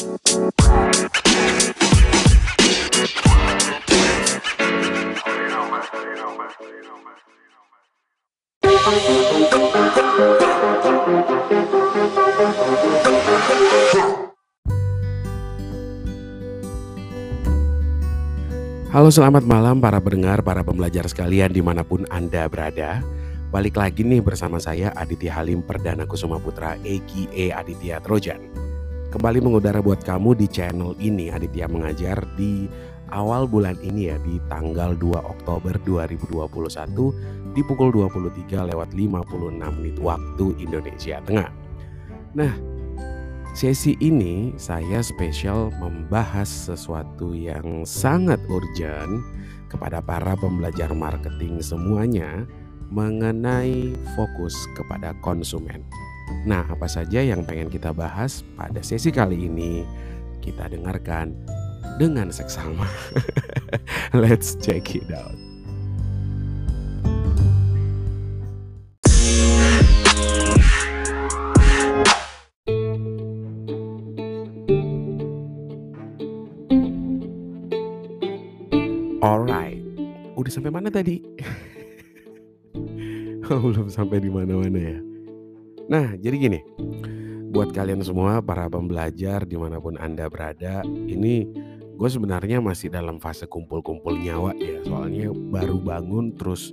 Halo 0.00 0.08
selamat 19.12 19.44
malam 19.44 19.84
para 19.84 20.00
pendengar, 20.00 20.40
para 20.40 20.64
pembelajar 20.64 21.04
sekalian 21.12 21.52
di 21.52 21.60
mana 21.60 21.84
pun 21.84 22.08
Anda 22.08 22.48
berada. 22.48 23.04
Balik 23.52 23.76
lagi 23.76 24.00
nih 24.00 24.24
bersama 24.24 24.56
saya 24.56 24.96
Aditya 24.96 25.36
Halim 25.36 25.60
Perdana 25.60 26.08
Kusuma 26.08 26.40
Putra 26.40 26.80
EGE 26.88 27.52
Aditya 27.52 28.00
Trojan 28.00 28.69
Kembali 29.10 29.42
mengudara 29.42 29.82
buat 29.82 30.06
kamu 30.06 30.38
di 30.38 30.46
channel 30.46 30.94
ini 31.02 31.34
Aditya 31.34 31.66
Mengajar 31.66 32.22
di 32.38 32.70
awal 33.10 33.50
bulan 33.50 33.74
ini 33.82 34.06
ya 34.06 34.14
Di 34.22 34.38
tanggal 34.46 34.94
2 34.94 35.18
Oktober 35.18 35.74
2021 35.82 37.50
di 37.50 37.62
pukul 37.66 37.90
23 37.90 38.70
lewat 38.70 38.94
56 38.94 39.66
menit 39.82 39.98
waktu 39.98 40.46
Indonesia 40.62 41.18
Tengah 41.26 41.50
Nah 42.38 42.54
Sesi 43.50 43.98
ini 43.98 44.54
saya 44.54 45.02
spesial 45.02 45.74
membahas 45.82 46.46
sesuatu 46.46 47.34
yang 47.34 47.82
sangat 47.82 48.38
urgent 48.46 49.26
kepada 49.66 49.98
para 49.98 50.38
pembelajar 50.38 50.94
marketing 50.94 51.58
semuanya 51.58 52.46
mengenai 52.94 53.90
fokus 54.14 54.54
kepada 54.78 55.18
konsumen. 55.18 55.82
Nah, 56.46 56.64
apa 56.64 56.86
saja 56.88 57.20
yang 57.20 57.44
pengen 57.44 57.68
kita 57.68 57.92
bahas 57.92 58.46
pada 58.56 58.80
sesi 58.80 59.12
kali 59.12 59.50
ini? 59.50 59.84
Kita 60.40 60.72
dengarkan 60.72 61.36
dengan 62.00 62.32
seksama. 62.32 62.88
Let's 64.16 64.56
check 64.56 64.96
it 64.96 65.10
out. 65.12 65.36
Alright, 79.20 79.84
udah 80.40 80.48
sampai 80.48 80.72
mana 80.72 80.88
tadi? 80.88 81.20
belum 83.58 83.90
sampai 83.90 84.22
di 84.22 84.30
mana-mana 84.30 84.78
ya. 84.78 85.09
Nah, 85.90 86.14
jadi 86.14 86.36
gini, 86.38 86.60
buat 87.50 87.74
kalian 87.74 87.98
semua 88.06 88.38
para 88.38 88.70
pembelajar 88.70 89.42
di 89.42 89.58
mana 89.58 89.82
pun 89.82 89.98
anda 89.98 90.30
berada, 90.30 90.86
ini 90.86 91.50
gue 91.98 92.08
sebenarnya 92.08 92.62
masih 92.62 92.94
dalam 92.94 93.18
fase 93.18 93.50
kumpul-kumpul 93.50 94.14
nyawa 94.14 94.54
ya, 94.54 94.86
soalnya 94.86 95.34
baru 95.34 95.82
bangun 95.82 96.38
terus 96.38 96.70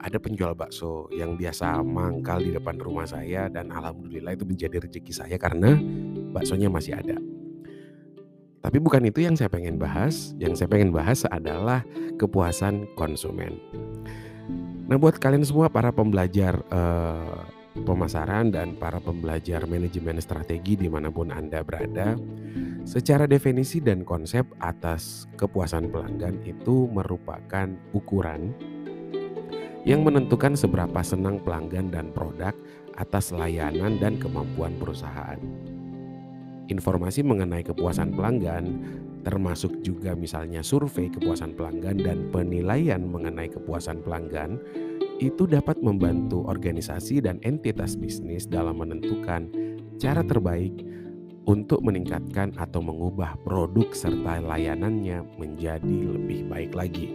ada 0.00 0.16
penjual 0.16 0.56
bakso 0.56 1.12
yang 1.12 1.36
biasa 1.36 1.84
mangkal 1.84 2.40
di 2.40 2.56
depan 2.56 2.80
rumah 2.80 3.04
saya 3.04 3.52
dan 3.52 3.68
alhamdulillah 3.68 4.32
itu 4.32 4.48
menjadi 4.48 4.80
rezeki 4.80 5.12
saya 5.12 5.36
karena 5.36 5.76
baksonya 6.32 6.72
masih 6.72 6.96
ada. 6.96 7.20
Tapi 8.64 8.80
bukan 8.80 9.04
itu 9.04 9.20
yang 9.20 9.36
saya 9.36 9.52
pengen 9.52 9.76
bahas. 9.76 10.32
Yang 10.40 10.64
saya 10.64 10.72
pengen 10.72 10.88
bahas 10.88 11.28
adalah 11.28 11.84
kepuasan 12.16 12.88
konsumen. 12.96 13.60
Nah, 14.88 14.96
buat 14.96 15.20
kalian 15.20 15.44
semua 15.44 15.68
para 15.68 15.92
pembelajar 15.92 16.64
eh, 16.72 17.40
pemasaran 17.82 18.54
dan 18.54 18.78
para 18.78 19.02
pembelajar 19.02 19.66
manajemen 19.66 20.22
strategi 20.22 20.78
di 20.78 20.86
mana 20.86 21.10
pun 21.10 21.34
Anda 21.34 21.66
berada, 21.66 22.14
secara 22.86 23.26
definisi 23.26 23.82
dan 23.82 24.06
konsep 24.06 24.46
atas 24.62 25.26
kepuasan 25.34 25.90
pelanggan 25.90 26.38
itu 26.46 26.86
merupakan 26.86 27.66
ukuran 27.90 28.54
yang 29.82 30.06
menentukan 30.06 30.54
seberapa 30.54 31.02
senang 31.02 31.42
pelanggan 31.42 31.90
dan 31.90 32.14
produk 32.14 32.54
atas 32.94 33.34
layanan 33.34 33.98
dan 33.98 34.16
kemampuan 34.22 34.78
perusahaan. 34.78 35.36
Informasi 36.70 37.20
mengenai 37.20 37.60
kepuasan 37.60 38.16
pelanggan, 38.16 38.64
termasuk 39.20 39.84
juga 39.84 40.16
misalnya 40.16 40.64
survei 40.64 41.12
kepuasan 41.12 41.52
pelanggan 41.52 42.00
dan 42.00 42.32
penilaian 42.32 43.04
mengenai 43.04 43.52
kepuasan 43.52 44.00
pelanggan, 44.00 44.56
itu 45.22 45.46
dapat 45.46 45.78
membantu 45.78 46.42
organisasi 46.46 47.22
dan 47.22 47.38
entitas 47.46 47.94
bisnis 47.94 48.50
dalam 48.50 48.82
menentukan 48.82 49.46
cara 49.98 50.26
terbaik 50.26 50.74
untuk 51.44 51.84
meningkatkan 51.84 52.56
atau 52.56 52.80
mengubah 52.80 53.36
produk 53.44 53.92
serta 53.92 54.40
layanannya 54.40 55.22
menjadi 55.36 55.98
lebih 56.16 56.48
baik 56.48 56.72
lagi. 56.72 57.12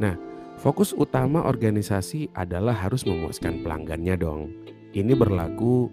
Nah, 0.00 0.16
fokus 0.58 0.96
utama 0.96 1.44
organisasi 1.46 2.32
adalah 2.32 2.74
harus 2.74 3.04
memuaskan 3.04 3.62
pelanggannya 3.62 4.16
dong. 4.18 4.50
Ini 4.92 5.12
berlaku 5.14 5.92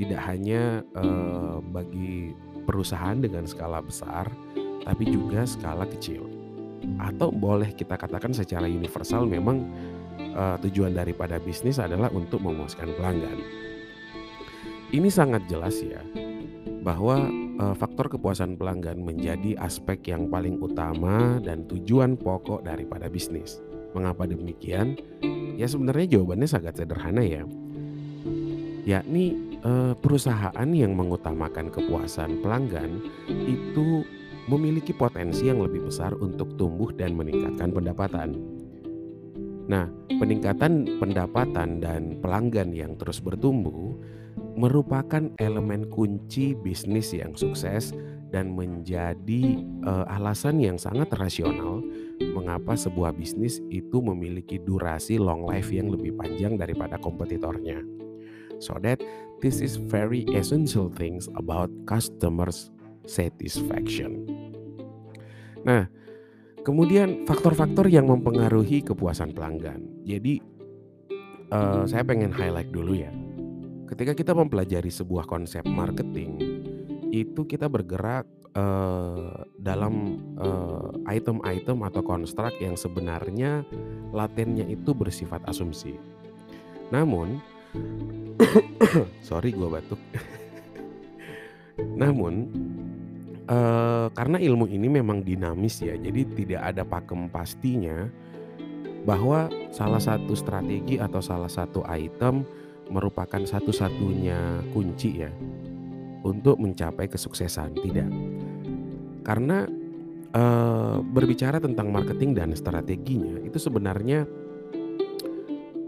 tidak 0.00 0.22
hanya 0.32 0.80
uh, 0.96 1.60
bagi 1.60 2.32
perusahaan 2.64 3.18
dengan 3.20 3.44
skala 3.44 3.84
besar, 3.84 4.30
tapi 4.86 5.12
juga 5.12 5.44
skala 5.44 5.84
kecil. 5.84 6.39
Atau 7.00 7.32
boleh 7.32 7.72
kita 7.76 7.96
katakan 8.00 8.32
secara 8.32 8.64
universal 8.64 9.28
memang 9.28 9.68
uh, 10.36 10.56
tujuan 10.64 10.96
daripada 10.96 11.36
bisnis 11.40 11.80
adalah 11.80 12.08
untuk 12.12 12.40
memuaskan 12.40 12.92
pelanggan. 12.96 13.38
Ini 14.90 15.06
sangat 15.06 15.46
jelas 15.46 15.78
ya 15.78 16.02
bahwa 16.80 17.28
uh, 17.60 17.74
faktor 17.76 18.10
kepuasan 18.10 18.56
pelanggan 18.56 18.98
menjadi 19.04 19.54
aspek 19.60 20.10
yang 20.10 20.32
paling 20.32 20.58
utama 20.58 21.38
dan 21.44 21.68
tujuan 21.68 22.16
pokok 22.16 22.64
daripada 22.64 23.06
bisnis. 23.06 23.60
Mengapa 23.92 24.26
demikian? 24.26 24.96
Ya 25.58 25.66
sebenarnya 25.68 26.18
jawabannya 26.18 26.48
sangat 26.48 26.80
sederhana 26.80 27.22
ya. 27.22 27.44
Yakni 28.88 29.56
uh, 29.60 29.92
perusahaan 29.98 30.68
yang 30.72 30.96
mengutamakan 30.96 31.68
kepuasan 31.68 32.40
pelanggan 32.40 33.04
itu 33.28 34.02
memiliki 34.50 34.90
potensi 34.90 35.46
yang 35.46 35.62
lebih 35.62 35.86
besar 35.86 36.10
untuk 36.18 36.58
tumbuh 36.58 36.90
dan 36.90 37.14
meningkatkan 37.14 37.70
pendapatan. 37.70 38.34
Nah, 39.70 39.86
peningkatan 40.18 40.98
pendapatan 40.98 41.78
dan 41.78 42.18
pelanggan 42.18 42.74
yang 42.74 42.98
terus 42.98 43.22
bertumbuh 43.22 43.94
merupakan 44.58 45.30
elemen 45.38 45.86
kunci 45.86 46.58
bisnis 46.58 47.14
yang 47.14 47.38
sukses 47.38 47.94
dan 48.34 48.50
menjadi 48.50 49.62
uh, 49.86 50.10
alasan 50.10 50.58
yang 50.58 50.74
sangat 50.74 51.06
rasional 51.14 51.78
mengapa 52.34 52.74
sebuah 52.74 53.14
bisnis 53.14 53.62
itu 53.70 54.02
memiliki 54.02 54.58
durasi 54.58 55.22
long 55.22 55.46
life 55.46 55.70
yang 55.70 55.94
lebih 55.94 56.18
panjang 56.18 56.58
daripada 56.58 56.98
kompetitornya. 56.98 57.78
So 58.58 58.76
that 58.82 59.00
This 59.40 59.64
is 59.64 59.80
very 59.80 60.28
essential 60.36 60.92
things 60.92 61.24
about 61.32 61.72
customers 61.88 62.68
satisfaction. 63.04 64.26
Nah, 65.62 65.86
kemudian 66.64 67.28
faktor-faktor 67.28 67.88
yang 67.88 68.08
mempengaruhi 68.08 68.80
kepuasan 68.84 69.36
pelanggan. 69.36 69.84
Jadi 70.04 70.40
uh, 71.52 71.84
saya 71.84 72.02
pengen 72.04 72.32
highlight 72.32 72.72
dulu 72.72 72.96
ya. 72.96 73.12
Ketika 73.90 74.14
kita 74.14 74.32
mempelajari 74.32 74.88
sebuah 74.88 75.26
konsep 75.26 75.66
marketing, 75.66 76.38
itu 77.10 77.42
kita 77.42 77.66
bergerak 77.66 78.22
uh, 78.54 79.42
dalam 79.58 80.22
item-item 81.10 81.82
uh, 81.82 81.88
atau 81.90 82.02
konstruk 82.06 82.54
yang 82.62 82.78
sebenarnya 82.78 83.66
latennya 84.14 84.64
itu 84.70 84.94
bersifat 84.94 85.42
asumsi. 85.50 85.98
Namun 86.94 87.42
Sorry 89.28 89.54
gue 89.54 89.68
batuk. 89.68 90.00
Namun 92.00 92.34
uh, 93.50 94.06
karena 94.14 94.38
ilmu 94.38 94.70
ini 94.70 94.86
memang 94.86 95.26
dinamis 95.26 95.82
ya, 95.82 95.98
jadi 95.98 96.22
tidak 96.38 96.62
ada 96.62 96.82
pakem 96.86 97.26
pastinya 97.26 98.06
bahwa 99.02 99.50
salah 99.74 100.00
satu 100.00 100.32
strategi 100.38 101.00
atau 101.00 101.18
salah 101.18 101.50
satu 101.50 101.82
item 101.90 102.46
merupakan 102.90 103.42
satu-satunya 103.42 104.70
kunci 104.70 105.24
ya 105.26 105.32
untuk 106.22 106.60
mencapai 106.60 107.10
kesuksesan. 107.10 107.74
Tidak, 107.80 108.10
karena 109.26 109.66
uh, 110.36 110.98
berbicara 111.00 111.58
tentang 111.58 111.90
marketing 111.90 112.36
dan 112.36 112.50
strateginya 112.54 113.40
itu 113.42 113.56
sebenarnya 113.56 114.26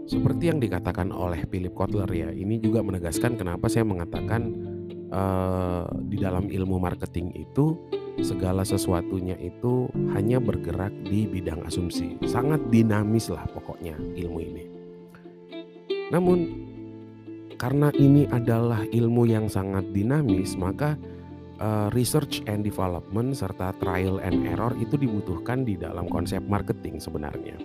seperti 0.03 0.51
yang 0.51 0.59
dikatakan 0.59 1.15
oleh 1.15 1.47
Philip 1.47 1.71
Kotler 1.71 2.09
ya, 2.11 2.29
ini 2.29 2.59
juga 2.59 2.83
menegaskan 2.83 3.39
kenapa 3.39 3.71
saya 3.71 3.87
mengatakan 3.87 4.51
uh, 5.13 5.85
di 6.09 6.17
dalam 6.19 6.49
ilmu 6.49 6.81
marketing 6.81 7.31
itu 7.37 7.77
segala 8.21 8.61
sesuatunya 8.61 9.37
itu 9.41 9.89
hanya 10.13 10.37
bergerak 10.37 10.93
di 11.05 11.25
bidang 11.29 11.65
asumsi. 11.65 12.17
Sangat 12.25 12.61
dinamis 12.69 13.29
lah 13.29 13.45
pokoknya 13.49 13.97
ilmu 13.97 14.39
ini. 14.41 14.63
Namun 16.13 16.39
karena 17.57 17.89
ini 17.95 18.27
adalah 18.27 18.83
ilmu 18.89 19.23
yang 19.25 19.47
sangat 19.47 19.87
dinamis, 19.95 20.53
maka 20.59 20.99
uh, 21.63 21.87
research 21.95 22.43
and 22.45 22.61
development 22.61 23.33
serta 23.33 23.73
trial 23.79 24.19
and 24.19 24.45
error 24.45 24.75
itu 24.77 24.99
dibutuhkan 24.99 25.63
di 25.63 25.79
dalam 25.79 26.05
konsep 26.11 26.43
marketing 26.45 26.99
sebenarnya. 26.99 27.55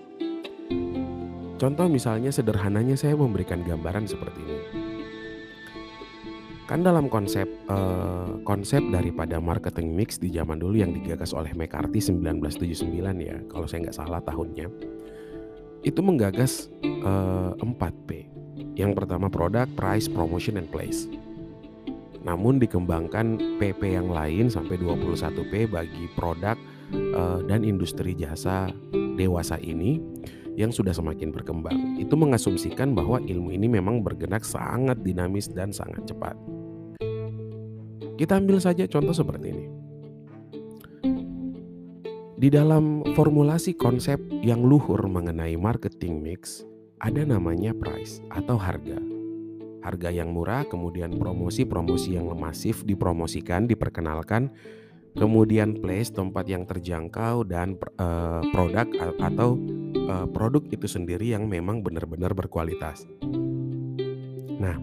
Contoh 1.59 1.91
misalnya 1.91 2.31
sederhananya 2.31 2.95
saya 2.95 3.19
memberikan 3.19 3.67
gambaran 3.67 4.07
seperti 4.07 4.39
ini. 4.47 4.88
Kan 6.69 6.85
dalam 6.85 7.09
konsep 7.09 7.49
uh, 7.73 8.45
konsep 8.45 8.85
daripada 8.93 9.41
marketing 9.41 9.97
mix 9.97 10.21
di 10.21 10.29
zaman 10.29 10.61
dulu 10.61 10.77
yang 10.77 10.93
digagas 10.93 11.33
oleh 11.33 11.57
McCarthy 11.57 11.97
1979 11.97 12.85
ya, 13.25 13.41
kalau 13.49 13.65
saya 13.65 13.89
nggak 13.89 13.97
salah 13.97 14.21
tahunnya, 14.21 14.69
itu 15.81 16.01
menggagas 16.05 16.69
uh, 17.09 17.57
4P. 17.57 18.29
Yang 18.77 19.01
pertama 19.01 19.33
produk, 19.33 19.65
price, 19.81 20.13
promotion, 20.13 20.61
and 20.61 20.69
place. 20.69 21.09
Namun 22.21 22.61
dikembangkan 22.61 23.57
PP 23.57 23.97
yang 23.97 24.13
lain 24.13 24.53
sampai 24.53 24.77
21P 24.77 25.73
bagi 25.73 26.05
produk 26.21 26.61
uh, 27.17 27.41
dan 27.49 27.65
industri 27.65 28.13
jasa 28.13 28.69
dewasa 29.17 29.57
ini 29.65 30.05
yang 30.61 30.69
sudah 30.69 30.93
semakin 30.93 31.33
berkembang. 31.33 31.97
Itu 31.97 32.13
mengasumsikan 32.21 32.93
bahwa 32.93 33.25
ilmu 33.25 33.57
ini 33.57 33.73
memang 33.73 34.05
bergerak 34.05 34.45
sangat 34.45 35.01
dinamis 35.01 35.49
dan 35.49 35.73
sangat 35.73 36.05
cepat. 36.05 36.58
Kita 38.19 38.35
ambil 38.35 38.59
saja 38.59 38.83
contoh 38.91 39.15
seperti 39.15 39.47
ini. 39.55 39.67
Di 42.39 42.51
dalam 42.51 43.03
formulasi 43.15 43.79
konsep 43.79 44.19
yang 44.43 44.63
luhur 44.67 45.07
mengenai 45.07 45.55
marketing 45.55 46.23
mix, 46.23 46.67
ada 46.99 47.23
namanya 47.23 47.71
price 47.75 48.19
atau 48.31 48.59
harga 48.59 48.99
harga 49.89 50.13
yang 50.13 50.37
murah, 50.37 50.69
kemudian 50.69 51.17
promosi-promosi 51.17 52.21
yang 52.21 52.29
masif 52.37 52.85
dipromosikan, 52.85 53.65
diperkenalkan, 53.65 54.53
kemudian 55.17 55.81
place 55.81 56.13
tempat 56.13 56.45
yang 56.45 56.69
terjangkau 56.69 57.49
dan 57.49 57.81
uh, 57.97 58.45
produk 58.53 58.85
atau 59.17 59.57
uh, 60.13 60.27
produk 60.29 60.61
itu 60.69 60.85
sendiri 60.85 61.33
yang 61.33 61.49
memang 61.49 61.81
benar-benar 61.81 62.37
berkualitas. 62.37 63.09
Nah, 64.61 64.77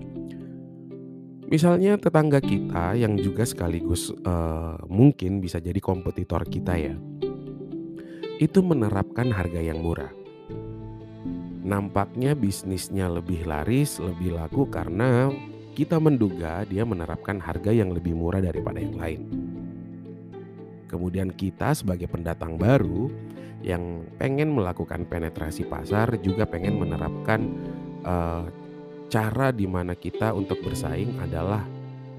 misalnya 1.50 1.98
tetangga 1.98 2.42
kita 2.42 2.98
yang 2.98 3.18
juga 3.18 3.46
sekaligus 3.46 4.14
uh, 4.26 4.78
mungkin 4.90 5.40
bisa 5.40 5.62
jadi 5.62 5.78
kompetitor 5.78 6.46
kita 6.46 6.74
ya, 6.78 6.96
itu 8.42 8.60
menerapkan 8.60 9.32
harga 9.32 9.62
yang 9.62 9.80
murah 9.80 10.12
Nampaknya 11.66 12.38
bisnisnya 12.38 13.10
lebih 13.10 13.50
laris, 13.50 13.98
lebih 13.98 14.38
laku 14.38 14.70
karena 14.70 15.34
kita 15.74 15.98
menduga 15.98 16.62
dia 16.62 16.86
menerapkan 16.86 17.42
harga 17.42 17.74
yang 17.74 17.90
lebih 17.90 18.14
murah 18.14 18.38
daripada 18.38 18.78
yang 18.78 18.94
lain. 18.94 19.22
Kemudian 20.86 21.34
kita 21.34 21.74
sebagai 21.74 22.06
pendatang 22.06 22.62
baru 22.62 23.10
yang 23.66 24.06
pengen 24.22 24.54
melakukan 24.54 25.10
penetrasi 25.10 25.66
pasar 25.66 26.14
juga 26.22 26.46
pengen 26.46 26.78
menerapkan 26.78 27.50
uh, 28.06 28.46
cara 29.10 29.54
di 29.54 29.66
mana 29.70 29.94
kita 29.94 30.34
untuk 30.34 30.62
bersaing 30.66 31.18
adalah 31.22 31.64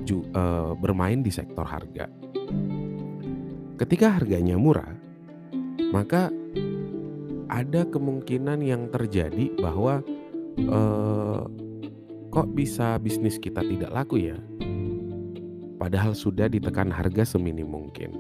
ju, 0.07 0.23
uh, 0.35 0.73
bermain 0.79 1.21
di 1.21 1.33
sektor 1.33 1.67
harga. 1.67 2.07
Ketika 3.77 4.17
harganya 4.17 4.57
murah, 4.57 4.89
maka 5.93 6.33
ada 7.53 7.85
kemungkinan 7.87 8.65
yang 8.65 8.89
terjadi 8.89 9.53
bahwa 9.61 10.01
eh, 10.57 11.43
kok 12.33 12.49
bisa 12.53 12.97
bisnis 12.97 13.37
kita 13.37 13.61
tidak 13.61 13.93
laku 13.93 14.33
ya? 14.33 14.39
Padahal 15.77 16.17
sudah 16.17 16.49
ditekan 16.49 16.89
harga 16.89 17.37
seminim 17.37 17.69
mungkin. 17.69 18.17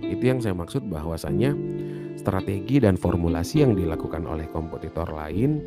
Itu 0.00 0.24
yang 0.24 0.40
saya 0.40 0.56
maksud 0.56 0.88
bahwasanya 0.88 1.52
strategi 2.16 2.80
dan 2.80 2.96
formulasi 2.96 3.64
yang 3.64 3.76
dilakukan 3.76 4.24
oleh 4.24 4.48
kompetitor 4.48 5.12
lain 5.12 5.60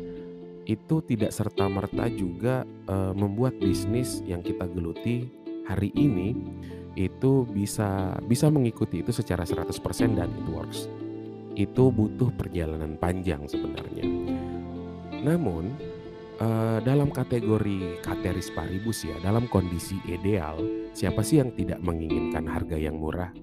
itu 0.68 1.00
tidak 1.00 1.32
serta-merta 1.32 2.12
juga 2.12 2.68
uh, 2.92 3.16
membuat 3.16 3.56
bisnis 3.56 4.20
yang 4.28 4.44
kita 4.44 4.68
geluti 4.68 5.24
hari 5.64 5.88
ini 5.96 6.36
itu 6.92 7.48
bisa 7.48 8.20
bisa 8.28 8.52
mengikuti 8.52 9.00
itu 9.00 9.08
secara 9.08 9.48
100% 9.48 9.72
dan 10.12 10.28
it 10.28 10.48
works 10.52 10.92
itu 11.56 11.90
butuh 11.90 12.30
perjalanan 12.38 12.94
panjang 13.00 13.42
sebenarnya. 13.50 14.06
Namun 15.26 15.74
uh, 16.38 16.78
dalam 16.86 17.10
kategori 17.10 17.98
kateris 17.98 18.54
paribus 18.54 19.02
ya, 19.02 19.18
dalam 19.18 19.50
kondisi 19.50 19.98
ideal, 20.06 20.62
siapa 20.94 21.26
sih 21.26 21.42
yang 21.42 21.50
tidak 21.58 21.82
menginginkan 21.82 22.46
harga 22.46 22.78
yang 22.78 22.94
murah? 23.02 23.34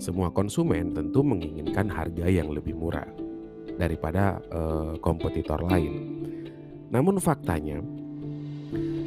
Semua 0.00 0.32
konsumen 0.32 0.96
tentu 0.96 1.20
menginginkan 1.20 1.92
harga 1.92 2.26
yang 2.32 2.48
lebih 2.48 2.72
murah 2.72 3.31
daripada 3.76 4.40
uh, 4.52 4.94
kompetitor 5.00 5.62
lain. 5.64 5.92
Namun 6.92 7.16
faktanya, 7.22 7.80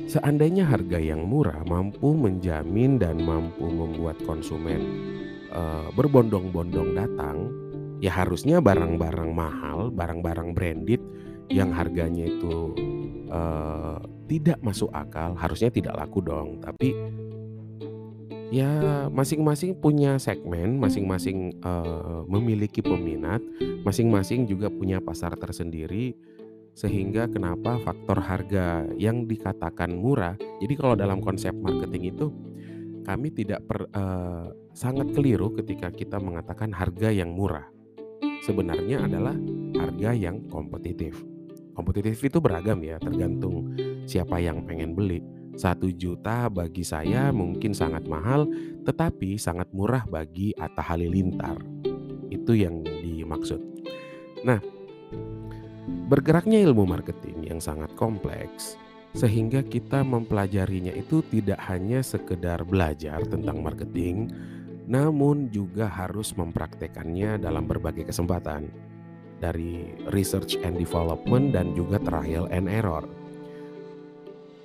seandainya 0.09 0.65
harga 0.65 0.97
yang 0.97 1.25
murah 1.25 1.61
mampu 1.65 2.13
menjamin 2.17 2.97
dan 2.97 3.21
mampu 3.21 3.65
membuat 3.65 4.17
konsumen 4.25 4.81
uh, 5.53 5.89
berbondong-bondong 5.93 6.97
datang 6.97 7.49
ya 8.03 8.11
harusnya 8.11 8.59
barang-barang 8.59 9.31
mahal, 9.31 9.89
barang-barang 9.93 10.53
branded 10.53 11.01
yang 11.49 11.69
harganya 11.71 12.25
itu 12.25 12.73
uh, 13.29 14.01
tidak 14.25 14.57
masuk 14.65 14.89
akal, 14.89 15.37
harusnya 15.37 15.69
tidak 15.69 15.93
laku 15.93 16.19
dong. 16.25 16.57
Tapi 16.59 16.93
ya 18.53 19.07
masing-masing 19.09 19.77
punya 19.77 20.17
segmen, 20.21 20.77
masing-masing 20.77 21.57
uh, 21.65 22.25
memiliki 22.29 22.81
peminat, 22.81 23.41
masing-masing 23.85 24.45
juga 24.45 24.69
punya 24.69 25.01
pasar 25.01 25.33
tersendiri 25.37 26.17
sehingga 26.75 27.31
kenapa 27.31 27.79
faktor 27.79 28.19
harga 28.19 28.83
yang 28.99 29.23
dikatakan 29.25 29.95
murah. 29.95 30.35
Jadi 30.59 30.73
kalau 30.75 30.99
dalam 30.99 31.23
konsep 31.23 31.55
marketing 31.55 32.11
itu 32.11 32.27
kami 33.07 33.31
tidak 33.31 33.63
per, 33.63 33.87
uh, 33.95 34.51
sangat 34.75 35.13
keliru 35.15 35.55
ketika 35.55 35.87
kita 35.93 36.19
mengatakan 36.19 36.73
harga 36.75 37.13
yang 37.13 37.31
murah 37.31 37.69
sebenarnya 38.45 39.09
adalah 39.09 39.33
harga 39.73 40.13
yang 40.13 40.45
kompetitif. 40.53 41.17
Kompetitif 41.73 42.21
itu 42.21 42.37
beragam 42.39 42.79
ya, 42.85 43.01
tergantung 43.01 43.73
siapa 44.05 44.37
yang 44.39 44.63
pengen 44.63 44.93
beli. 44.93 45.19
Satu 45.55 45.87
juta 45.87 46.51
bagi 46.51 46.83
saya 46.83 47.31
mungkin 47.31 47.71
sangat 47.71 48.03
mahal, 48.11 48.43
tetapi 48.83 49.39
sangat 49.39 49.71
murah 49.71 50.03
bagi 50.03 50.51
Atta 50.59 50.83
Halilintar. 50.83 51.55
Itu 52.27 52.51
yang 52.59 52.83
dimaksud. 52.83 53.63
Nah, 54.43 54.59
bergeraknya 56.11 56.59
ilmu 56.59 56.83
marketing 56.83 57.47
yang 57.47 57.63
sangat 57.63 57.87
kompleks, 57.95 58.75
sehingga 59.15 59.63
kita 59.63 60.03
mempelajarinya 60.03 60.91
itu 60.91 61.23
tidak 61.31 61.63
hanya 61.71 62.03
sekedar 62.03 62.67
belajar 62.67 63.23
tentang 63.23 63.63
marketing, 63.63 64.27
namun 64.91 65.47
juga 65.55 65.87
harus 65.87 66.35
mempraktekannya 66.35 67.39
dalam 67.39 67.63
berbagai 67.63 68.11
kesempatan 68.11 68.67
dari 69.39 69.95
research 70.11 70.59
and 70.67 70.75
development 70.75 71.55
dan 71.55 71.71
juga 71.79 71.95
trial 72.03 72.51
and 72.51 72.67
error. 72.67 73.07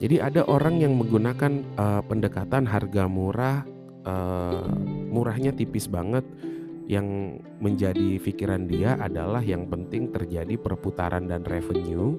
Jadi 0.00 0.16
ada 0.16 0.49
orang 0.49 0.80
yang 0.80 0.97
menggunakan 0.97 1.76
uh, 1.76 2.00
pendekatan 2.09 2.64
harga 2.64 3.04
murah, 3.04 3.69
uh, 4.09 4.64
murahnya 5.12 5.52
tipis 5.52 5.92
banget, 5.92 6.25
yang 6.88 7.37
menjadi 7.61 8.16
pikiran 8.19 8.64
dia 8.64 8.97
adalah 8.97 9.45
yang 9.45 9.69
penting 9.69 10.09
terjadi 10.09 10.57
perputaran 10.57 11.28
dan 11.28 11.45
revenue, 11.45 12.16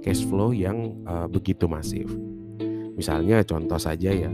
cash 0.00 0.22
flow 0.22 0.54
yang 0.54 0.94
uh, 1.10 1.26
begitu 1.26 1.66
masif. 1.66 2.06
Misalnya 2.94 3.42
contoh 3.42 3.82
saja 3.82 4.14
ya, 4.14 4.30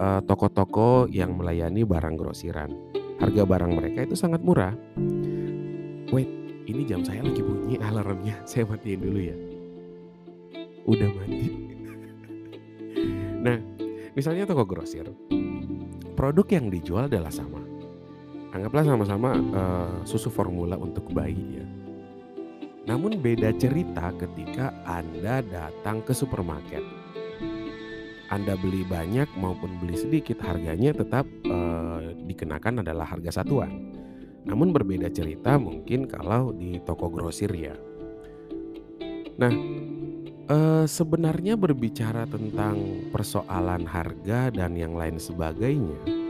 uh, 0.00 0.24
toko-toko 0.24 1.12
yang 1.12 1.36
melayani 1.36 1.84
barang 1.84 2.16
grosiran. 2.16 2.72
Harga 3.20 3.44
barang 3.44 3.72
mereka 3.76 4.08
itu 4.08 4.16
sangat 4.16 4.40
murah. 4.40 4.72
Wait, 6.08 6.32
ini 6.64 6.88
jam 6.88 7.04
saya 7.04 7.20
lagi 7.20 7.44
bunyi 7.44 7.76
alarmnya. 7.76 8.40
Saya 8.50 8.64
matiin 8.64 9.04
dulu 9.04 9.20
ya. 9.20 9.36
Udah 10.88 11.10
mati. 11.20 11.79
Nah, 13.40 13.58
misalnya 14.14 14.44
toko 14.44 14.68
grosir. 14.68 15.08
Produk 16.14 16.46
yang 16.52 16.68
dijual 16.68 17.08
adalah 17.08 17.32
sama. 17.32 17.64
Anggaplah 18.50 18.84
sama-sama 18.84 19.30
uh, 19.56 19.94
susu 20.04 20.28
formula 20.28 20.76
untuk 20.76 21.08
bayi 21.14 21.62
ya. 21.62 21.66
Namun 22.90 23.22
beda 23.22 23.54
cerita 23.56 24.10
ketika 24.18 24.74
Anda 24.84 25.40
datang 25.46 26.02
ke 26.02 26.10
supermarket 26.10 26.82
anda 28.30 28.54
beli 28.54 28.86
banyak 28.86 29.26
maupun 29.42 29.82
beli 29.82 29.98
sedikit 29.98 30.38
harganya 30.46 30.94
tetap 30.94 31.26
eh, 31.42 32.14
dikenakan 32.30 32.86
adalah 32.86 33.02
harga 33.02 33.42
satuan. 33.42 33.90
Namun 34.46 34.70
berbeda 34.70 35.10
cerita 35.10 35.58
mungkin 35.58 36.06
kalau 36.06 36.54
di 36.54 36.78
toko 36.86 37.10
grosir 37.10 37.50
ya. 37.50 37.74
Nah, 39.34 39.50
eh, 40.50 40.84
sebenarnya 40.90 41.54
berbicara 41.54 42.26
tentang 42.26 43.08
persoalan 43.14 43.86
harga 43.86 44.50
dan 44.50 44.74
yang 44.74 44.98
lain 44.98 45.16
sebagainya 45.16 46.20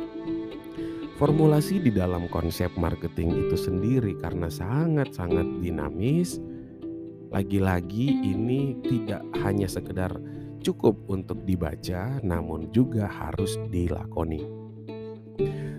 formulasi 1.20 1.84
di 1.84 1.92
dalam 1.92 2.32
konsep 2.32 2.72
marketing 2.80 3.44
itu 3.44 3.52
sendiri 3.52 4.16
karena 4.24 4.48
sangat-sangat 4.48 5.44
dinamis. 5.60 6.40
Lagi-lagi 7.28 8.08
ini 8.24 8.74
tidak 8.80 9.22
hanya 9.44 9.68
sekedar 9.68 10.16
cukup 10.64 10.96
untuk 11.12 11.44
dibaca 11.44 12.18
namun 12.24 12.72
juga 12.72 13.04
harus 13.04 13.60
dilakoni. 13.68 14.48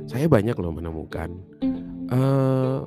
Saya 0.05 0.29
banyak 0.29 0.55
loh 0.61 0.77
menemukan 0.77 1.41
uh, 2.13 2.85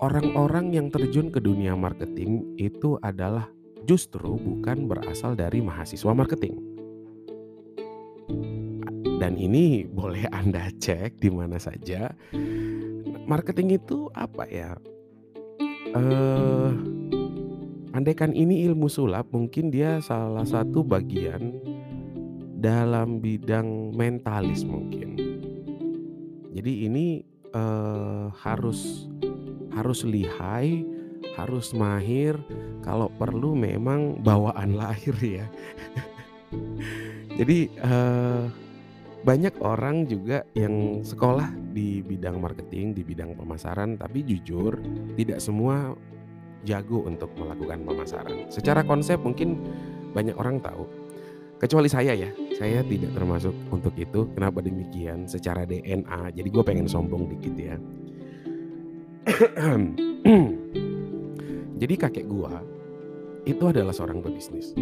orang-orang 0.00 0.72
yang 0.72 0.88
terjun 0.88 1.28
ke 1.28 1.38
dunia 1.38 1.76
marketing 1.76 2.56
itu 2.56 2.96
adalah 3.04 3.46
justru 3.84 4.36
bukan 4.36 4.88
berasal 4.88 5.36
dari 5.36 5.60
mahasiswa 5.60 6.12
marketing. 6.12 6.56
Dan 9.20 9.36
ini 9.36 9.84
boleh 9.84 10.24
Anda 10.32 10.72
cek 10.72 11.20
di 11.20 11.28
mana 11.28 11.60
saja. 11.60 12.08
Marketing 13.28 13.76
itu 13.76 14.08
apa 14.16 14.48
ya? 14.48 14.80
Uh, 15.92 16.72
andaikan 17.92 18.32
ini 18.32 18.64
ilmu 18.64 18.88
sulap, 18.88 19.28
mungkin 19.28 19.68
dia 19.68 20.00
salah 20.00 20.48
satu 20.48 20.80
bagian 20.80 21.60
dalam 22.60 23.20
bidang 23.20 23.92
mentalis 23.92 24.64
mungkin. 24.64 25.20
Jadi 26.56 26.88
ini 26.88 27.06
uh, 27.52 28.32
harus 28.40 29.08
harus 29.72 30.04
lihai, 30.04 30.84
harus 31.36 31.72
mahir, 31.72 32.36
kalau 32.84 33.08
perlu 33.08 33.56
memang 33.56 34.20
bawaan 34.20 34.76
lahir 34.76 35.14
ya. 35.20 35.46
Jadi 37.38 37.70
uh, 37.80 38.44
banyak 39.20 39.54
orang 39.60 40.08
juga 40.08 40.44
yang 40.56 41.04
sekolah 41.04 41.52
di 41.72 42.00
bidang 42.00 42.40
marketing, 42.40 42.96
di 42.96 43.02
bidang 43.04 43.36
pemasaran, 43.36 44.00
tapi 44.00 44.24
jujur 44.24 44.80
tidak 45.16 45.40
semua 45.40 45.92
jago 46.64 47.04
untuk 47.08 47.32
melakukan 47.36 47.84
pemasaran. 47.84 48.48
Secara 48.52 48.84
konsep 48.84 49.20
mungkin 49.20 49.56
banyak 50.12 50.36
orang 50.36 50.60
tahu. 50.60 50.84
Kecuali 51.60 51.92
saya 51.92 52.16
ya, 52.16 52.32
saya 52.56 52.80
tidak 52.80 53.12
termasuk 53.12 53.52
untuk 53.68 53.92
itu. 54.00 54.24
Kenapa 54.32 54.64
demikian? 54.64 55.28
Secara 55.28 55.68
DNA, 55.68 56.32
jadi 56.32 56.48
gue 56.48 56.64
pengen 56.64 56.88
sombong 56.88 57.28
dikit 57.28 57.54
ya. 57.56 57.76
jadi 61.80 61.94
kakek 61.96 62.28
gue 62.28 62.52
itu 63.48 63.64
adalah 63.64 63.96
seorang 63.96 64.20
pebisnis. 64.20 64.76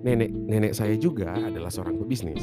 Nenek 0.00 0.32
nenek 0.32 0.72
saya 0.72 0.96
juga 0.96 1.36
adalah 1.36 1.68
seorang 1.68 2.00
pebisnis. 2.00 2.40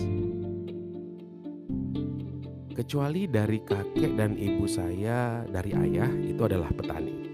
Kecuali 2.73 3.25
dari 3.25 3.61
kakek 3.65 4.13
dan 4.13 4.37
ibu 4.37 4.69
saya 4.69 5.41
dari 5.49 5.73
ayah 5.73 6.09
itu 6.21 6.41
adalah 6.45 6.69
petani. 6.69 7.33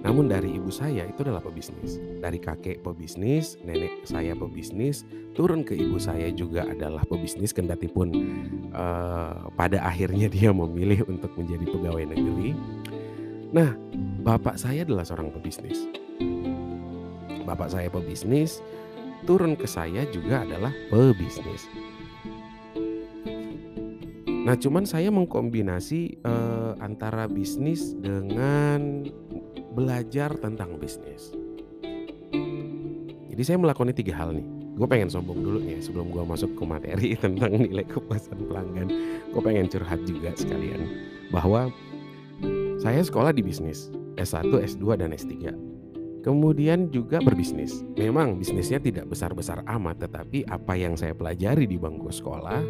Namun 0.00 0.32
dari 0.32 0.56
ibu 0.56 0.72
saya 0.72 1.04
itu 1.08 1.20
adalah 1.24 1.44
pebisnis. 1.44 2.00
Dari 2.20 2.40
kakek 2.40 2.84
pebisnis, 2.84 3.60
nenek 3.64 4.04
saya 4.08 4.32
pebisnis, 4.32 5.04
turun 5.36 5.64
ke 5.64 5.76
ibu 5.76 6.00
saya 6.00 6.32
juga 6.32 6.64
adalah 6.64 7.04
pebisnis 7.04 7.52
kendati 7.52 7.88
pun 7.88 8.08
uh, 8.72 9.48
pada 9.56 9.80
akhirnya 9.84 10.28
dia 10.32 10.52
memilih 10.52 11.04
untuk 11.08 11.32
menjadi 11.36 11.64
pegawai 11.68 12.04
negeri. 12.16 12.56
Nah, 13.52 13.76
bapak 14.20 14.60
saya 14.60 14.84
adalah 14.84 15.02
seorang 15.08 15.32
pebisnis. 15.32 15.88
Bapak 17.48 17.72
saya 17.72 17.88
pebisnis, 17.88 18.60
turun 19.24 19.56
ke 19.56 19.64
saya 19.64 20.04
juga 20.12 20.44
adalah 20.44 20.70
pebisnis. 20.92 21.66
Nah, 24.40 24.56
cuman 24.56 24.84
saya 24.88 25.12
mengkombinasi 25.12 26.24
uh, 26.24 26.72
antara 26.80 27.28
bisnis 27.28 27.92
dengan 27.96 29.04
belajar 29.72 30.36
tentang 30.40 30.76
bisnis. 30.80 31.32
Jadi 33.30 33.42
saya 33.44 33.58
melakukan 33.60 33.92
tiga 33.96 34.16
hal 34.16 34.36
nih. 34.36 34.46
Gue 34.80 34.88
pengen 34.88 35.12
sombong 35.12 35.44
dulu 35.44 35.60
ya 35.60 35.76
sebelum 35.76 36.08
gue 36.08 36.24
masuk 36.24 36.56
ke 36.56 36.64
materi 36.64 37.08
tentang 37.24 37.52
nilai 37.52 37.84
kepuasan 37.84 38.48
pelanggan. 38.48 38.88
Gue 39.28 39.42
pengen 39.44 39.68
curhat 39.68 40.00
juga 40.08 40.32
sekalian 40.32 40.88
bahwa 41.28 41.68
saya 42.80 43.04
sekolah 43.04 43.36
di 43.36 43.44
bisnis 43.44 43.92
S1, 44.20 44.52
S2, 44.52 44.84
dan 45.00 45.16
S3. 45.16 45.34
Kemudian 46.20 46.92
juga 46.92 47.16
berbisnis. 47.24 47.80
Memang 47.96 48.36
bisnisnya 48.36 48.76
tidak 48.76 49.08
besar-besar 49.08 49.64
amat, 49.64 50.04
tetapi 50.04 50.44
apa 50.52 50.76
yang 50.76 50.92
saya 50.92 51.16
pelajari 51.16 51.64
di 51.64 51.80
bangku 51.80 52.12
sekolah, 52.12 52.60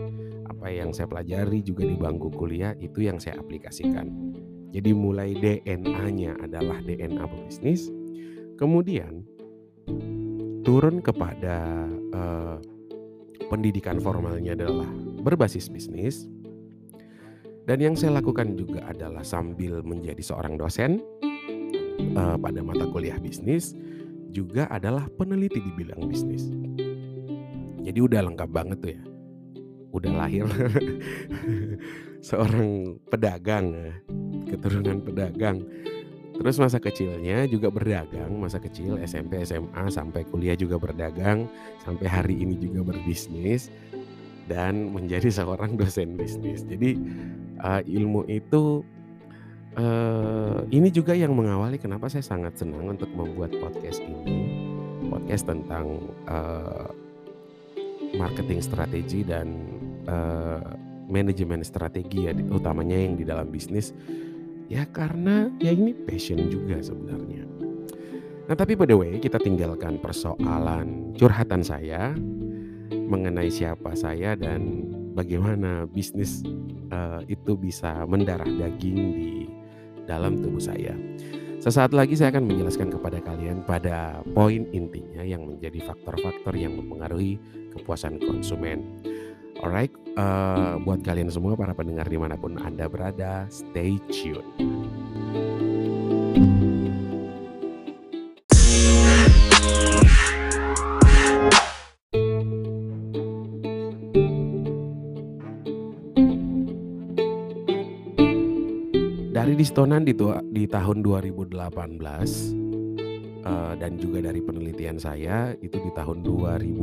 apa 0.46 0.66
yang 0.70 0.94
saya 0.94 1.10
pelajari 1.10 1.58
juga 1.66 1.82
di 1.82 1.98
bangku 1.98 2.30
kuliah 2.30 2.78
itu 2.78 3.02
yang 3.02 3.18
saya 3.18 3.42
aplikasikan. 3.42 4.06
Jadi 4.70 4.94
mulai 4.94 5.34
DNA-nya 5.34 6.38
adalah 6.38 6.78
DNA 6.78 7.26
pebisnis, 7.26 7.90
kemudian 8.54 9.26
turun 10.62 11.02
kepada 11.02 11.90
uh, 12.14 12.62
pendidikan 13.50 13.98
formalnya 13.98 14.54
adalah 14.54 14.86
berbasis 15.26 15.66
bisnis. 15.66 16.30
Dan 17.66 17.82
yang 17.82 17.94
saya 17.98 18.22
lakukan 18.22 18.54
juga 18.54 18.86
adalah 18.86 19.26
sambil 19.26 19.82
menjadi 19.82 20.22
seorang 20.22 20.54
dosen 20.54 21.02
uh, 22.16 22.36
pada 22.40 22.60
mata 22.64 22.84
kuliah 22.88 23.18
bisnis, 23.20 23.76
juga 24.30 24.70
adalah 24.70 25.10
peneliti 25.18 25.58
di 25.58 25.70
bidang 25.74 26.06
bisnis. 26.06 26.48
Jadi 27.82 27.98
udah 27.98 28.20
lengkap 28.30 28.50
banget 28.50 28.78
tuh 28.78 28.90
ya. 28.94 29.02
Udah 29.90 30.12
lahir 30.14 30.46
seorang 32.28 33.00
pedagang 33.10 33.74
ya 33.74 33.94
keturunan 34.50 35.02
pedagang. 35.02 35.62
Terus 36.40 36.56
masa 36.56 36.80
kecilnya 36.80 37.44
juga 37.44 37.68
berdagang, 37.68 38.32
masa 38.40 38.56
kecil 38.56 38.96
SMP, 39.04 39.44
SMA 39.44 39.92
sampai 39.92 40.24
kuliah 40.24 40.56
juga 40.56 40.80
berdagang, 40.80 41.44
sampai 41.84 42.08
hari 42.08 42.40
ini 42.40 42.56
juga 42.56 42.80
berbisnis 42.80 43.68
dan 44.48 44.88
menjadi 44.88 45.28
seorang 45.42 45.76
dosen 45.76 46.16
bisnis. 46.16 46.64
Jadi 46.64 46.96
uh, 47.60 47.84
ilmu 47.84 48.24
itu 48.24 48.80
uh, 49.76 50.64
ini 50.70 50.88
juga 50.90 51.12
yang 51.12 51.36
mengawali 51.36 51.76
kenapa 51.76 52.08
saya 52.08 52.24
sangat 52.24 52.58
senang 52.58 52.96
untuk 52.96 53.10
membuat 53.12 53.54
podcast 53.60 54.00
ini, 54.02 54.48
podcast 55.10 55.46
tentang 55.46 56.00
uh, 56.26 56.90
marketing 58.16 58.64
strategi 58.64 59.22
dan 59.22 59.54
uh, 60.10 60.74
manajemen 61.10 61.62
strategi 61.62 62.26
ya, 62.26 62.34
utamanya 62.50 62.98
yang 62.98 63.14
di 63.18 63.22
dalam 63.26 63.50
bisnis 63.50 63.94
Ya 64.70 64.86
karena 64.86 65.50
ya 65.58 65.74
ini 65.74 65.90
passion 65.90 66.46
juga 66.46 66.78
sebenarnya. 66.78 67.42
Nah 68.46 68.54
tapi 68.54 68.78
by 68.78 68.86
the 68.86 68.94
way 68.94 69.18
kita 69.18 69.42
tinggalkan 69.42 69.98
persoalan 69.98 71.10
curhatan 71.18 71.66
saya 71.66 72.14
mengenai 73.10 73.50
siapa 73.50 73.98
saya 73.98 74.38
dan 74.38 74.86
bagaimana 75.18 75.90
bisnis 75.90 76.46
uh, 76.94 77.18
itu 77.26 77.58
bisa 77.58 78.06
mendarah 78.06 78.46
daging 78.46 78.98
di 79.18 79.39
dalam 80.10 80.42
tubuh 80.42 80.58
saya. 80.58 80.98
Sesaat 81.62 81.94
lagi 81.94 82.16
saya 82.16 82.34
akan 82.34 82.50
menjelaskan 82.50 82.88
kepada 82.88 83.20
kalian 83.22 83.62
pada 83.62 84.24
poin 84.34 84.66
intinya 84.74 85.22
yang 85.22 85.44
menjadi 85.44 85.78
faktor-faktor 85.86 86.56
yang 86.56 86.74
mempengaruhi 86.74 87.38
kepuasan 87.76 88.18
konsumen. 88.18 88.98
Alright, 89.60 89.92
uh, 90.16 90.80
buat 90.80 91.04
kalian 91.04 91.28
semua 91.28 91.54
para 91.54 91.76
pendengar 91.76 92.08
di 92.08 92.16
mana 92.16 92.34
pun 92.40 92.56
Anda 92.58 92.88
berada, 92.88 93.44
stay 93.52 94.00
tune. 94.08 94.40
Distonan 109.60 110.08
di, 110.08 110.16
di 110.56 110.64
tahun 110.64 111.04
2018 111.04 111.52
uh, 113.44 113.76
dan 113.76 113.92
juga 114.00 114.24
dari 114.24 114.40
penelitian 114.40 114.96
saya 114.96 115.52
itu 115.60 115.76
di 115.76 115.92
tahun 115.92 116.24
2020 116.24 116.80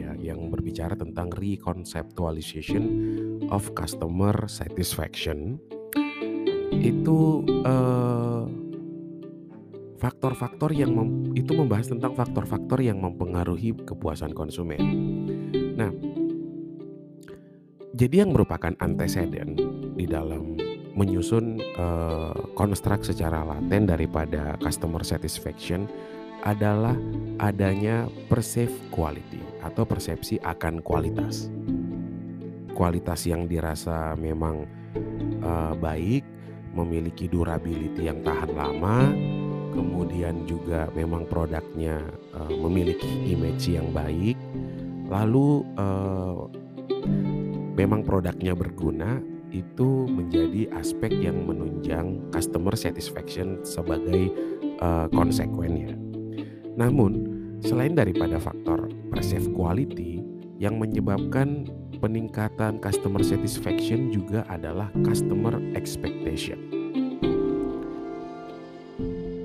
ya 0.00 0.16
yang 0.16 0.48
berbicara 0.48 0.96
tentang 0.96 1.28
reconceptualization 1.28 2.84
of 3.52 3.68
customer 3.76 4.32
satisfaction 4.48 5.60
itu 6.72 7.44
eh, 7.68 8.44
faktor-faktor 10.00 10.72
yang 10.72 10.96
mem, 10.96 11.36
itu 11.36 11.52
membahas 11.52 11.92
tentang 11.92 12.16
faktor-faktor 12.16 12.80
yang 12.80 12.96
mempengaruhi 13.04 13.76
kepuasan 13.84 14.32
konsumen. 14.32 14.80
Nah, 15.76 15.92
jadi 17.92 18.24
yang 18.24 18.32
merupakan 18.32 18.72
antecedent 18.80 19.60
di 20.00 20.08
dalam 20.08 20.69
menyusun 21.00 21.56
uh, 21.80 22.36
secara 23.00 23.40
laten 23.40 23.88
daripada 23.88 24.60
customer 24.60 25.00
satisfaction 25.00 25.88
adalah 26.44 26.92
adanya 27.40 28.04
perceived 28.28 28.76
quality 28.92 29.40
atau 29.64 29.88
persepsi 29.88 30.36
akan 30.44 30.84
kualitas. 30.84 31.48
Kualitas 32.76 33.24
yang 33.24 33.48
dirasa 33.48 34.12
memang 34.16 34.64
uh, 35.40 35.72
baik, 35.76 36.24
memiliki 36.76 37.28
durability 37.28 38.08
yang 38.08 38.20
tahan 38.24 38.52
lama, 38.56 39.12
kemudian 39.76 40.48
juga 40.48 40.88
memang 40.96 41.28
produknya 41.28 42.00
uh, 42.32 42.52
memiliki 42.56 43.08
image 43.28 43.68
yang 43.68 43.92
baik, 43.92 44.36
lalu 45.12 45.64
uh, 45.76 46.48
memang 47.76 48.00
produknya 48.00 48.56
berguna, 48.56 49.20
itu 49.50 50.06
menjadi 50.06 50.70
aspek 50.78 51.10
yang 51.10 51.46
menunjang 51.46 52.22
customer 52.30 52.74
satisfaction 52.74 53.62
sebagai 53.66 54.30
uh, 54.78 55.06
konsekuennya. 55.10 55.94
Namun, 56.78 57.12
selain 57.60 57.98
daripada 57.98 58.38
faktor 58.38 58.88
perceived 59.10 59.52
quality 59.52 60.22
yang 60.62 60.78
menyebabkan 60.78 61.66
peningkatan 62.00 62.80
customer 62.80 63.20
satisfaction 63.20 64.08
juga 64.14 64.46
adalah 64.48 64.88
customer 65.04 65.58
expectation. 65.76 66.58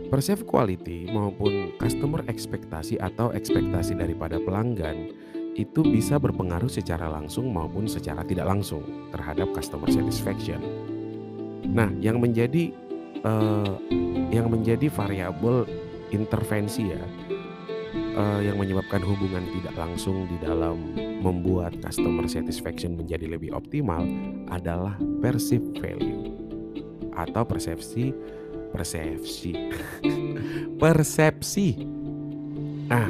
Perceived 0.05 0.47
quality 0.47 1.11
maupun 1.11 1.75
customer 1.75 2.23
ekspektasi 2.29 2.95
atau 3.01 3.35
ekspektasi 3.35 3.99
daripada 3.99 4.39
pelanggan 4.39 5.11
itu 5.55 5.81
bisa 5.87 6.19
berpengaruh 6.19 6.67
secara 6.67 7.07
langsung 7.07 7.47
maupun 7.47 7.87
secara 7.87 8.27
tidak 8.27 8.51
langsung 8.51 8.83
terhadap 9.15 9.55
customer 9.55 9.87
satisfaction. 9.87 10.59
Nah, 11.63 11.87
yang 12.03 12.19
menjadi 12.19 12.75
uh, 13.23 13.79
yang 14.29 14.51
menjadi 14.51 14.91
variabel 14.91 15.63
intervensi 16.11 16.91
ya 16.91 17.01
uh, 18.19 18.39
yang 18.43 18.59
menyebabkan 18.59 18.99
hubungan 18.99 19.47
tidak 19.59 19.75
langsung 19.79 20.27
di 20.27 20.37
dalam 20.43 20.95
membuat 21.23 21.79
customer 21.79 22.27
satisfaction 22.27 22.99
menjadi 22.99 23.31
lebih 23.31 23.55
optimal 23.55 24.03
adalah 24.51 24.99
perceived 25.23 25.79
value 25.79 26.35
atau 27.15 27.47
persepsi 27.47 28.11
persepsi 28.75 29.51
persepsi. 30.81 31.69
Nah, 32.85 33.09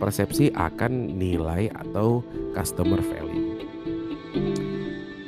persepsi 0.00 0.48
akan 0.56 1.20
nilai 1.20 1.68
atau 1.76 2.24
customer 2.56 2.98
value. 3.04 3.68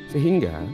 Sehingga 0.08 0.64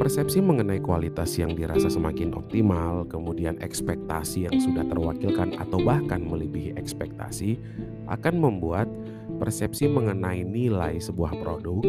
persepsi 0.00 0.40
mengenai 0.40 0.80
kualitas 0.80 1.36
yang 1.36 1.52
dirasa 1.52 1.92
semakin 1.92 2.32
optimal, 2.32 3.04
kemudian 3.08 3.60
ekspektasi 3.60 4.48
yang 4.48 4.56
sudah 4.56 4.84
terwakilkan 4.88 5.56
atau 5.60 5.80
bahkan 5.84 6.24
melebihi 6.24 6.76
ekspektasi 6.80 7.60
akan 8.08 8.34
membuat 8.40 8.88
persepsi 9.36 9.90
mengenai 9.90 10.44
nilai 10.46 10.96
sebuah 10.96 11.36
produk 11.40 11.82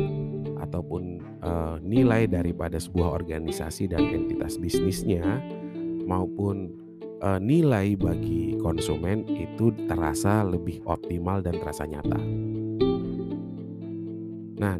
ataupun 0.63 1.21
uh, 1.45 1.77
nilai 1.79 2.27
daripada 2.27 2.81
sebuah 2.81 3.23
organisasi 3.23 3.87
dan 3.87 4.03
entitas 4.03 4.57
bisnisnya 4.57 5.23
maupun 6.07 6.86
uh, 7.21 7.39
nilai 7.41 7.97
bagi 7.97 8.57
konsumen 8.61 9.25
itu 9.29 9.73
terasa 9.89 10.45
lebih 10.45 10.81
optimal 10.85 11.41
dan 11.41 11.57
terasa 11.57 11.83
nyata. 11.85 12.19
Nah, 14.57 14.75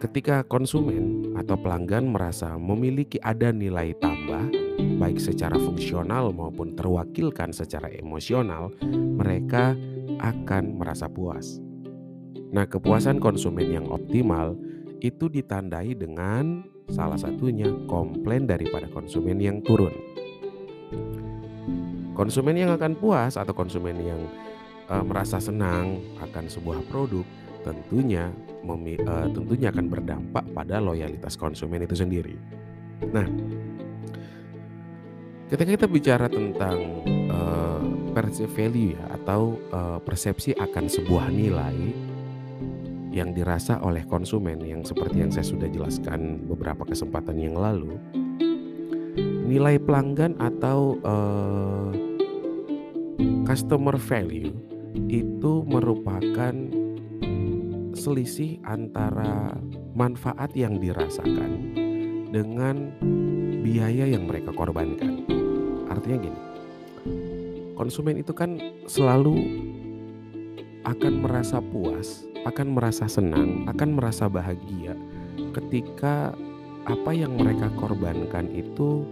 ketika 0.00 0.44
konsumen 0.44 1.32
atau 1.32 1.56
pelanggan 1.56 2.12
merasa 2.12 2.60
memiliki 2.60 3.16
ada 3.24 3.48
nilai 3.48 3.96
tambah, 3.96 4.52
baik 5.00 5.16
secara 5.16 5.56
fungsional 5.56 6.28
maupun 6.32 6.76
terwakilkan 6.76 7.56
secara 7.56 7.88
emosional, 7.88 8.68
mereka 9.16 9.72
akan 10.20 10.76
merasa 10.76 11.08
puas. 11.08 11.60
Nah, 12.54 12.68
kepuasan 12.68 13.18
konsumen 13.18 13.66
yang 13.66 13.86
optimal 13.90 14.54
itu 15.02 15.26
ditandai 15.26 15.96
dengan 15.96 16.62
salah 16.92 17.18
satunya 17.18 17.66
komplain 17.88 18.44
daripada 18.44 18.86
konsumen 18.92 19.40
yang 19.40 19.64
turun. 19.64 19.92
Konsumen 22.14 22.54
yang 22.54 22.70
akan 22.70 22.94
puas 22.94 23.34
atau 23.34 23.50
konsumen 23.50 23.98
yang 23.98 24.22
uh, 24.86 25.02
merasa 25.02 25.42
senang 25.42 25.98
akan 26.22 26.46
sebuah 26.46 26.86
produk 26.86 27.26
tentunya 27.66 28.30
memi, 28.62 28.94
uh, 29.02 29.26
tentunya 29.32 29.74
akan 29.74 29.86
berdampak 29.90 30.44
pada 30.54 30.78
loyalitas 30.78 31.34
konsumen 31.34 31.82
itu 31.82 31.98
sendiri. 31.98 32.38
Nah, 33.10 33.26
ketika 35.50 35.70
kita 35.74 35.86
bicara 35.90 36.26
tentang 36.30 37.02
uh, 37.32 37.82
perceived 38.14 38.54
value 38.54 38.94
ya 38.94 39.02
atau 39.18 39.58
uh, 39.74 39.98
persepsi 39.98 40.54
akan 40.54 40.86
sebuah 40.86 41.34
nilai 41.34 41.76
yang 43.14 43.30
dirasa 43.30 43.78
oleh 43.82 44.02
konsumen 44.06 44.58
yang 44.62 44.82
seperti 44.82 45.22
yang 45.22 45.30
saya 45.30 45.46
sudah 45.46 45.70
jelaskan 45.70 46.46
beberapa 46.50 46.82
kesempatan 46.82 47.38
yang 47.38 47.54
lalu 47.54 47.94
nilai 49.46 49.78
pelanggan 49.78 50.34
atau 50.42 50.98
uh, 51.06 52.03
customer 53.44 53.96
value 53.98 54.54
itu 55.10 55.52
merupakan 55.66 56.54
selisih 57.94 58.58
antara 58.66 59.54
manfaat 59.94 60.50
yang 60.58 60.82
dirasakan 60.82 61.74
dengan 62.34 62.90
biaya 63.62 64.10
yang 64.10 64.26
mereka 64.26 64.50
korbankan. 64.50 65.22
Artinya 65.86 66.18
gini, 66.26 66.40
konsumen 67.78 68.18
itu 68.18 68.34
kan 68.34 68.58
selalu 68.90 69.38
akan 70.84 71.24
merasa 71.24 71.62
puas, 71.62 72.26
akan 72.44 72.76
merasa 72.76 73.06
senang, 73.06 73.64
akan 73.70 73.96
merasa 73.96 74.26
bahagia 74.26 74.98
ketika 75.54 76.34
apa 76.84 77.10
yang 77.16 77.40
mereka 77.40 77.72
korbankan 77.80 78.52
itu 78.52 79.08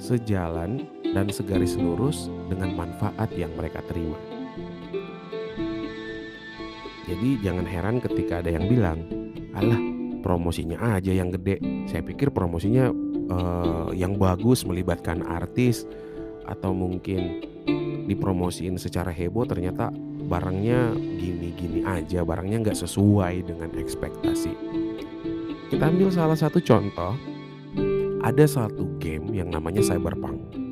sejalan 0.00 0.88
dan 1.16 1.32
segaris 1.32 1.80
lurus 1.80 2.28
dengan 2.52 2.76
manfaat 2.76 3.32
yang 3.32 3.48
mereka 3.56 3.80
terima. 3.88 4.20
Jadi 7.08 7.40
jangan 7.40 7.64
heran 7.64 7.96
ketika 8.04 8.44
ada 8.44 8.52
yang 8.52 8.68
bilang, 8.68 9.00
"Alah, 9.56 9.80
promosinya 10.20 10.76
aja 10.76 11.16
yang 11.16 11.32
gede." 11.32 11.56
Saya 11.88 12.04
pikir 12.04 12.28
promosinya 12.34 12.92
uh, 13.32 13.88
yang 13.96 14.20
bagus 14.20 14.68
melibatkan 14.68 15.24
artis 15.24 15.88
atau 16.44 16.76
mungkin 16.76 17.40
dipromosiin 18.04 18.76
secara 18.76 19.10
heboh 19.10 19.48
ternyata 19.48 19.88
barangnya 20.26 20.92
gini-gini 21.16 21.86
aja, 21.86 22.26
barangnya 22.26 22.68
nggak 22.68 22.78
sesuai 22.84 23.46
dengan 23.48 23.72
ekspektasi. 23.72 24.52
Kita 25.72 25.88
ambil 25.88 26.12
salah 26.12 26.36
satu 26.36 26.60
contoh. 26.60 27.16
Ada 28.26 28.44
satu 28.50 28.98
game 28.98 29.38
yang 29.38 29.54
namanya 29.54 29.86
Cyberpunk. 29.86 30.65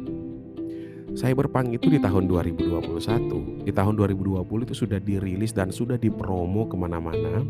Cyberpunk 1.14 1.78
itu 1.78 1.86
di 1.94 2.02
tahun 2.02 2.26
2021, 2.26 3.62
di 3.62 3.72
tahun 3.72 3.94
2020 3.94 4.66
itu 4.66 4.74
sudah 4.74 4.98
dirilis 4.98 5.54
dan 5.54 5.70
sudah 5.70 5.94
dipromo 5.94 6.66
ke 6.66 6.74
mana-mana. 6.74 7.46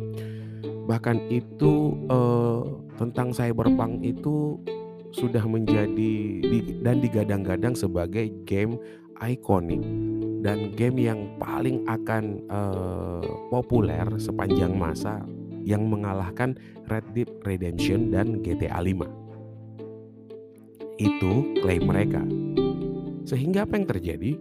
Bahkan 0.85 1.33
itu 1.33 1.97
eh, 2.13 2.61
tentang 3.01 3.33
Cyberpunk 3.33 4.05
itu 4.05 4.61
sudah 5.17 5.41
menjadi 5.49 6.13
di, 6.45 6.59
dan 6.85 7.01
digadang-gadang 7.01 7.73
sebagai 7.73 8.29
game 8.45 8.77
ikonik 9.23 9.81
dan 10.45 10.75
game 10.77 11.01
yang 11.01 11.21
paling 11.41 11.81
akan 11.89 12.45
eh, 12.45 13.25
populer 13.49 14.05
sepanjang 14.21 14.77
masa 14.77 15.25
yang 15.65 15.89
mengalahkan 15.89 16.53
Red 16.93 17.17
Dead 17.17 17.33
Redemption 17.49 18.13
dan 18.13 18.45
GTA 18.45 18.85
5. 18.85 19.09
Itu 21.01 21.33
klaim 21.65 21.89
mereka. 21.89 22.21
Sehingga 23.25 23.65
apa 23.65 23.81
yang 23.81 23.89
terjadi? 23.89 24.33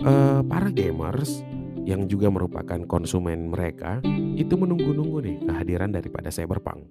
Uh, 0.00 0.40
para 0.48 0.72
gamers 0.72 1.44
yang 1.84 2.08
juga 2.08 2.32
merupakan 2.32 2.80
konsumen 2.88 3.52
mereka 3.52 4.00
itu 4.32 4.56
menunggu-nunggu 4.56 5.18
nih 5.20 5.36
kehadiran 5.44 5.92
daripada 5.92 6.32
Cyberpunk. 6.32 6.88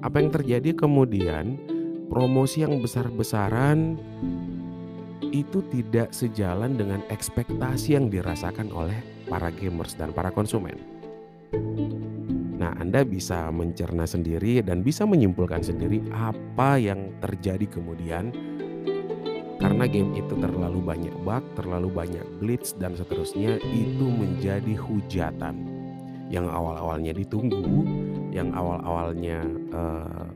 Apa 0.00 0.16
yang 0.22 0.32
terjadi 0.32 0.72
kemudian 0.72 1.60
promosi 2.08 2.64
yang 2.64 2.80
besar-besaran 2.80 4.00
itu 5.34 5.60
tidak 5.72 6.14
sejalan 6.14 6.78
dengan 6.78 7.04
ekspektasi 7.12 7.98
yang 7.98 8.08
dirasakan 8.08 8.72
oleh 8.72 8.96
para 9.26 9.50
gamers 9.52 9.98
dan 9.98 10.14
para 10.14 10.30
konsumen. 10.32 10.78
Nah, 12.56 12.72
Anda 12.80 13.04
bisa 13.04 13.52
mencerna 13.52 14.08
sendiri 14.08 14.64
dan 14.64 14.80
bisa 14.80 15.04
menyimpulkan 15.04 15.60
sendiri 15.60 16.00
apa 16.14 16.80
yang 16.80 17.12
terjadi 17.20 17.68
kemudian 17.68 18.32
karena 19.56 19.84
game 19.88 20.12
itu 20.16 20.34
terlalu 20.36 20.80
banyak 20.84 21.14
bug, 21.24 21.42
terlalu 21.56 21.88
banyak 21.88 22.24
glitch 22.40 22.76
dan 22.76 22.92
seterusnya 22.92 23.56
itu 23.72 24.06
menjadi 24.06 24.74
hujatan 24.76 25.54
yang 26.28 26.50
awal-awalnya 26.50 27.14
ditunggu, 27.14 27.86
yang 28.34 28.50
awal-awalnya 28.52 29.46
uh, 29.72 30.26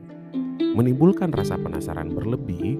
menimbulkan 0.73 1.35
rasa 1.35 1.59
penasaran 1.59 2.15
berlebih 2.15 2.79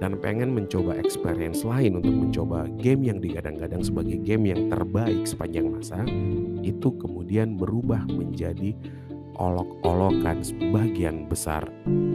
dan 0.00 0.16
pengen 0.20 0.52
mencoba 0.52 0.96
experience 0.96 1.64
lain 1.64 2.00
untuk 2.00 2.12
mencoba 2.12 2.68
game 2.80 3.08
yang 3.08 3.18
digadang-gadang 3.20 3.84
sebagai 3.84 4.20
game 4.24 4.52
yang 4.52 4.68
terbaik 4.72 5.24
sepanjang 5.24 5.68
masa 5.68 6.00
itu 6.64 6.92
kemudian 6.96 7.56
berubah 7.56 8.04
menjadi 8.08 8.76
mengolok-olokkan 9.36 10.40
sebagian 10.40 11.28
besar 11.28 11.68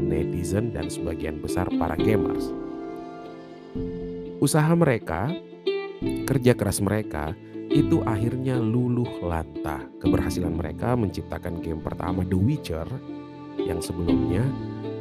netizen 0.09 0.73
dan 0.73 0.89
sebagian 0.89 1.37
besar 1.37 1.69
para 1.77 1.93
gamers. 1.93 2.49
Usaha 4.41 4.73
mereka, 4.73 5.29
kerja 6.01 6.57
keras 6.57 6.81
mereka 6.81 7.37
itu 7.69 8.01
akhirnya 8.01 8.57
luluh 8.57 9.21
lantah. 9.21 9.85
Keberhasilan 10.01 10.57
mereka 10.57 10.97
menciptakan 10.97 11.61
game 11.61 11.77
pertama 11.77 12.25
The 12.25 12.41
Witcher 12.41 12.89
yang 13.61 13.85
sebelumnya 13.85 14.41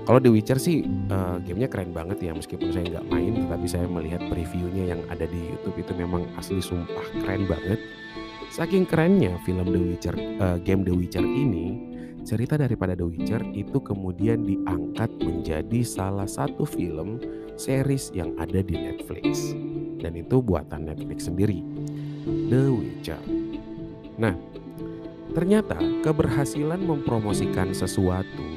kalau 0.04 0.20
The 0.20 0.28
Witcher 0.28 0.60
sih 0.60 0.84
uh, 1.08 1.40
gamenya 1.40 1.72
keren 1.72 1.96
banget 1.96 2.20
ya 2.20 2.36
meskipun 2.36 2.68
saya 2.68 2.84
nggak 2.84 3.08
main 3.08 3.32
tetapi 3.48 3.64
saya 3.64 3.88
melihat 3.88 4.20
previewnya 4.28 4.92
yang 4.92 5.00
ada 5.08 5.24
di 5.24 5.40
YouTube 5.56 5.88
itu 5.88 5.92
memang 5.96 6.28
asli 6.36 6.60
sumpah 6.60 7.06
keren 7.24 7.48
banget. 7.48 7.80
Saking 8.52 8.84
kerennya 8.84 9.40
film 9.48 9.72
The 9.72 9.80
Witcher 9.80 10.14
uh, 10.36 10.60
game 10.60 10.84
The 10.84 10.92
Witcher 10.92 11.24
ini 11.24 11.96
cerita 12.28 12.60
daripada 12.60 12.92
The 12.92 13.08
Witcher 13.08 13.40
itu 13.56 13.80
kemudian 13.80 14.44
diangkat 14.44 15.16
menjadi 15.24 15.80
salah 15.80 16.28
satu 16.28 16.68
film 16.68 17.22
series 17.60 18.08
yang 18.16 18.32
ada 18.40 18.64
di 18.64 18.72
Netflix 18.72 19.52
dan 20.00 20.16
itu 20.16 20.40
buatan 20.40 20.88
Netflix 20.88 21.28
sendiri 21.28 21.60
The 22.24 22.72
Witcher. 22.72 23.20
Nah, 24.16 24.32
ternyata 25.36 25.76
keberhasilan 26.00 26.80
mempromosikan 26.80 27.76
sesuatu 27.76 28.48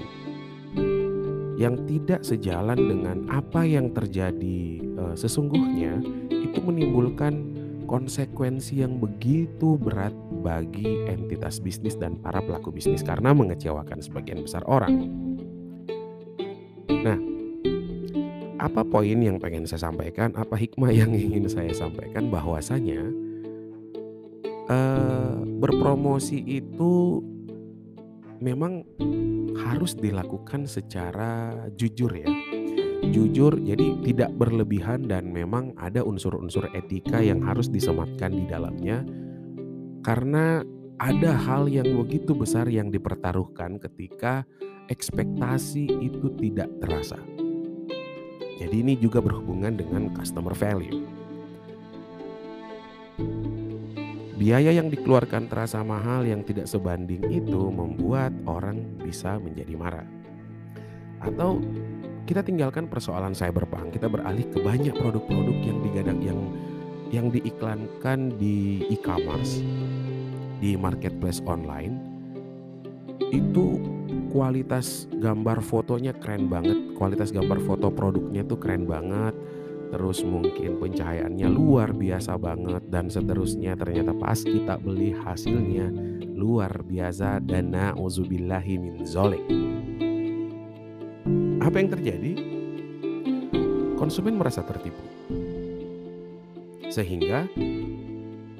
yang 1.60 1.84
tidak 1.86 2.26
sejalan 2.26 2.80
dengan 2.80 3.18
apa 3.30 3.62
yang 3.68 3.94
terjadi 3.94 4.82
uh, 4.98 5.16
sesungguhnya 5.16 6.02
itu 6.32 6.60
menimbulkan 6.64 7.54
konsekuensi 7.86 8.82
yang 8.82 8.98
begitu 8.98 9.78
berat 9.78 10.16
bagi 10.42 11.06
entitas 11.06 11.62
bisnis 11.62 11.94
dan 11.94 12.18
para 12.20 12.42
pelaku 12.42 12.74
bisnis 12.74 13.06
karena 13.06 13.32
mengecewakan 13.32 14.02
sebagian 14.02 14.42
besar 14.42 14.66
orang. 14.66 15.14
Nah, 16.90 17.33
apa 18.60 18.86
poin 18.86 19.18
yang 19.18 19.42
pengen 19.42 19.66
saya 19.66 19.90
sampaikan? 19.90 20.34
Apa 20.38 20.58
hikmah 20.58 20.94
yang 20.94 21.14
ingin 21.26 21.50
saya 21.50 21.74
sampaikan 21.74 22.30
bahwasanya 22.30 23.10
uh, 24.70 25.42
berpromosi 25.62 26.44
itu 26.44 27.24
memang 28.44 28.84
harus 29.58 29.96
dilakukan 29.96 30.68
secara 30.68 31.56
jujur 31.80 32.12
ya. 32.12 32.30
Jujur 33.04 33.60
jadi 33.60 34.00
tidak 34.04 34.32
berlebihan 34.40 35.12
dan 35.12 35.30
memang 35.32 35.76
ada 35.76 36.02
unsur-unsur 36.02 36.72
etika 36.72 37.20
yang 37.20 37.44
harus 37.44 37.68
disematkan 37.68 38.32
di 38.32 38.48
dalamnya 38.48 39.04
karena 40.08 40.64
ada 41.04 41.36
hal 41.36 41.68
yang 41.68 42.00
begitu 42.00 42.32
besar 42.32 42.72
yang 42.72 42.88
dipertaruhkan 42.88 43.76
ketika 43.76 44.48
ekspektasi 44.88 45.88
itu 46.00 46.32
tidak 46.40 46.72
terasa. 46.80 47.20
Jadi 48.62 48.76
ini 48.86 48.94
juga 49.00 49.24
berhubungan 49.24 49.74
dengan 49.74 50.14
customer 50.14 50.54
value. 50.54 51.04
Biaya 54.34 54.76
yang 54.76 54.92
dikeluarkan 54.92 55.48
terasa 55.48 55.80
mahal 55.88 56.28
yang 56.28 56.44
tidak 56.44 56.68
sebanding 56.68 57.24
itu 57.32 57.72
membuat 57.72 58.36
orang 58.44 58.84
bisa 59.00 59.40
menjadi 59.40 59.74
marah. 59.78 60.08
Atau 61.24 61.64
kita 62.28 62.44
tinggalkan 62.44 62.92
persoalan 62.92 63.32
cyberpunk, 63.32 63.96
kita 63.96 64.12
beralih 64.12 64.44
ke 64.52 64.60
banyak 64.60 64.96
produk-produk 65.00 65.58
yang 65.64 65.80
digadang 65.80 66.20
yang 66.20 66.40
yang 67.14 67.28
diiklankan 67.30 68.34
di 68.36 68.84
e-commerce, 68.90 69.62
di 70.60 70.74
marketplace 70.76 71.40
online. 71.46 71.96
Itu 73.30 73.80
kualitas 74.34 75.06
gambar 75.14 75.62
fotonya 75.62 76.18
keren 76.18 76.50
banget, 76.50 76.98
kualitas 76.98 77.30
gambar 77.30 77.62
foto 77.62 77.94
produknya 77.94 78.42
tuh 78.42 78.58
keren 78.58 78.90
banget. 78.90 79.38
Terus 79.94 80.26
mungkin 80.26 80.82
pencahayaannya 80.82 81.54
luar 81.54 81.94
biasa 81.94 82.34
banget 82.42 82.82
dan 82.90 83.14
seterusnya. 83.14 83.78
Ternyata 83.78 84.18
pas 84.18 84.42
kita 84.42 84.82
beli 84.82 85.14
hasilnya 85.14 85.94
luar 86.34 86.82
biasa. 86.82 87.38
Dan 87.46 87.78
na'udzubillahi 87.78 88.74
min 88.82 89.06
zolik. 89.06 89.46
Apa 91.62 91.76
yang 91.78 91.94
terjadi? 91.94 92.34
Konsumen 94.02 94.34
merasa 94.42 94.66
tertipu. 94.66 95.06
Sehingga 96.90 97.46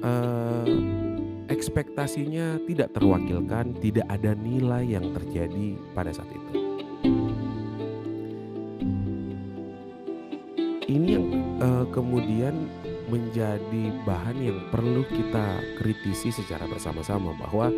eh, 0.06 0.93
ekspektasinya 1.48 2.62
tidak 2.64 2.92
terwakilkan 2.96 3.76
tidak 3.80 4.06
ada 4.08 4.32
nilai 4.32 4.84
yang 4.96 5.12
terjadi 5.12 5.76
pada 5.92 6.12
saat 6.12 6.28
itu 6.32 6.64
ini 10.88 11.08
yang 11.16 11.26
uh, 11.60 11.84
kemudian 11.90 12.68
menjadi 13.08 13.92
bahan 14.08 14.38
yang 14.40 14.58
perlu 14.72 15.04
kita 15.06 15.60
kritisi 15.76 16.32
secara 16.32 16.64
bersama-sama 16.64 17.36
bahwa 17.36 17.68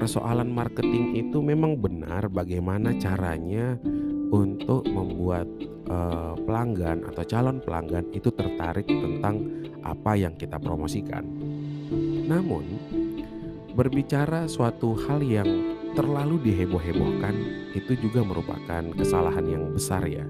persoalan 0.00 0.48
marketing 0.48 1.16
itu 1.16 1.44
memang 1.44 1.76
benar 1.76 2.32
bagaimana 2.32 2.96
caranya 2.96 3.76
untuk 4.32 4.88
membuat 4.88 5.44
uh, 5.92 6.32
pelanggan 6.40 7.04
atau 7.04 7.22
calon 7.28 7.60
pelanggan 7.60 8.08
itu 8.16 8.32
tertarik 8.32 8.88
tentang 8.88 9.44
apa 9.84 10.16
yang 10.16 10.32
kita 10.40 10.56
promosikan. 10.56 11.24
Namun 12.26 12.64
berbicara 13.72 14.48
suatu 14.48 14.96
hal 15.08 15.20
yang 15.24 15.48
terlalu 15.92 16.40
diheboh-hebohkan 16.40 17.34
itu 17.76 17.92
juga 18.00 18.24
merupakan 18.24 18.82
kesalahan 18.96 19.44
yang 19.44 19.64
besar 19.72 20.04
ya 20.08 20.24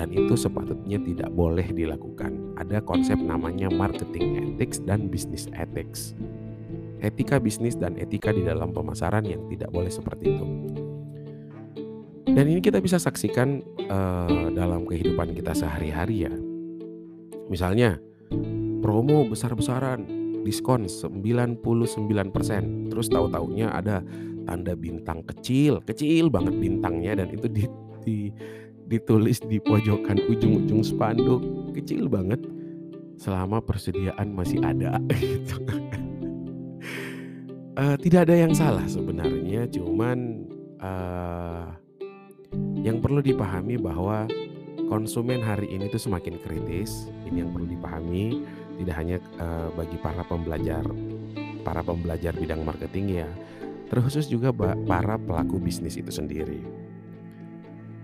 dan 0.00 0.16
itu 0.16 0.32
sepatutnya 0.32 0.96
tidak 0.96 1.28
boleh 1.36 1.68
dilakukan. 1.76 2.56
Ada 2.56 2.80
konsep 2.80 3.20
namanya 3.20 3.68
marketing 3.68 4.56
ethics 4.56 4.80
dan 4.80 5.12
business 5.12 5.44
ethics. 5.52 6.16
Etika 7.04 7.36
bisnis 7.36 7.76
dan 7.76 8.00
etika 8.00 8.32
di 8.32 8.40
dalam 8.40 8.72
pemasaran 8.72 9.28
yang 9.28 9.44
tidak 9.52 9.68
boleh 9.68 9.92
seperti 9.92 10.32
itu. 10.32 10.46
Dan 12.32 12.44
ini 12.48 12.64
kita 12.64 12.80
bisa 12.80 12.96
saksikan 12.96 13.60
uh, 13.92 14.48
dalam 14.56 14.88
kehidupan 14.88 15.36
kita 15.36 15.52
sehari-hari 15.52 16.24
ya. 16.24 16.32
Misalnya 17.52 18.00
promo 18.80 19.28
besar-besaran, 19.28 20.19
diskon 20.42 20.88
99%. 20.88 21.62
Terus 22.90 23.06
tahu-taunya 23.08 23.70
ada 23.72 24.04
tanda 24.48 24.74
bintang 24.74 25.22
kecil, 25.24 25.84
kecil 25.84 26.32
banget 26.32 26.56
bintangnya 26.56 27.22
dan 27.22 27.28
itu 27.30 27.46
di, 27.46 27.64
di 28.02 28.18
ditulis 28.90 29.38
di 29.46 29.62
pojokan 29.62 30.18
ujung-ujung 30.26 30.82
spanduk 30.82 31.38
kecil 31.78 32.10
banget 32.10 32.42
selama 33.14 33.62
persediaan 33.62 34.34
masih 34.34 34.58
ada 34.66 34.98
gitu. 35.14 35.62
uh, 37.78 37.94
tidak 38.02 38.26
ada 38.26 38.34
yang 38.34 38.50
salah 38.50 38.82
sebenarnya 38.90 39.70
cuman 39.70 40.42
uh, 40.82 41.70
yang 42.82 42.98
perlu 42.98 43.22
dipahami 43.22 43.78
bahwa 43.78 44.26
konsumen 44.90 45.38
hari 45.38 45.70
ini 45.70 45.86
tuh 45.86 46.02
semakin 46.10 46.42
kritis 46.42 47.06
ini 47.30 47.46
yang 47.46 47.54
perlu 47.54 47.70
dipahami 47.70 48.42
tidak 48.80 48.96
hanya 48.96 49.16
uh, 49.36 49.68
bagi 49.76 50.00
para 50.00 50.24
pembelajar 50.24 50.84
para 51.60 51.84
pembelajar 51.84 52.32
bidang 52.32 52.64
marketing 52.64 53.22
ya 53.22 53.28
terkhusus 53.92 54.26
juga 54.26 54.50
para 54.88 55.20
pelaku 55.20 55.60
bisnis 55.60 56.00
itu 56.00 56.08
sendiri 56.08 56.64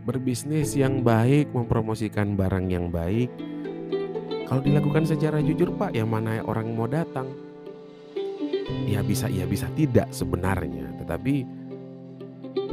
berbisnis 0.06 0.78
yang 0.78 1.02
baik, 1.02 1.50
mempromosikan 1.50 2.38
barang 2.38 2.70
yang 2.70 2.94
baik. 2.94 3.26
Kalau 4.46 4.62
dilakukan 4.62 5.02
secara 5.02 5.42
jujur, 5.42 5.74
Pak, 5.74 5.98
yang 5.98 6.06
mana 6.06 6.38
orang 6.46 6.70
mau 6.70 6.86
datang? 6.86 7.26
Ya 8.86 9.02
bisa, 9.02 9.26
ya 9.26 9.42
bisa 9.42 9.66
tidak 9.74 10.06
sebenarnya. 10.14 10.94
Tetapi 11.02 11.34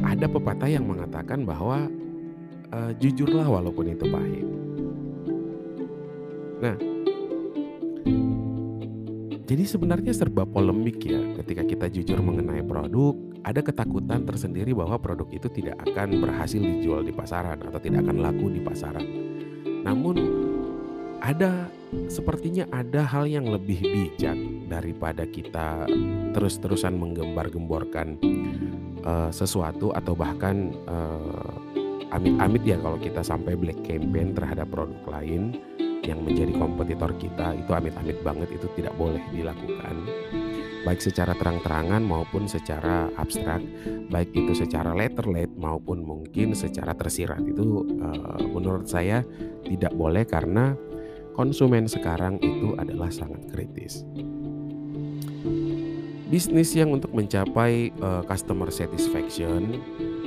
ada 0.06 0.30
pepatah 0.30 0.70
yang 0.70 0.86
mengatakan 0.86 1.42
bahwa 1.42 1.90
uh, 2.70 2.94
jujurlah 3.02 3.50
walaupun 3.50 3.90
itu 3.90 4.06
pahit. 4.06 4.48
Nah, 6.62 6.78
jadi 9.44 9.70
sebenarnya 9.70 10.16
serba 10.16 10.48
polemik 10.50 11.04
ya 11.04 11.20
ketika 11.44 11.62
kita 11.68 11.86
jujur 11.92 12.18
mengenai 12.24 12.64
produk, 12.66 13.14
ada 13.44 13.62
ketakutan 13.62 14.24
tersendiri 14.26 14.72
bahwa 14.74 14.96
produk 14.98 15.28
itu 15.30 15.52
tidak 15.52 15.78
akan 15.84 16.24
berhasil 16.24 16.58
dijual 16.58 17.04
di 17.04 17.14
pasaran 17.14 17.60
atau 17.62 17.78
tidak 17.78 18.08
akan 18.08 18.24
laku 18.24 18.50
di 18.50 18.64
pasaran. 18.64 19.06
Namun 19.84 20.16
ada 21.20 21.68
sepertinya 22.10 22.66
ada 22.74 23.06
hal 23.06 23.30
yang 23.30 23.46
lebih 23.46 23.84
bijak 23.84 24.36
daripada 24.72 25.28
kita 25.28 25.86
terus-terusan 26.34 26.96
menggembar-gemborkan 26.96 28.18
uh, 29.04 29.30
sesuatu 29.30 29.94
atau 29.94 30.16
bahkan 30.16 30.72
uh, 30.88 31.52
amit-amit 32.16 32.64
ya 32.64 32.78
kalau 32.82 32.98
kita 32.98 33.22
sampai 33.22 33.54
black 33.54 33.80
campaign 33.86 34.34
terhadap 34.34 34.66
produk 34.70 35.20
lain 35.20 35.62
yang 36.04 36.20
menjadi 36.22 36.52
kompetitor 36.56 37.16
kita 37.16 37.56
itu 37.56 37.72
amit-amit 37.72 38.20
banget 38.22 38.52
itu 38.52 38.68
tidak 38.76 38.94
boleh 39.00 39.24
dilakukan 39.32 39.96
baik 40.84 41.00
secara 41.00 41.32
terang-terangan 41.34 42.04
maupun 42.04 42.46
secara 42.46 43.08
abstrak, 43.16 43.64
baik 44.12 44.36
itu 44.36 44.52
secara 44.52 44.92
letterlet 44.92 45.50
maupun 45.56 46.04
mungkin 46.04 46.52
secara 46.54 46.92
tersirat. 46.94 47.40
Itu 47.48 47.88
uh, 48.04 48.40
menurut 48.52 48.86
saya 48.92 49.24
tidak 49.64 49.96
boleh 49.96 50.28
karena 50.28 50.76
konsumen 51.34 51.88
sekarang 51.88 52.38
itu 52.44 52.76
adalah 52.76 53.10
sangat 53.10 53.48
kritis. 53.50 54.04
Bisnis 56.28 56.74
yang 56.74 56.92
untuk 56.92 57.14
mencapai 57.14 57.94
uh, 58.02 58.26
customer 58.26 58.68
satisfaction 58.74 59.78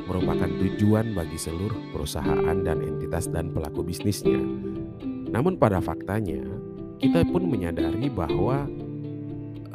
merupakan 0.07 0.47
tujuan 0.47 1.19
bagi 1.19 1.35
seluruh 1.35 1.91
perusahaan 1.91 2.57
dan 2.63 2.79
entitas 2.79 3.27
dan 3.27 3.51
pelaku 3.51 3.83
bisnisnya. 3.83 4.39
Namun 5.37 5.61
pada 5.61 5.85
faktanya, 5.85 6.41
kita 6.97 7.21
pun 7.29 7.45
menyadari 7.45 8.09
bahwa 8.09 8.65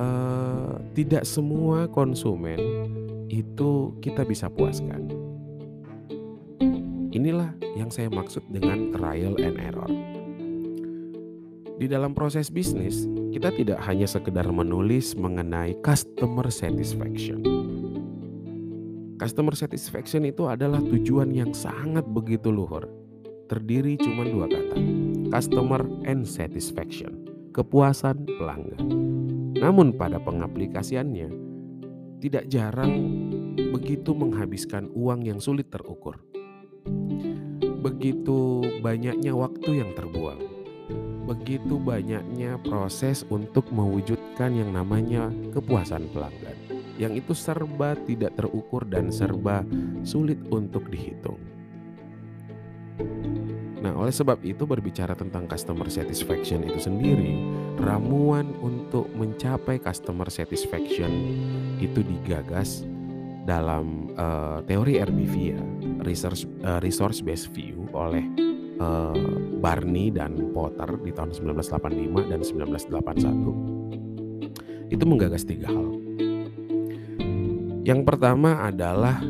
uh, 0.01 0.81
tidak 0.97 1.21
semua 1.21 1.85
konsumen 1.85 2.57
itu 3.29 3.93
kita 4.01 4.25
bisa 4.25 4.49
puaskan. 4.49 5.05
Inilah 7.13 7.53
yang 7.77 7.93
saya 7.93 8.09
maksud 8.09 8.41
dengan 8.49 8.89
trial 8.89 9.37
and 9.37 9.61
error. 9.61 9.91
Di 11.77 11.85
dalam 11.85 12.17
proses 12.17 12.49
bisnis, 12.49 13.05
kita 13.29 13.53
tidak 13.53 13.85
hanya 13.85 14.09
sekedar 14.09 14.49
menulis 14.49 15.13
mengenai 15.13 15.77
customer 15.85 16.49
satisfaction. 16.49 17.45
Customer 19.21 19.53
satisfaction 19.53 20.25
itu 20.25 20.49
adalah 20.49 20.81
tujuan 20.81 21.29
yang 21.29 21.53
sangat 21.53 22.01
begitu 22.09 22.49
luhur. 22.49 22.89
Terdiri 23.45 23.99
cuma 24.01 24.25
dua 24.25 24.49
kata, 24.49 24.77
customer 25.31 25.87
and 26.03 26.27
satisfaction, 26.27 27.23
kepuasan 27.55 28.27
pelanggan. 28.35 28.83
Namun 29.55 29.95
pada 29.95 30.19
pengaplikasiannya, 30.19 31.31
tidak 32.19 32.51
jarang 32.51 32.93
begitu 33.71 34.11
menghabiskan 34.11 34.91
uang 34.91 35.23
yang 35.23 35.39
sulit 35.39 35.71
terukur. 35.71 36.19
Begitu 37.81 38.61
banyaknya 38.83 39.31
waktu 39.31 39.81
yang 39.81 39.95
terbuang. 39.95 40.43
Begitu 41.25 41.79
banyaknya 41.79 42.59
proses 42.59 43.23
untuk 43.31 43.71
mewujudkan 43.71 44.51
yang 44.51 44.75
namanya 44.75 45.31
kepuasan 45.55 46.11
pelanggan. 46.11 46.59
Yang 46.99 47.23
itu 47.25 47.33
serba 47.33 47.95
tidak 48.03 48.35
terukur 48.35 48.83
dan 48.83 49.09
serba 49.09 49.63
sulit 50.03 50.37
untuk 50.51 50.91
dihitung. 50.91 51.39
Nah, 53.81 53.97
oleh 53.97 54.13
sebab 54.13 54.45
itu 54.45 54.69
berbicara 54.69 55.17
tentang 55.17 55.49
customer 55.49 55.89
satisfaction 55.89 56.61
itu 56.61 56.77
sendiri, 56.77 57.33
ramuan 57.81 58.53
untuk 58.61 59.09
mencapai 59.17 59.81
customer 59.81 60.29
satisfaction 60.29 61.09
itu 61.81 62.05
digagas 62.05 62.85
dalam 63.49 64.13
uh, 64.21 64.61
teori 64.69 65.01
RBV 65.01 65.33
ya, 65.33 65.57
resource 66.05 66.45
uh, 66.61 66.77
resource 66.77 67.25
based 67.25 67.49
view 67.57 67.89
oleh 67.97 68.21
uh, 68.77 69.17
Barney 69.57 70.13
dan 70.13 70.53
Potter 70.53 71.01
di 71.01 71.09
tahun 71.09 71.33
1985 71.33 72.29
dan 72.29 72.45
1981. 72.45 74.93
Itu 74.93 75.09
menggagas 75.09 75.41
tiga 75.41 75.73
hal. 75.73 75.89
Yang 77.81 78.05
pertama 78.05 78.61
adalah 78.61 79.25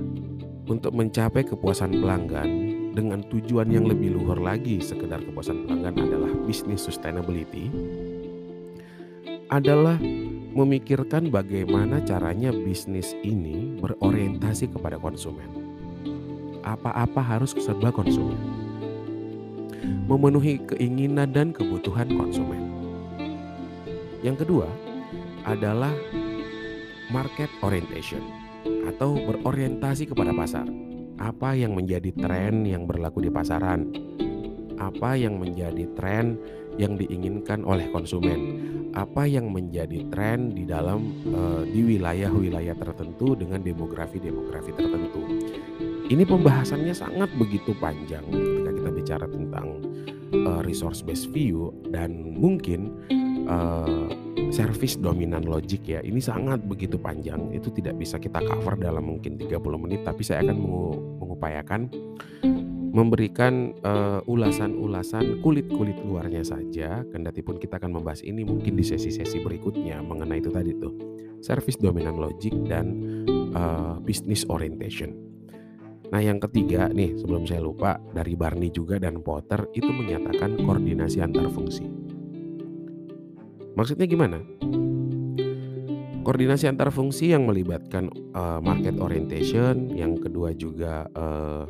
untuk 0.68 0.92
mencapai 0.92 1.48
kepuasan 1.48 2.04
pelanggan 2.04 2.71
dengan 2.92 3.24
tujuan 3.32 3.72
yang 3.72 3.88
lebih 3.88 4.20
luhur 4.20 4.36
lagi 4.36 4.84
sekedar 4.84 5.24
kepuasan 5.24 5.64
pelanggan 5.64 5.96
adalah 5.96 6.32
bisnis 6.44 6.84
sustainability 6.84 7.72
adalah 9.52 10.00
memikirkan 10.52 11.28
bagaimana 11.28 12.04
caranya 12.04 12.52
bisnis 12.56 13.16
ini 13.24 13.80
berorientasi 13.80 14.72
kepada 14.72 14.96
konsumen. 15.00 15.48
Apa-apa 16.64 17.20
harus 17.20 17.52
serba 17.60 17.92
konsumen. 17.92 18.40
Memenuhi 20.08 20.60
keinginan 20.72 21.36
dan 21.36 21.52
kebutuhan 21.52 22.12
konsumen. 22.16 22.64
Yang 24.24 24.48
kedua 24.48 24.68
adalah 25.44 25.92
market 27.12 27.52
orientation 27.60 28.24
atau 28.88 29.20
berorientasi 29.20 30.08
kepada 30.08 30.32
pasar 30.32 30.68
apa 31.22 31.54
yang 31.54 31.78
menjadi 31.78 32.10
tren 32.18 32.66
yang 32.66 32.90
berlaku 32.90 33.22
di 33.22 33.30
pasaran, 33.30 33.94
apa 34.82 35.14
yang 35.14 35.38
menjadi 35.38 35.86
tren 35.94 36.42
yang 36.82 36.98
diinginkan 36.98 37.62
oleh 37.62 37.86
konsumen, 37.94 38.58
apa 38.98 39.30
yang 39.30 39.54
menjadi 39.54 40.02
tren 40.10 40.50
di 40.50 40.66
dalam 40.66 41.14
uh, 41.30 41.62
di 41.62 41.86
wilayah-wilayah 41.86 42.74
tertentu 42.74 43.38
dengan 43.38 43.62
demografi-demografi 43.62 44.74
tertentu. 44.74 45.22
Ini 46.12 46.26
pembahasannya 46.26 46.92
sangat 46.92 47.30
begitu 47.38 47.72
panjang 47.78 48.26
ketika 48.28 48.72
kita 48.74 48.90
bicara 48.92 49.26
tentang 49.30 49.80
uh, 50.34 50.60
resource 50.66 51.06
based 51.06 51.30
view 51.30 51.70
dan 51.94 52.36
mungkin 52.36 52.98
uh, 53.46 54.10
service 54.52 55.00
dominan 55.00 55.48
logic 55.48 55.88
ya 55.88 56.00
ini 56.04 56.20
sangat 56.20 56.62
begitu 56.68 57.00
panjang. 57.00 57.50
Itu 57.56 57.72
tidak 57.72 57.98
bisa 57.98 58.20
kita 58.20 58.44
cover 58.44 58.76
dalam 58.78 59.08
mungkin 59.08 59.40
30 59.40 59.58
menit 59.80 60.04
tapi 60.04 60.22
saya 60.22 60.44
akan 60.46 60.58
mengupayakan 61.18 61.82
memberikan 62.92 63.72
ulasan-ulasan 64.28 65.40
kulit-kulit 65.40 65.96
luarnya 66.04 66.44
saja. 66.44 67.08
Kendati 67.08 67.40
pun 67.40 67.56
kita 67.58 67.80
akan 67.80 67.98
membahas 67.98 68.22
ini 68.28 68.44
mungkin 68.44 68.76
di 68.76 68.84
sesi-sesi 68.84 69.40
berikutnya 69.40 70.04
mengenai 70.04 70.44
itu 70.44 70.52
tadi 70.52 70.76
tuh. 70.76 70.94
Service 71.42 71.80
dominan 71.82 72.22
logic 72.22 72.54
dan 72.70 73.02
uh, 73.58 73.98
business 74.04 74.46
orientation. 74.46 75.16
Nah 76.12 76.20
yang 76.20 76.44
ketiga 76.44 76.92
nih 76.92 77.16
sebelum 77.18 77.48
saya 77.48 77.64
lupa 77.64 77.96
dari 78.12 78.36
Barney 78.36 78.68
juga 78.70 79.00
dan 79.00 79.24
Potter 79.24 79.72
itu 79.72 79.88
menyatakan 79.88 80.60
koordinasi 80.60 81.24
antar 81.24 81.48
fungsi. 81.48 82.11
Maksudnya 83.76 84.06
gimana? 84.08 84.40
Koordinasi 86.22 86.70
antar 86.70 86.94
fungsi 86.94 87.34
yang 87.34 87.50
melibatkan 87.50 88.14
uh, 88.38 88.62
market 88.62 89.02
orientation, 89.02 89.90
yang 89.90 90.22
kedua 90.22 90.54
juga 90.54 91.10
uh, 91.18 91.66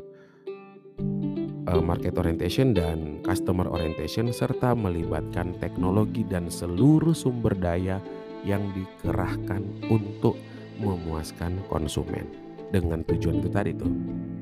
uh, 1.72 1.82
market 1.82 2.20
orientation 2.20 2.76
dan 2.76 3.24
customer 3.24 3.64
orientation 3.72 4.28
serta 4.36 4.76
melibatkan 4.76 5.56
teknologi 5.64 6.28
dan 6.28 6.52
seluruh 6.52 7.16
sumber 7.16 7.56
daya 7.56 8.04
yang 8.44 8.62
dikerahkan 8.76 9.64
untuk 9.88 10.36
memuaskan 10.84 11.62
konsumen 11.72 12.28
dengan 12.76 13.08
tujuan 13.08 13.40
itu 13.40 13.50
tadi 13.52 13.72
tuh 13.72 13.92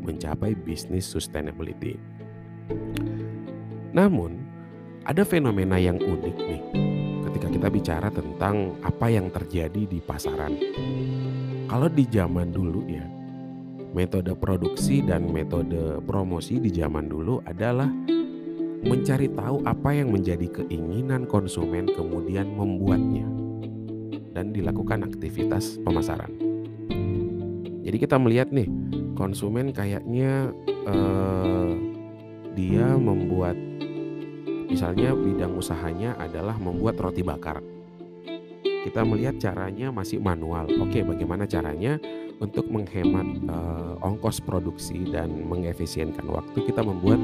mencapai 0.01 0.57
bisnis 0.57 1.05
sustainability. 1.05 2.01
Namun 3.93 4.41
ada 5.05 5.21
fenomena 5.21 5.77
yang 5.77 6.01
unik 6.01 6.37
nih 6.37 6.88
kita 7.49 7.67
bicara 7.67 8.13
tentang 8.13 8.77
apa 8.85 9.09
yang 9.09 9.33
terjadi 9.33 9.89
di 9.89 9.99
pasaran. 9.99 10.53
Kalau 11.65 11.89
di 11.89 12.05
zaman 12.05 12.53
dulu 12.53 12.85
ya, 12.85 13.05
metode 13.93 14.37
produksi 14.37 15.01
dan 15.01 15.29
metode 15.29 15.97
promosi 16.05 16.61
di 16.61 16.69
zaman 16.69 17.09
dulu 17.09 17.41
adalah 17.45 17.89
mencari 18.79 19.27
tahu 19.35 19.65
apa 19.67 19.89
yang 19.91 20.13
menjadi 20.13 20.47
keinginan 20.63 21.27
konsumen 21.27 21.89
kemudian 21.91 22.47
membuatnya 22.55 23.27
dan 24.31 24.55
dilakukan 24.55 25.03
aktivitas 25.03 25.81
pemasaran. 25.83 26.31
Jadi 27.83 27.97
kita 27.97 28.15
melihat 28.21 28.53
nih 28.53 28.69
konsumen 29.17 29.73
kayaknya 29.73 30.53
eh, 30.85 31.71
dia 32.55 32.87
membuat 32.95 33.57
Misalnya 34.69 35.17
bidang 35.17 35.57
usahanya 35.57 36.13
adalah 36.21 36.53
membuat 36.61 37.01
roti 37.01 37.25
bakar. 37.25 37.59
Kita 38.63 39.01
melihat 39.03 39.41
caranya 39.41 39.89
masih 39.89 40.21
manual. 40.21 40.69
Oke, 40.79 41.01
bagaimana 41.03 41.49
caranya 41.49 41.97
untuk 42.39 42.69
menghemat 42.71 43.27
uh, 43.51 43.99
ongkos 43.99 44.39
produksi 44.39 45.09
dan 45.09 45.43
mengefisienkan 45.43 46.23
waktu 46.29 46.63
kita 46.63 46.79
membuat 46.79 47.19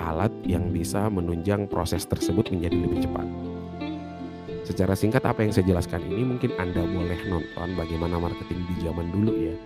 alat 0.00 0.32
yang 0.48 0.72
bisa 0.72 1.12
menunjang 1.12 1.68
proses 1.68 2.08
tersebut 2.08 2.48
menjadi 2.48 2.76
lebih 2.78 3.04
cepat. 3.04 3.26
Secara 4.64 4.94
singkat 4.94 5.26
apa 5.26 5.42
yang 5.42 5.52
saya 5.52 5.66
jelaskan 5.66 6.06
ini 6.08 6.22
mungkin 6.22 6.54
Anda 6.56 6.86
boleh 6.86 7.20
nonton 7.26 7.68
bagaimana 7.74 8.22
marketing 8.22 8.60
di 8.70 8.86
zaman 8.86 9.10
dulu 9.10 9.32
ya 9.34 9.56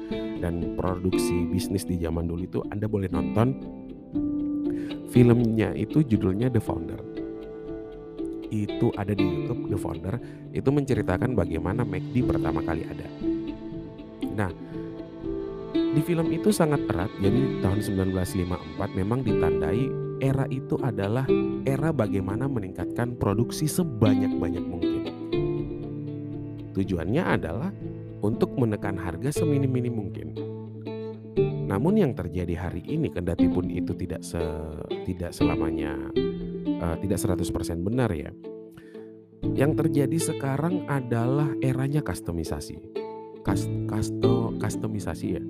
dan 0.40 0.74
produksi 0.81 1.44
bisnis 1.44 1.85
di 1.85 2.00
zaman 2.00 2.24
dulu 2.24 2.42
itu 2.42 2.59
Anda 2.72 2.88
boleh 2.88 3.12
nonton 3.12 3.53
filmnya 5.14 5.70
itu 5.79 6.03
judulnya 6.03 6.50
The 6.50 6.59
Founder 6.59 6.98
itu 8.50 8.90
ada 8.98 9.14
di 9.14 9.22
YouTube 9.22 9.70
The 9.70 9.79
Founder 9.79 10.14
itu 10.50 10.68
menceritakan 10.70 11.38
bagaimana 11.38 11.87
McD 11.87 12.22
pertama 12.27 12.62
kali 12.62 12.87
ada. 12.87 13.07
Nah, 14.35 14.50
di 15.74 16.00
film 16.03 16.31
itu 16.31 16.55
sangat 16.55 16.87
erat. 16.87 17.11
Jadi 17.18 17.62
tahun 17.62 17.79
1954 18.14 18.94
memang 18.94 19.27
ditandai 19.27 19.83
era 20.22 20.46
itu 20.50 20.79
adalah 20.79 21.27
era 21.66 21.90
bagaimana 21.90 22.46
meningkatkan 22.46 23.18
produksi 23.18 23.66
sebanyak-banyak 23.66 24.62
mungkin. 24.62 25.03
Tujuannya 26.74 27.22
adalah 27.22 27.70
untuk 28.22 28.55
menekan 28.55 28.98
harga 28.98 29.42
seminim-minim 29.42 29.94
mungkin. 29.94 30.54
Namun 31.64 31.96
yang 31.96 32.12
terjadi 32.12 32.55
hari 32.68 32.85
ini 32.85 33.09
kendati 33.09 33.48
pun 33.48 33.66
itu 33.72 33.96
tidak 33.96 34.20
se 34.20 34.40
tidak 35.09 35.33
selamanya 35.33 35.96
uh, 36.85 36.96
tidak 37.00 37.18
100% 37.20 37.81
benar 37.81 38.11
ya. 38.12 38.31
Yang 39.55 39.72
terjadi 39.85 40.18
sekarang 40.35 40.88
adalah 40.88 41.53
eranya 41.61 42.00
kustomisasi. 42.00 42.81
Kas, 43.44 43.68
kasto, 43.88 44.57
kustomisasi 44.57 45.27
ya. 45.37 45.42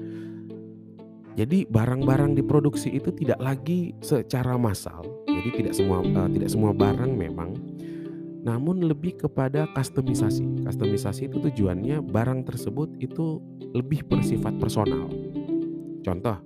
Jadi 1.34 1.66
barang-barang 1.66 2.38
diproduksi 2.38 2.94
itu 2.94 3.10
tidak 3.14 3.38
lagi 3.42 3.94
secara 4.02 4.54
massal. 4.54 5.02
Jadi 5.26 5.50
tidak 5.62 5.74
semua 5.74 6.02
uh, 6.02 6.30
tidak 6.30 6.50
semua 6.50 6.70
barang 6.70 7.10
memang 7.10 7.54
namun 8.44 8.84
lebih 8.84 9.16
kepada 9.24 9.64
kustomisasi. 9.72 10.68
Kustomisasi 10.68 11.32
itu 11.32 11.40
tujuannya 11.40 12.04
barang 12.04 12.44
tersebut 12.44 12.92
itu 13.00 13.40
lebih 13.72 14.04
bersifat 14.04 14.52
personal. 14.60 15.08
Contoh, 16.04 16.36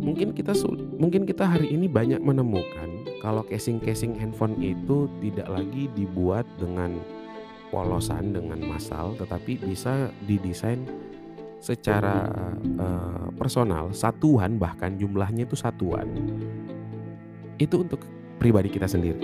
mungkin 0.00 0.32
kita 0.32 0.56
mungkin 0.96 1.28
kita 1.28 1.44
hari 1.44 1.68
ini 1.68 1.84
banyak 1.84 2.18
menemukan 2.24 3.04
kalau 3.20 3.44
casing-casing 3.44 4.16
handphone 4.16 4.56
itu 4.56 5.04
tidak 5.20 5.52
lagi 5.52 5.92
dibuat 5.92 6.48
dengan 6.56 6.96
polosan 7.68 8.32
dengan 8.32 8.64
massal 8.64 9.12
tetapi 9.20 9.60
bisa 9.60 10.08
didesain 10.24 10.80
secara 11.60 12.30
uh, 12.78 13.28
personal, 13.34 13.90
satuan 13.90 14.56
bahkan 14.56 14.94
jumlahnya 14.96 15.44
itu 15.44 15.58
satuan. 15.58 16.06
Itu 17.58 17.82
untuk 17.82 18.00
pribadi 18.38 18.70
kita 18.70 18.86
sendiri. 18.86 19.18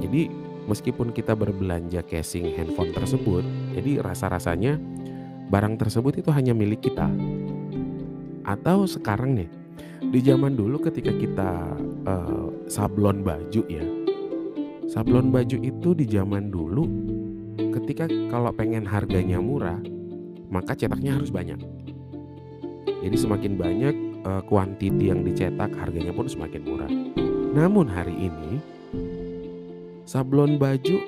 Jadi 0.00 0.32
meskipun 0.66 1.12
kita 1.12 1.36
berbelanja 1.36 2.00
casing 2.08 2.56
handphone 2.56 2.90
tersebut, 2.90 3.44
jadi 3.76 4.00
rasa-rasanya 4.00 4.80
barang 5.50 5.74
tersebut 5.80 6.20
itu 6.22 6.30
hanya 6.34 6.52
milik 6.52 6.86
kita. 6.86 7.08
Atau 8.46 8.86
sekarang 8.86 9.34
nih, 9.34 9.50
di 10.10 10.20
zaman 10.22 10.54
dulu 10.54 10.78
ketika 10.82 11.10
kita 11.10 11.50
uh, 12.06 12.48
sablon 12.70 13.26
baju 13.26 13.62
ya, 13.66 13.86
sablon 14.86 15.34
baju 15.34 15.58
itu 15.58 15.88
di 15.98 16.06
zaman 16.06 16.50
dulu 16.50 16.86
ketika 17.82 18.06
kalau 18.30 18.54
pengen 18.54 18.86
harganya 18.86 19.42
murah, 19.42 19.78
maka 20.50 20.78
cetaknya 20.78 21.18
harus 21.18 21.34
banyak. 21.34 21.58
Jadi 23.02 23.16
semakin 23.18 23.52
banyak 23.58 23.94
uh, 24.26 24.42
kuantiti 24.46 25.10
yang 25.10 25.26
dicetak, 25.26 25.74
harganya 25.74 26.14
pun 26.14 26.30
semakin 26.30 26.62
murah. 26.62 26.92
Namun 27.56 27.88
hari 27.88 28.30
ini 28.30 28.62
Sablon 30.06 30.54
baju 30.54 31.02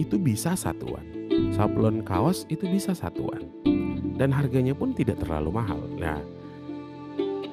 itu 0.00 0.16
bisa 0.16 0.56
satuan. 0.56 1.04
Sablon 1.52 2.00
kaos 2.00 2.48
itu 2.48 2.64
bisa 2.64 2.96
satuan. 2.96 3.44
Dan 4.18 4.34
harganya 4.34 4.74
pun 4.74 4.90
tidak 4.90 5.22
terlalu 5.22 5.54
mahal. 5.54 5.78
Nah, 5.94 6.18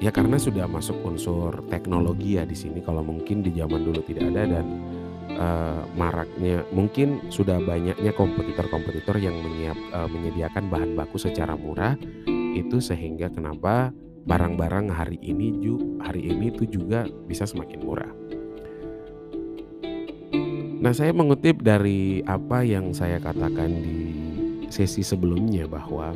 ya 0.02 0.10
karena 0.10 0.36
sudah 0.36 0.66
masuk 0.66 0.98
unsur 1.06 1.62
teknologi 1.72 2.36
ya 2.36 2.44
di 2.44 2.58
sini 2.58 2.82
kalau 2.82 3.00
mungkin 3.06 3.40
di 3.40 3.54
zaman 3.54 3.86
dulu 3.86 4.02
tidak 4.04 4.28
ada 4.34 4.42
dan 4.58 4.66
uh, 5.38 5.80
maraknya 5.96 6.66
mungkin 6.74 7.30
sudah 7.32 7.62
banyaknya 7.64 8.12
kompetitor-kompetitor 8.12 9.16
yang 9.16 9.38
menyiap, 9.40 9.78
uh, 9.94 10.08
menyediakan 10.10 10.68
bahan 10.68 10.92
baku 10.98 11.16
secara 11.16 11.56
murah 11.56 11.96
itu 12.56 12.80
sehingga 12.80 13.28
kenapa 13.32 13.92
barang-barang 14.26 14.90
hari 14.90 15.22
ini 15.22 15.54
ju 15.62 16.00
hari 16.02 16.26
ini 16.28 16.50
itu 16.50 16.66
juga 16.66 17.06
bisa 17.30 17.46
semakin 17.46 17.80
murah. 17.80 18.12
Nah, 20.76 20.92
saya 20.92 21.10
mengutip 21.10 21.64
dari 21.64 22.20
apa 22.28 22.60
yang 22.60 22.92
saya 22.92 23.16
katakan 23.16 23.70
di 23.80 23.98
sesi 24.68 25.00
sebelumnya 25.00 25.64
bahwa 25.64 26.12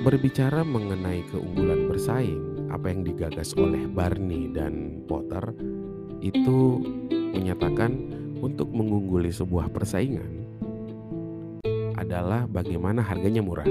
berbicara 0.00 0.64
mengenai 0.64 1.20
keunggulan 1.28 1.84
bersaing, 1.84 2.72
apa 2.72 2.88
yang 2.88 3.04
digagas 3.04 3.52
oleh 3.52 3.84
Barney 3.84 4.48
dan 4.48 5.04
Potter 5.04 5.52
itu 6.24 6.80
menyatakan 7.12 7.92
untuk 8.40 8.72
mengungguli 8.72 9.28
sebuah 9.28 9.68
persaingan 9.68 10.40
adalah 12.00 12.48
bagaimana 12.48 13.04
harganya 13.04 13.44
murah. 13.44 13.68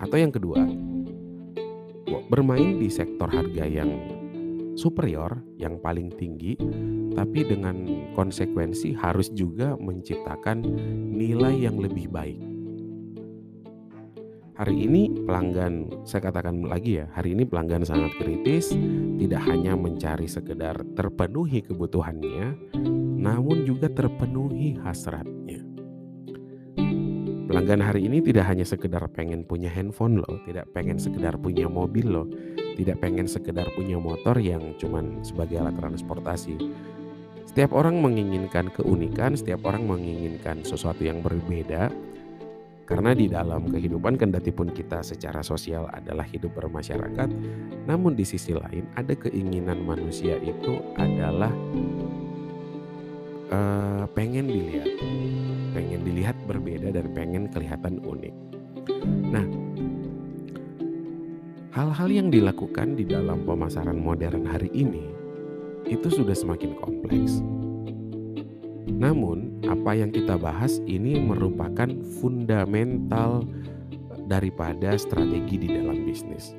Atau 0.00 0.16
yang 0.16 0.32
kedua, 0.32 0.64
bermain 2.32 2.80
di 2.80 2.88
sektor 2.88 3.28
harga 3.28 3.68
yang 3.68 3.92
superior 4.72 5.36
yang 5.60 5.76
paling 5.84 6.08
tinggi, 6.16 6.56
tapi 7.12 7.44
dengan 7.44 8.08
konsekuensi 8.16 8.96
harus 8.96 9.28
juga 9.36 9.76
menciptakan 9.76 10.64
nilai 11.12 11.68
yang 11.68 11.76
lebih 11.76 12.08
baik. 12.08 12.57
Hari 14.58 14.90
ini 14.90 15.06
pelanggan, 15.22 16.02
saya 16.02 16.34
katakan 16.34 16.66
lagi 16.66 16.98
ya, 16.98 17.06
hari 17.14 17.30
ini 17.30 17.46
pelanggan 17.46 17.86
sangat 17.86 18.10
kritis, 18.18 18.74
tidak 19.22 19.46
hanya 19.46 19.78
mencari 19.78 20.26
sekedar 20.26 20.82
terpenuhi 20.98 21.62
kebutuhannya, 21.62 22.74
namun 23.22 23.62
juga 23.62 23.86
terpenuhi 23.86 24.74
hasratnya. 24.82 25.62
Pelanggan 27.46 27.86
hari 27.86 28.10
ini 28.10 28.18
tidak 28.18 28.50
hanya 28.50 28.66
sekedar 28.66 29.06
pengen 29.14 29.46
punya 29.46 29.70
handphone 29.70 30.26
loh, 30.26 30.42
tidak 30.42 30.66
pengen 30.74 30.98
sekedar 30.98 31.38
punya 31.38 31.70
mobil 31.70 32.10
loh, 32.10 32.26
tidak 32.74 32.98
pengen 32.98 33.30
sekedar 33.30 33.70
punya 33.78 33.94
motor 34.02 34.42
yang 34.42 34.74
cuman 34.82 35.22
sebagai 35.22 35.62
alat 35.62 35.78
transportasi. 35.78 36.58
Setiap 37.46 37.70
orang 37.78 38.02
menginginkan 38.02 38.74
keunikan, 38.74 39.38
setiap 39.38 39.62
orang 39.70 39.86
menginginkan 39.86 40.66
sesuatu 40.66 41.06
yang 41.06 41.22
berbeda. 41.22 41.94
Karena 42.88 43.12
di 43.12 43.28
dalam 43.28 43.68
kehidupan 43.68 44.16
kendati 44.16 44.48
pun 44.48 44.72
kita 44.72 45.04
secara 45.04 45.44
sosial 45.44 45.92
adalah 45.92 46.24
hidup 46.24 46.56
bermasyarakat, 46.56 47.28
namun 47.84 48.16
di 48.16 48.24
sisi 48.24 48.56
lain 48.56 48.88
ada 48.96 49.12
keinginan 49.12 49.84
manusia 49.84 50.40
itu 50.40 50.80
adalah 50.96 51.52
uh, 53.52 54.08
pengen 54.16 54.48
dilihat 54.48 54.88
pengen 55.76 56.00
dilihat 56.00 56.36
berbeda 56.48 56.88
dan 56.96 57.12
pengen 57.12 57.52
kelihatan 57.52 58.00
unik. 58.00 58.34
Nah, 59.36 59.44
hal-hal 61.76 62.08
yang 62.08 62.32
dilakukan 62.32 62.96
di 62.96 63.04
dalam 63.04 63.44
pemasaran 63.44 64.00
modern 64.00 64.48
hari 64.48 64.72
ini 64.72 65.12
itu 65.84 66.08
sudah 66.08 66.32
semakin 66.32 66.72
kompleks. 66.80 67.44
Namun, 68.98 69.62
apa 69.70 69.94
yang 69.94 70.10
kita 70.10 70.34
bahas 70.34 70.82
ini 70.90 71.22
merupakan 71.22 71.86
fundamental 72.18 73.46
daripada 74.26 74.98
strategi 74.98 75.56
di 75.62 75.68
dalam 75.70 76.02
bisnis. 76.02 76.52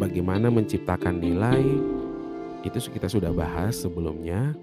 Bagaimana 0.00 0.48
menciptakan 0.48 1.20
nilai 1.20 1.62
itu 2.64 2.78
kita 2.90 3.06
sudah 3.06 3.30
bahas 3.30 3.86
sebelumnya 3.86 4.56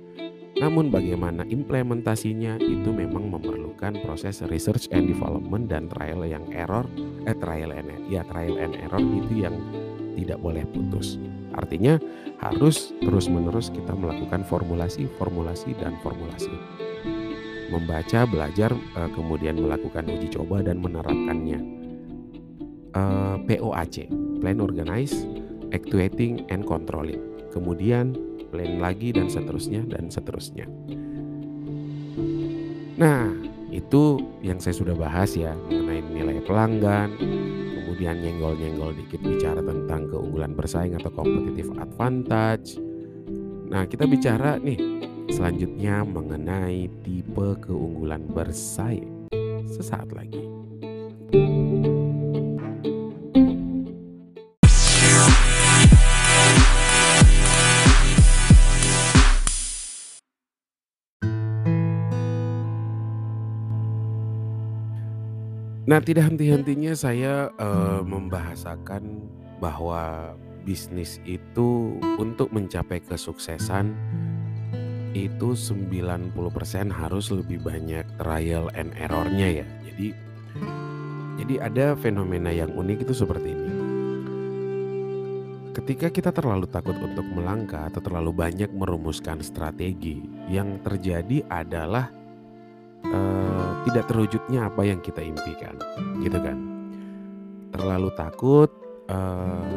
namun 0.55 0.87
bagaimana 0.87 1.43
implementasinya 1.43 2.55
itu 2.63 2.87
memang 2.87 3.27
memerlukan 3.27 3.99
proses 4.07 4.39
research 4.47 4.87
and 4.95 5.11
development 5.11 5.67
dan 5.67 5.91
trial 5.91 6.23
yang 6.23 6.47
error, 6.55 6.87
eh 7.27 7.35
trial 7.35 7.75
and 7.75 7.91
ya 8.07 8.23
trial 8.23 8.55
and 8.55 8.71
error 8.79 9.03
itu 9.03 9.43
yang 9.43 9.55
tidak 10.15 10.39
boleh 10.39 10.63
putus. 10.71 11.19
Artinya 11.55 11.97
harus 12.43 12.91
terus-menerus 12.99 13.71
kita 13.71 13.95
melakukan 13.95 14.43
formulasi, 14.43 15.07
formulasi 15.15 15.71
dan 15.79 15.95
formulasi. 16.03 16.51
Membaca, 17.71 18.27
belajar, 18.29 18.71
eh, 18.75 19.09
kemudian 19.15 19.57
melakukan 19.57 20.05
uji 20.05 20.29
coba 20.35 20.61
dan 20.61 20.83
menerapkannya. 20.83 21.59
Eh, 22.95 23.37
POAC, 23.47 24.11
Plan 24.39 24.59
Organize, 24.61 25.25
Actuating 25.73 26.45
and 26.53 26.63
Controlling. 26.63 27.19
Kemudian 27.51 28.13
plan 28.51 28.79
lagi 28.79 29.11
dan 29.11 29.27
seterusnya 29.27 29.83
dan 29.87 30.07
seterusnya. 30.07 30.67
Nah, 32.95 33.27
itu 33.75 34.23
yang 34.39 34.63
saya 34.63 34.71
sudah 34.71 34.95
bahas 34.95 35.35
ya 35.35 35.51
mengenai 35.67 35.99
nilai 36.15 36.39
pelanggan, 36.47 37.11
kemudian 37.95 38.19
nyenggol-nyenggol 38.19 38.91
dikit 38.91 39.23
bicara 39.23 39.63
tentang 39.63 40.11
keunggulan 40.11 40.51
bersaing 40.51 40.99
atau 40.99 41.07
competitive 41.15 41.71
advantage. 41.79 42.75
Nah, 43.71 43.87
kita 43.87 44.03
bicara 44.03 44.59
nih 44.59 44.75
selanjutnya 45.31 46.03
mengenai 46.03 46.91
tipe 47.07 47.55
keunggulan 47.63 48.27
bersaing. 48.27 49.31
Sesaat 49.71 50.11
lagi. 50.11 50.43
Nah, 65.85 66.01
tidak 66.01 66.33
henti-hentinya 66.33 66.97
saya 66.97 67.53
uh, 67.61 68.01
membahasakan 68.01 69.05
bahwa 69.61 70.33
bisnis 70.65 71.21
itu 71.29 72.01
untuk 72.17 72.49
mencapai 72.49 72.97
kesuksesan 73.05 73.93
itu 75.13 75.53
90% 75.53 76.33
harus 76.89 77.29
lebih 77.29 77.61
banyak 77.61 78.01
trial 78.17 78.73
and 78.73 78.97
error-nya 78.97 79.61
ya. 79.61 79.67
Jadi 79.85 80.07
jadi 81.37 81.55
ada 81.61 81.93
fenomena 81.93 82.49
yang 82.49 82.73
unik 82.73 83.05
itu 83.05 83.13
seperti 83.13 83.53
ini. 83.53 83.71
Ketika 85.75 86.09
kita 86.09 86.33
terlalu 86.33 86.65
takut 86.65 86.97
untuk 86.97 87.29
melangkah 87.29 87.93
atau 87.93 88.01
terlalu 88.01 88.33
banyak 88.33 88.73
merumuskan 88.73 89.43
strategi, 89.45 90.23
yang 90.49 90.81
terjadi 90.81 91.45
adalah 91.45 92.09
uh, 93.11 93.83
tidak 93.85 94.09
terwujudnya 94.09 94.69
apa 94.69 94.81
yang 94.85 94.99
kita 95.03 95.21
impikan, 95.21 95.77
gitu 96.23 96.37
kan? 96.39 96.57
Terlalu 97.75 98.09
takut 98.15 98.71
uh, 99.11 99.75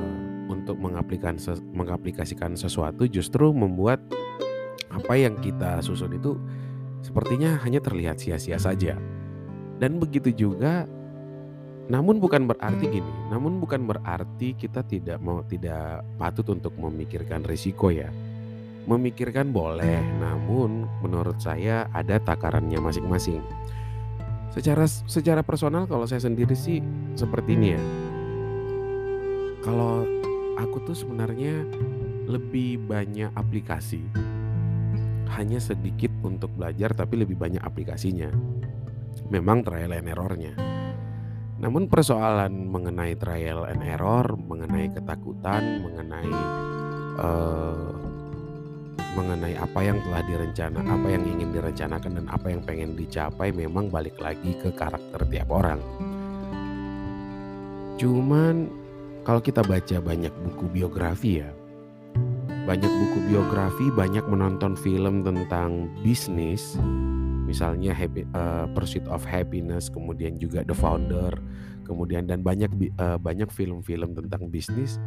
untuk 0.48 0.78
mengaplikasikan, 0.78 1.60
mengaplikasikan 1.74 2.52
sesuatu 2.54 3.04
justru 3.10 3.50
membuat 3.52 4.00
apa 4.88 5.14
yang 5.20 5.36
kita 5.36 5.84
susun 5.84 6.16
itu 6.16 6.38
sepertinya 7.04 7.60
hanya 7.64 7.82
terlihat 7.82 8.20
sia-sia 8.20 8.56
saja. 8.56 8.96
Dan 9.78 10.02
begitu 10.02 10.34
juga 10.34 10.88
namun 11.88 12.20
bukan 12.20 12.44
berarti 12.44 12.84
gini, 12.84 13.12
namun 13.32 13.56
bukan 13.64 13.88
berarti 13.88 14.52
kita 14.52 14.84
tidak 14.84 15.16
mau 15.24 15.40
tidak 15.48 16.04
patut 16.20 16.44
untuk 16.52 16.76
memikirkan 16.76 17.40
risiko 17.48 17.88
ya. 17.88 18.12
Memikirkan 18.88 19.52
boleh, 19.52 20.00
namun 20.16 20.88
menurut 21.04 21.36
saya 21.36 21.92
ada 21.92 22.16
takarannya 22.16 22.80
masing-masing. 22.80 23.44
Secara 24.48 24.88
secara 24.88 25.44
personal 25.44 25.84
kalau 25.84 26.08
saya 26.08 26.24
sendiri 26.24 26.56
sih 26.56 26.80
seperti 27.12 27.52
ini 27.52 27.68
ya. 27.76 27.82
Kalau 29.60 30.08
aku 30.56 30.88
tuh 30.88 30.96
sebenarnya 30.96 31.68
lebih 32.24 32.80
banyak 32.88 33.28
aplikasi. 33.36 34.00
Hanya 35.36 35.60
sedikit 35.60 36.10
untuk 36.24 36.48
belajar 36.56 36.96
tapi 36.96 37.20
lebih 37.20 37.36
banyak 37.36 37.60
aplikasinya. 37.60 38.32
Memang 39.28 39.60
trial 39.60 39.92
and 39.92 40.08
errornya 40.08 40.56
namun 41.58 41.90
persoalan 41.90 42.70
mengenai 42.70 43.18
trial 43.18 43.66
and 43.66 43.82
error, 43.82 44.30
mengenai 44.38 44.94
ketakutan, 44.94 45.82
mengenai 45.82 46.30
uh, 47.18 47.97
mengenai 49.18 49.58
apa 49.58 49.82
yang 49.82 49.98
telah 50.06 50.22
direncana, 50.22 50.78
apa 50.86 51.06
yang 51.10 51.26
ingin 51.26 51.50
direncanakan 51.50 52.22
dan 52.22 52.26
apa 52.30 52.46
yang 52.54 52.62
pengen 52.62 52.94
dicapai 52.94 53.50
memang 53.50 53.90
balik 53.90 54.14
lagi 54.22 54.54
ke 54.62 54.70
karakter 54.70 55.26
tiap 55.26 55.50
orang. 55.50 55.82
Cuman 57.98 58.70
kalau 59.26 59.42
kita 59.42 59.66
baca 59.66 59.98
banyak 59.98 60.30
buku 60.46 60.70
biografi 60.70 61.42
ya, 61.42 61.50
banyak 62.62 62.88
buku 62.88 63.18
biografi, 63.34 63.90
banyak 63.90 64.22
menonton 64.30 64.78
film 64.78 65.26
tentang 65.26 65.90
bisnis, 66.06 66.78
misalnya 67.42 67.90
happy, 67.90 68.22
uh, 68.38 68.70
Pursuit 68.70 69.02
of 69.10 69.26
Happiness, 69.26 69.90
kemudian 69.90 70.38
juga 70.38 70.62
The 70.62 70.78
Founder, 70.78 71.34
kemudian 71.88 72.30
dan 72.30 72.46
banyak 72.46 72.70
uh, 73.02 73.18
banyak 73.18 73.50
film-film 73.50 74.14
tentang 74.14 74.46
bisnis 74.52 75.00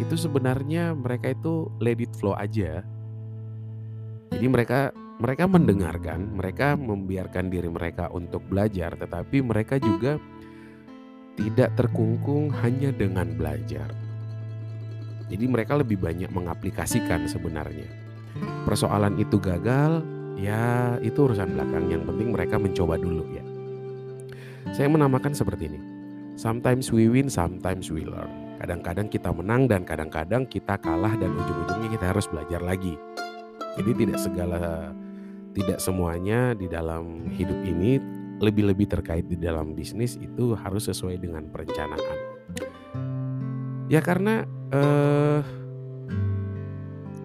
itu 0.00 0.14
sebenarnya 0.16 0.96
mereka 0.96 1.34
itu 1.34 1.68
let 1.82 2.00
it 2.00 2.14
flow 2.16 2.32
aja. 2.38 2.80
Jadi 4.32 4.46
mereka 4.48 4.90
mereka 5.22 5.44
mendengarkan, 5.46 6.34
mereka 6.34 6.74
membiarkan 6.74 7.52
diri 7.52 7.70
mereka 7.70 8.10
untuk 8.10 8.42
belajar, 8.48 8.98
tetapi 8.98 9.38
mereka 9.44 9.78
juga 9.78 10.18
tidak 11.38 11.76
terkungkung 11.78 12.50
hanya 12.64 12.90
dengan 12.90 13.30
belajar. 13.38 13.92
Jadi 15.30 15.44
mereka 15.46 15.78
lebih 15.78 16.00
banyak 16.00 16.28
mengaplikasikan 16.34 17.30
sebenarnya. 17.30 17.86
Persoalan 18.66 19.16
itu 19.22 19.38
gagal, 19.38 20.02
Ya, 20.42 20.96
itu 21.04 21.28
urusan 21.28 21.52
belakang. 21.52 21.86
Yang 21.86 22.02
penting 22.08 22.28
mereka 22.32 22.56
mencoba 22.56 22.96
dulu 22.96 23.24
ya. 23.30 23.44
Saya 24.72 24.88
menamakan 24.88 25.36
seperti 25.36 25.68
ini. 25.68 25.80
Sometimes 26.34 26.88
we 26.88 27.06
win, 27.06 27.28
sometimes 27.28 27.92
we 27.92 28.08
learn. 28.08 28.58
Kadang-kadang 28.58 29.06
kita 29.06 29.28
menang 29.34 29.70
dan 29.70 29.86
kadang-kadang 29.86 30.48
kita 30.50 30.78
kalah 30.82 31.12
dan 31.18 31.34
ujung-ujungnya 31.34 31.90
kita 31.94 32.06
harus 32.14 32.26
belajar 32.30 32.58
lagi. 32.58 32.98
Jadi 33.80 33.90
tidak 34.04 34.18
segala 34.20 34.92
tidak 35.52 35.78
semuanya 35.80 36.56
di 36.56 36.68
dalam 36.68 37.28
hidup 37.32 37.56
ini 37.64 38.00
lebih-lebih 38.42 38.90
terkait 38.90 39.28
di 39.28 39.38
dalam 39.38 39.76
bisnis 39.76 40.18
itu 40.18 40.56
harus 40.56 40.88
sesuai 40.88 41.20
dengan 41.20 41.46
perencanaan. 41.48 42.18
Ya 43.86 44.00
karena 44.00 44.48
eh 44.72 45.42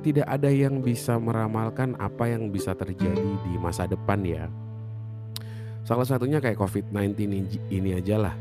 tidak 0.08 0.28
ada 0.30 0.48
yang 0.48 0.80
bisa 0.80 1.20
meramalkan 1.20 1.98
apa 2.00 2.32
yang 2.32 2.48
bisa 2.48 2.72
terjadi 2.78 3.28
di 3.44 3.54
masa 3.60 3.90
depan 3.90 4.24
ya. 4.24 4.48
Salah 5.84 6.08
satunya 6.08 6.40
kayak 6.40 6.60
COVID-19 6.60 7.16
ini 7.72 7.90
aja 7.96 8.16
lah. 8.20 8.36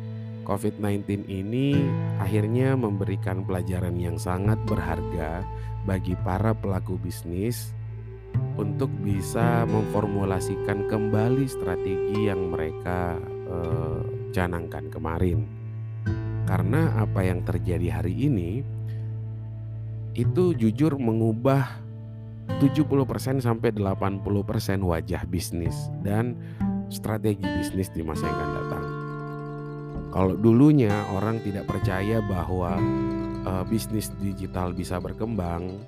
COVID-19 0.46 1.26
ini 1.26 1.74
akhirnya 2.22 2.78
memberikan 2.78 3.42
pelajaran 3.42 3.98
yang 3.98 4.14
sangat 4.14 4.62
berharga 4.62 5.42
bagi 5.86 6.14
para 6.22 6.54
pelaku 6.54 6.98
bisnis 7.02 7.74
untuk 8.56 8.88
bisa 9.04 9.68
memformulasikan 9.68 10.88
kembali 10.88 11.44
strategi 11.48 12.28
yang 12.28 12.52
mereka 12.52 13.16
eh, 13.48 14.00
canangkan 14.32 14.88
kemarin. 14.88 15.44
Karena 16.46 16.94
apa 17.02 17.26
yang 17.26 17.42
terjadi 17.42 18.00
hari 18.00 18.14
ini 18.14 18.62
itu 20.16 20.56
jujur 20.56 20.96
mengubah 20.96 21.84
70% 22.62 23.42
sampai 23.42 23.74
80% 23.74 24.22
wajah 24.80 25.22
bisnis 25.26 25.90
dan 26.00 26.38
strategi 26.88 27.42
bisnis 27.42 27.90
di 27.90 28.00
masa 28.06 28.30
yang 28.30 28.38
akan 28.38 28.50
datang. 28.54 28.84
Kalau 30.14 30.34
dulunya 30.38 30.94
orang 31.12 31.42
tidak 31.44 31.68
percaya 31.68 32.24
bahwa 32.24 32.80
uh, 33.44 33.64
bisnis 33.68 34.08
digital 34.16 34.72
bisa 34.72 34.96
berkembang, 34.96 35.82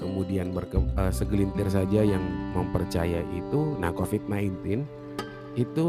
kemudian 0.00 0.50
uh, 0.56 1.12
segelintir 1.12 1.68
saja 1.68 2.00
yang 2.00 2.24
mempercaya 2.56 3.20
itu, 3.36 3.76
nah 3.76 3.92
COVID-19 3.92 4.82
itu 5.54 5.86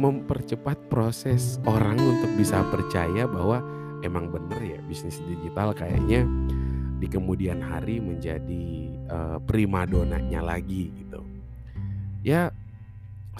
mempercepat 0.00 0.80
proses 0.88 1.60
orang 1.68 2.00
untuk 2.00 2.32
bisa 2.40 2.64
percaya 2.72 3.28
bahwa 3.28 3.60
emang 4.00 4.32
bener 4.32 4.78
ya 4.78 4.80
bisnis 4.88 5.20
digital 5.28 5.76
kayaknya 5.76 6.24
di 7.00 7.06
kemudian 7.08 7.60
hari 7.60 8.00
menjadi 8.00 8.64
uh, 9.12 9.38
primadonanya 9.44 10.40
lagi 10.40 10.88
gitu. 10.96 11.20
Ya 12.24 12.52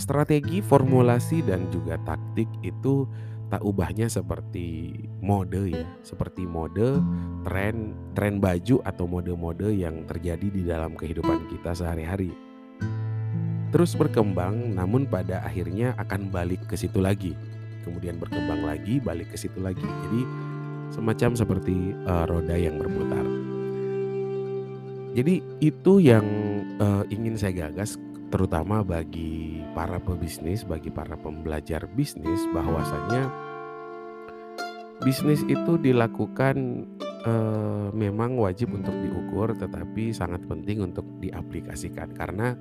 strategi, 0.01 0.65
formulasi 0.65 1.45
dan 1.45 1.69
juga 1.69 2.01
taktik 2.09 2.49
itu 2.65 3.05
tak 3.51 3.67
ubahnya 3.67 4.07
seperti 4.07 4.95
mode 5.19 5.75
ya, 5.75 5.83
seperti 6.07 6.47
mode, 6.47 7.03
tren, 7.43 7.99
tren 8.15 8.39
baju 8.39 8.79
atau 8.87 9.11
mode-mode 9.11 9.75
yang 9.75 10.07
terjadi 10.07 10.49
di 10.49 10.63
dalam 10.63 10.95
kehidupan 10.95 11.51
kita 11.51 11.75
sehari-hari. 11.75 12.31
Terus 13.75 13.99
berkembang 13.99 14.79
namun 14.79 15.07
pada 15.11 15.43
akhirnya 15.43 15.99
akan 15.99 16.31
balik 16.31 16.63
ke 16.71 16.79
situ 16.79 17.03
lagi. 17.03 17.35
Kemudian 17.83 18.23
berkembang 18.23 18.63
lagi, 18.63 19.03
balik 19.03 19.35
ke 19.35 19.37
situ 19.39 19.59
lagi. 19.59 19.83
Jadi 19.83 20.23
semacam 20.95 21.31
seperti 21.35 21.95
uh, 22.07 22.27
roda 22.31 22.55
yang 22.55 22.79
berputar. 22.79 23.27
Jadi 25.11 25.43
itu 25.59 25.99
yang 25.99 26.23
uh, 26.79 27.03
ingin 27.11 27.35
saya 27.35 27.67
gagas 27.67 27.99
terutama 28.31 28.87
bagi 28.87 29.61
para 29.75 29.99
pebisnis, 29.99 30.63
bagi 30.63 30.89
para 30.89 31.19
pembelajar 31.19 31.91
bisnis 31.91 32.47
bahwasanya 32.55 33.27
bisnis 35.03 35.43
itu 35.51 35.77
dilakukan 35.77 36.87
uh, 37.27 37.91
memang 37.91 38.39
wajib 38.39 38.71
untuk 38.73 38.95
diukur 39.03 39.53
tetapi 39.59 40.15
sangat 40.15 40.47
penting 40.47 40.87
untuk 40.87 41.05
diaplikasikan 41.19 42.15
karena 42.15 42.55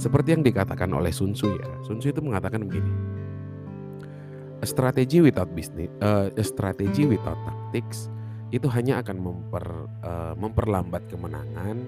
seperti 0.00 0.32
yang 0.32 0.40
dikatakan 0.40 0.88
oleh 0.96 1.12
Sun 1.12 1.36
Tzu 1.36 1.60
ya. 1.60 1.68
Sun 1.84 2.00
Tzu 2.00 2.16
itu 2.16 2.22
mengatakan 2.24 2.64
begini. 2.64 2.88
A 4.60 4.66
strategy 4.68 5.20
without 5.20 5.52
business, 5.52 5.92
uh, 6.00 6.32
a 6.32 6.44
strategy 6.44 7.04
without 7.04 7.36
tactics 7.44 8.08
itu 8.52 8.68
hanya 8.72 9.00
akan 9.04 9.16
memper, 9.20 9.64
uh, 10.04 10.34
memperlambat 10.36 11.04
kemenangan 11.08 11.84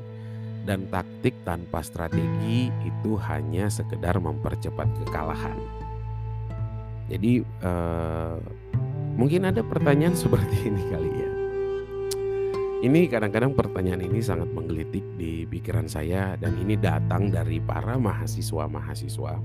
dan 0.62 0.86
taktik 0.90 1.34
tanpa 1.42 1.82
strategi 1.82 2.70
itu 2.86 3.18
hanya 3.28 3.66
sekedar 3.66 4.18
mempercepat 4.18 4.88
kekalahan. 5.02 5.58
Jadi 7.10 7.42
uh, 7.64 8.38
mungkin 9.18 9.50
ada 9.50 9.60
pertanyaan 9.60 10.16
seperti 10.22 10.70
ini 10.70 10.82
kali 10.88 11.10
ya. 11.12 11.30
Ini 12.82 13.06
kadang-kadang 13.06 13.54
pertanyaan 13.54 14.02
ini 14.02 14.18
sangat 14.18 14.50
menggelitik 14.50 15.06
di 15.14 15.46
pikiran 15.46 15.86
saya 15.86 16.34
dan 16.34 16.58
ini 16.58 16.74
datang 16.74 17.30
dari 17.30 17.62
para 17.62 17.94
mahasiswa-mahasiswa. 17.94 19.38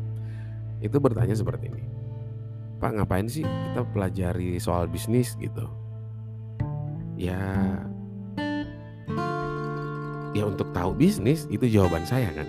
Itu 0.82 0.98
bertanya 0.98 1.38
seperti 1.38 1.70
ini. 1.70 1.86
Pak 2.82 2.98
ngapain 2.98 3.30
sih 3.30 3.46
kita 3.46 3.86
pelajari 3.94 4.58
soal 4.58 4.90
bisnis 4.90 5.38
gitu? 5.38 5.70
ya 7.18 7.42
Ya 10.36 10.44
untuk 10.48 10.72
tahu 10.76 10.96
bisnis 10.96 11.48
itu 11.48 11.68
jawaban 11.68 12.04
saya 12.04 12.32
kan. 12.36 12.48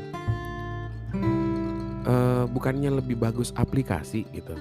Eee, 2.09 2.45
bukannya 2.49 2.99
lebih 3.03 3.21
bagus 3.21 3.53
aplikasi 3.55 4.25
gitu. 4.33 4.57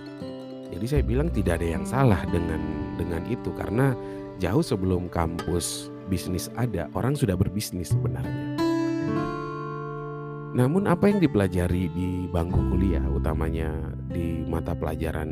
Jadi 0.68 0.86
saya 0.86 1.04
bilang 1.04 1.32
tidak 1.32 1.64
ada 1.64 1.68
yang 1.80 1.86
salah 1.88 2.22
dengan 2.28 2.60
dengan 3.00 3.24
itu 3.32 3.50
karena 3.56 3.96
jauh 4.38 4.62
sebelum 4.62 5.08
kampus 5.08 5.90
bisnis 6.12 6.52
ada, 6.60 6.92
orang 6.94 7.16
sudah 7.16 7.36
berbisnis 7.36 7.92
sebenarnya. 7.96 8.58
Namun 10.58 10.90
apa 10.90 11.12
yang 11.12 11.22
dipelajari 11.22 11.92
di 11.94 12.26
bangku 12.34 12.58
kuliah, 12.74 13.04
utamanya 13.14 13.70
di 14.10 14.42
mata 14.48 14.74
pelajaran, 14.74 15.30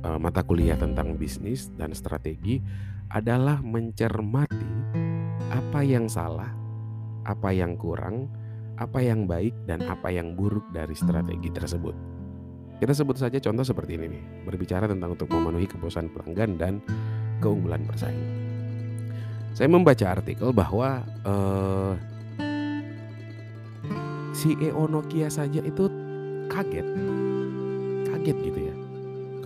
eee, 0.00 0.18
mata 0.18 0.40
kuliah 0.40 0.78
tentang 0.78 1.20
bisnis 1.20 1.68
dan 1.76 1.92
strategi 1.92 2.64
adalah 3.12 3.60
mencermati 3.60 4.70
apa 5.52 5.84
yang 5.84 6.08
salah, 6.08 6.48
apa 7.24 7.50
yang 7.52 7.76
kurang, 7.76 8.28
apa 8.80 9.00
yang 9.00 9.24
baik, 9.28 9.52
dan 9.68 9.84
apa 9.84 10.12
yang 10.12 10.36
buruk 10.36 10.64
dari 10.72 10.92
strategi 10.96 11.50
tersebut. 11.50 11.96
Kita 12.80 12.92
sebut 12.92 13.16
saja 13.16 13.38
contoh 13.40 13.64
seperti 13.64 13.96
ini 13.96 14.06
nih, 14.12 14.22
berbicara 14.44 14.84
tentang 14.84 15.16
untuk 15.16 15.30
memenuhi 15.30 15.64
kepuasan 15.70 16.10
pelanggan 16.12 16.60
dan 16.60 16.74
keunggulan 17.38 17.86
bersaing. 17.86 18.28
Saya 19.54 19.70
membaca 19.70 20.04
artikel 20.10 20.50
bahwa, 20.50 21.06
eee 21.22 21.92
CEO 24.34 24.90
Nokia 24.90 25.30
saja 25.30 25.62
itu 25.62 25.86
kaget. 26.50 26.84
Kaget 28.10 28.36
gitu 28.42 28.60
ya. 28.66 28.74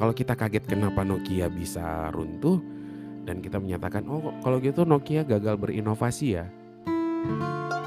Kalau 0.01 0.17
kita 0.17 0.33
kaget 0.33 0.65
kenapa 0.65 1.05
Nokia 1.05 1.53
bisa 1.53 2.09
runtuh 2.09 2.59
dan 3.29 3.45
kita 3.45 3.61
menyatakan, 3.61 4.09
"Oh, 4.09 4.33
kalau 4.41 4.59
gitu 4.65 4.89
Nokia 4.89 5.29
gagal 5.29 5.61
berinovasi 5.61 6.41
ya." 6.41 6.49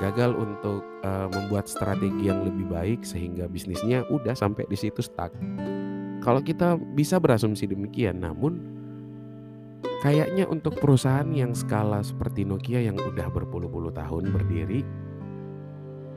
Gagal 0.02 0.34
untuk, 0.34 0.82
eee, 1.06 1.28
membuat 1.30 1.70
strategi 1.70 2.26
yang 2.26 2.42
lebih 2.42 2.66
baik 2.74 3.06
sehingga 3.06 3.46
bisnisnya 3.46 4.02
udah 4.10 4.34
sampai 4.34 4.66
di 4.66 4.74
situ 4.74 5.06
stuck. 5.06 5.30
Kalau 6.26 6.42
kita 6.42 6.74
bisa 6.98 7.22
berasumsi 7.22 7.70
demikian, 7.70 8.26
namun 8.26 8.58
kayaknya 10.02 10.50
untuk 10.50 10.82
perusahaan 10.82 11.30
yang 11.30 11.54
skala 11.54 12.02
seperti 12.02 12.42
Nokia 12.42 12.82
yang 12.82 12.98
udah 12.98 13.30
berpuluh-puluh 13.30 13.94
tahun 13.94 14.34
berdiri, 14.34 14.82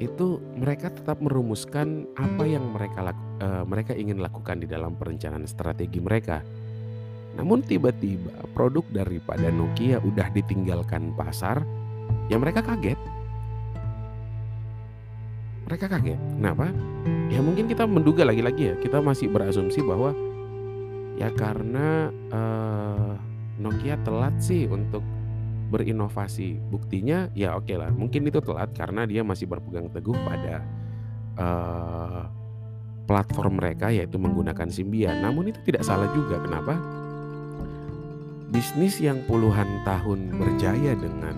itu 0.00 0.40
mereka 0.56 0.90
tetap 0.90 1.20
merumuskan 1.20 2.08
apa 2.18 2.44
yang 2.48 2.72
mereka 2.72 3.12
lak 3.12 3.18
eee, 3.44 3.62
mereka 3.68 3.92
ingin 3.92 4.18
lakukan 4.24 4.64
di 4.64 4.66
dalam 4.66 4.96
perencanaan 4.96 5.44
strategi 5.44 6.00
mereka. 6.00 6.40
Namun 7.36 7.60
tiba-tiba 7.60 8.48
produk 8.56 8.82
daripada 8.90 9.52
Nokia 9.52 10.00
udah 10.00 10.32
ditinggalkan 10.32 11.12
pasar, 11.14 11.60
ya 12.32 12.40
mereka 12.40 12.64
kaget. 12.64 13.13
Mereka 15.64 15.88
kaget. 15.88 16.20
Kenapa? 16.20 16.68
Ya 17.32 17.40
mungkin 17.40 17.64
kita 17.66 17.88
menduga 17.88 18.22
lagi-lagi 18.28 18.72
ya, 18.72 18.74
kita 18.78 19.00
masih 19.00 19.32
berasumsi 19.32 19.80
bahwa 19.80 20.12
ya 21.16 21.32
karena, 21.32 22.12
eee, 22.30 23.12
Nokia 23.54 23.96
telat 24.02 24.34
sih 24.42 24.66
untuk 24.66 25.00
berinovasi. 25.70 26.58
Buktinya 26.68 27.30
ya 27.32 27.56
oke 27.56 27.72
lah, 27.74 27.90
mungkin 27.94 28.28
itu 28.28 28.42
telat 28.44 28.74
karena 28.76 29.08
dia 29.08 29.24
masih 29.24 29.48
berpegang 29.48 29.88
teguh 29.88 30.14
pada, 30.26 30.60
eee, 31.38 32.22
platform 33.04 33.60
mereka 33.60 33.88
yaitu 33.92 34.20
menggunakan 34.20 34.68
Symbian. 34.68 35.24
Namun 35.24 35.52
itu 35.52 35.60
tidak 35.64 35.84
salah 35.84 36.08
juga, 36.12 36.40
kenapa? 36.44 36.76
Bisnis 38.52 39.02
yang 39.02 39.18
puluhan 39.26 39.66
tahun 39.82 40.38
berjaya 40.38 40.94
dengan 40.94 41.34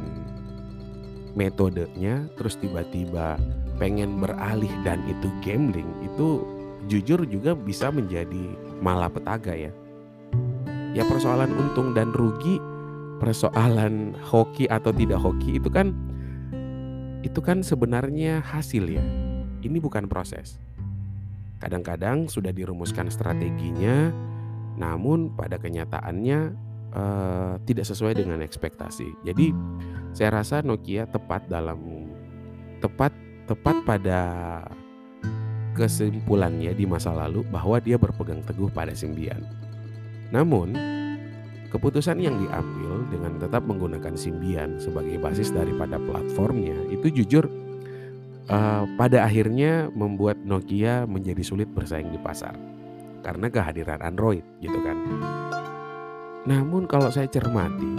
metodenya, 1.37 2.29
terus 2.37 2.57
tiba-tiba 2.61 3.41
pengen 3.77 4.21
beralih 4.21 4.73
dan 4.83 5.01
itu 5.09 5.29
gambling, 5.45 5.89
itu 6.05 6.45
jujur 6.89 7.25
juga 7.29 7.53
bisa 7.53 7.93
menjadi 7.93 8.57
malapetaka 8.81 9.53
ya. 9.53 9.73
Ya 10.97 11.05
persoalan 11.05 11.53
untung 11.53 11.93
dan 11.93 12.13
rugi, 12.17 12.57
persoalan 13.21 14.17
hoki 14.17 14.65
atau 14.69 14.93
tidak 14.93 15.21
hoki 15.21 15.61
itu 15.61 15.69
kan 15.69 15.93
itu 17.21 17.41
kan 17.43 17.61
sebenarnya 17.61 18.41
hasil 18.41 18.87
ya. 18.87 19.05
Ini 19.61 19.77
bukan 19.83 20.07
proses. 20.07 20.63
Kadang-kadang 21.59 22.31
sudah 22.31 22.55
dirumuskan 22.55 23.11
strateginya, 23.11 24.15
namun 24.79 25.33
pada 25.35 25.59
kenyataannya, 25.59 26.39
eee, 26.93 27.53
tidak 27.67 27.87
sesuai 27.89 28.15
dengan 28.15 28.45
ekspektasi. 28.45 29.27
Jadi 29.27 29.51
saya 30.15 30.41
rasa 30.41 30.63
Nokia 30.63 31.09
tepat 31.09 31.49
dalam 31.51 32.09
tepat 32.79 33.11
tepat 33.47 33.77
pada 33.87 34.21
kesimpulannya 35.79 36.75
di 36.75 36.85
masa 36.89 37.15
lalu 37.15 37.47
bahwa 37.47 37.79
dia 37.79 37.95
berpegang 37.95 38.43
teguh 38.43 38.73
pada 38.73 38.91
Symbian. 38.97 39.45
Namun, 40.35 40.75
keputusan 41.71 42.19
yang 42.19 42.35
diambil 42.43 43.07
dengan 43.13 43.39
tetap 43.39 43.63
menggunakan 43.63 44.19
Symbian 44.19 44.83
sebagai 44.83 45.21
basis 45.23 45.55
daripada 45.55 46.01
platformnya 46.01 46.75
itu 46.91 47.23
jujur, 47.23 47.47
eee, 48.51 48.83
pada 48.99 49.23
akhirnya 49.23 49.93
membuat 49.95 50.41
Nokia 50.43 51.07
menjadi 51.07 51.45
sulit 51.47 51.71
bersaing 51.71 52.11
di 52.11 52.19
pasar, 52.19 52.57
karena 53.23 53.47
kehadiran 53.53 54.03
Android 54.03 54.43
gitu 54.59 54.81
kan. 54.83 54.97
Namun 56.49 56.89
kalau 56.89 57.13
saya 57.13 57.29
cermati, 57.31 57.95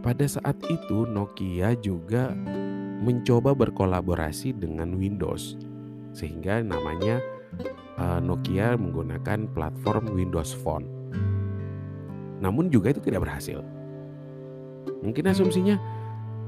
pada 0.00 0.24
saat 0.26 0.56
itu 0.70 1.04
Nokia 1.06 1.76
juga 1.78 2.32
mencoba 3.02 3.52
berkolaborasi 3.52 4.56
dengan 4.56 4.96
Windows, 4.96 5.56
sehingga 6.16 6.64
namanya, 6.64 7.20
eee, 8.00 8.18
Nokia 8.24 8.76
menggunakan 8.76 9.50
platform 9.52 10.16
Windows 10.16 10.56
Phone. 10.56 10.86
Namun 12.40 12.68
juga 12.68 12.92
itu 12.92 13.00
tidak 13.00 13.28
berhasil. 13.28 13.60
Mungkin 15.00 15.28
asumsinya, 15.28 15.76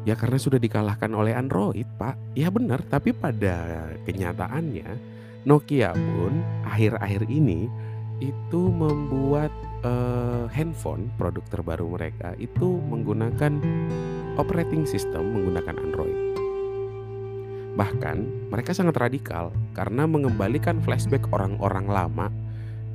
ya 0.05 0.17
karena 0.17 0.41
sudah 0.41 0.57
dikalahkan 0.61 1.13
oleh 1.13 1.37
Android, 1.37 1.85
Pak. 2.01 2.37
Ya 2.37 2.49
benar, 2.49 2.81
tapi 2.89 3.13
pada 3.13 3.89
kenyataannya 4.09 4.89
Nokia 5.45 5.93
pun 5.97 6.33
akhir-akhir 6.65 7.29
ini 7.29 7.69
itu 8.19 8.61
membuat, 8.73 9.53
eee, 9.85 10.45
handphone 10.53 11.13
produk 11.17 11.45
terbaru 11.49 11.87
mereka 11.93 12.35
itu 12.41 12.83
menggunakan 12.89 13.53
operating 14.39 14.87
system 14.87 15.35
menggunakan 15.35 15.77
Android. 15.79 16.38
Bahkan 17.79 18.51
mereka 18.51 18.74
sangat 18.74 18.99
radikal 18.99 19.55
karena 19.79 20.11
mengembalikan 20.11 20.83
flashback 20.83 21.31
orang-orang 21.31 21.87
lama 21.87 22.26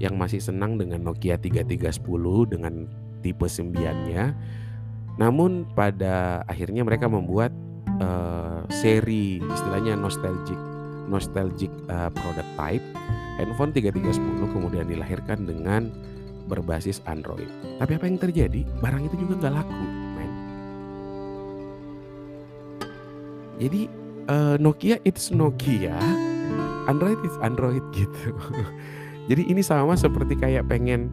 yang 0.03 0.19
masih 0.19 0.43
senang 0.43 0.75
dengan 0.75 1.07
Nokia 1.07 1.39
3310 1.39 2.51
dengan 2.51 2.91
tipe 3.23 3.47
Symbian-nya. 3.47 4.36
Namun 5.15 5.63
pada 5.71 6.43
akhirnya 6.51 6.84
mereka 6.84 7.07
membuat, 7.07 7.55
eee, 8.03 8.59
seri 8.75 9.39
istilahnya 9.39 9.95
nostalgic 9.95 10.59
nostalgic, 11.07 11.71
eee, 11.88 12.09
product 12.11 12.51
type 12.59 12.86
handphone 13.39 13.71
3310 13.71 14.51
kemudian 14.51 14.86
dilahirkan 14.86 15.47
dengan 15.47 15.88
berbasis 16.47 16.99
Android. 17.07 17.47
Tapi 17.79 17.91
apa 17.95 18.05
yang 18.05 18.19
terjadi? 18.19 18.67
Barang 18.84 19.07
itu 19.07 19.15
juga 19.15 19.39
nggak 19.39 19.53
laku, 19.63 19.86
men. 20.19 20.31
Jadi, 23.63 23.81
eee, 24.28 24.55
Nokia 24.59 24.97
it's 25.03 25.32
Nokia, 25.32 25.95
Android 26.88 27.19
is 27.24 27.36
Android 27.39 27.84
gitu. 27.95 28.36
Jadi 29.32 29.47
ini 29.47 29.63
sama 29.63 29.95
seperti 29.95 30.36
kayak 30.36 30.67
pengen 30.67 31.07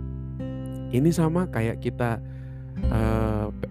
ini 0.90 1.14
sama 1.14 1.46
kayak 1.46 1.78
kita, 1.78 2.18
pe 3.54 3.66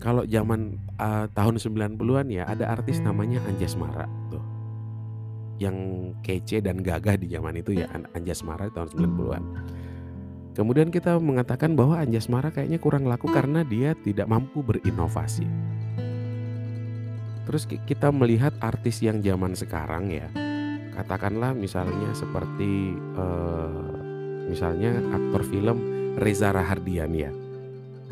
kalau 0.00 0.28
zaman, 0.28 0.76
eee, 1.00 1.24
tahun 1.32 1.56
90-an 1.56 2.28
ya 2.28 2.44
ada 2.44 2.68
artis 2.76 3.00
namanya 3.00 3.40
Anjasmara 3.48 4.04
tuh. 4.28 4.44
Yang 5.56 5.76
kece 6.20 6.60
dan 6.60 6.84
gagah 6.84 7.16
di 7.16 7.32
zaman 7.32 7.56
itu 7.56 7.72
ya 7.72 7.88
An 7.88 8.04
Anjasmara 8.12 8.68
tahun 8.68 8.92
90-an. 8.92 9.42
Kemudian 10.54 10.92
kita 10.92 11.16
mengatakan 11.16 11.72
bahwa 11.72 11.96
Anjasmara 11.96 12.52
kayaknya 12.52 12.78
kurang 12.78 13.08
laku 13.08 13.32
karena 13.32 13.64
dia 13.64 13.96
tidak 14.04 14.28
mampu 14.28 14.60
berinovasi. 14.60 15.48
Terus 17.44 17.68
ki 17.68 17.76
kita 17.84 18.08
melihat 18.08 18.56
artis 18.64 19.04
yang 19.04 19.20
zaman 19.20 19.52
sekarang 19.52 20.08
ya, 20.08 20.26
katakanlah 20.96 21.52
misalnya 21.52 22.10
seperti, 22.16 22.96
eee, 22.96 23.84
misalnya 24.48 24.96
aktor 25.12 25.42
film 25.44 25.76
Reza 26.16 26.54
Rahardian 26.54 27.12
ya. 27.12 27.30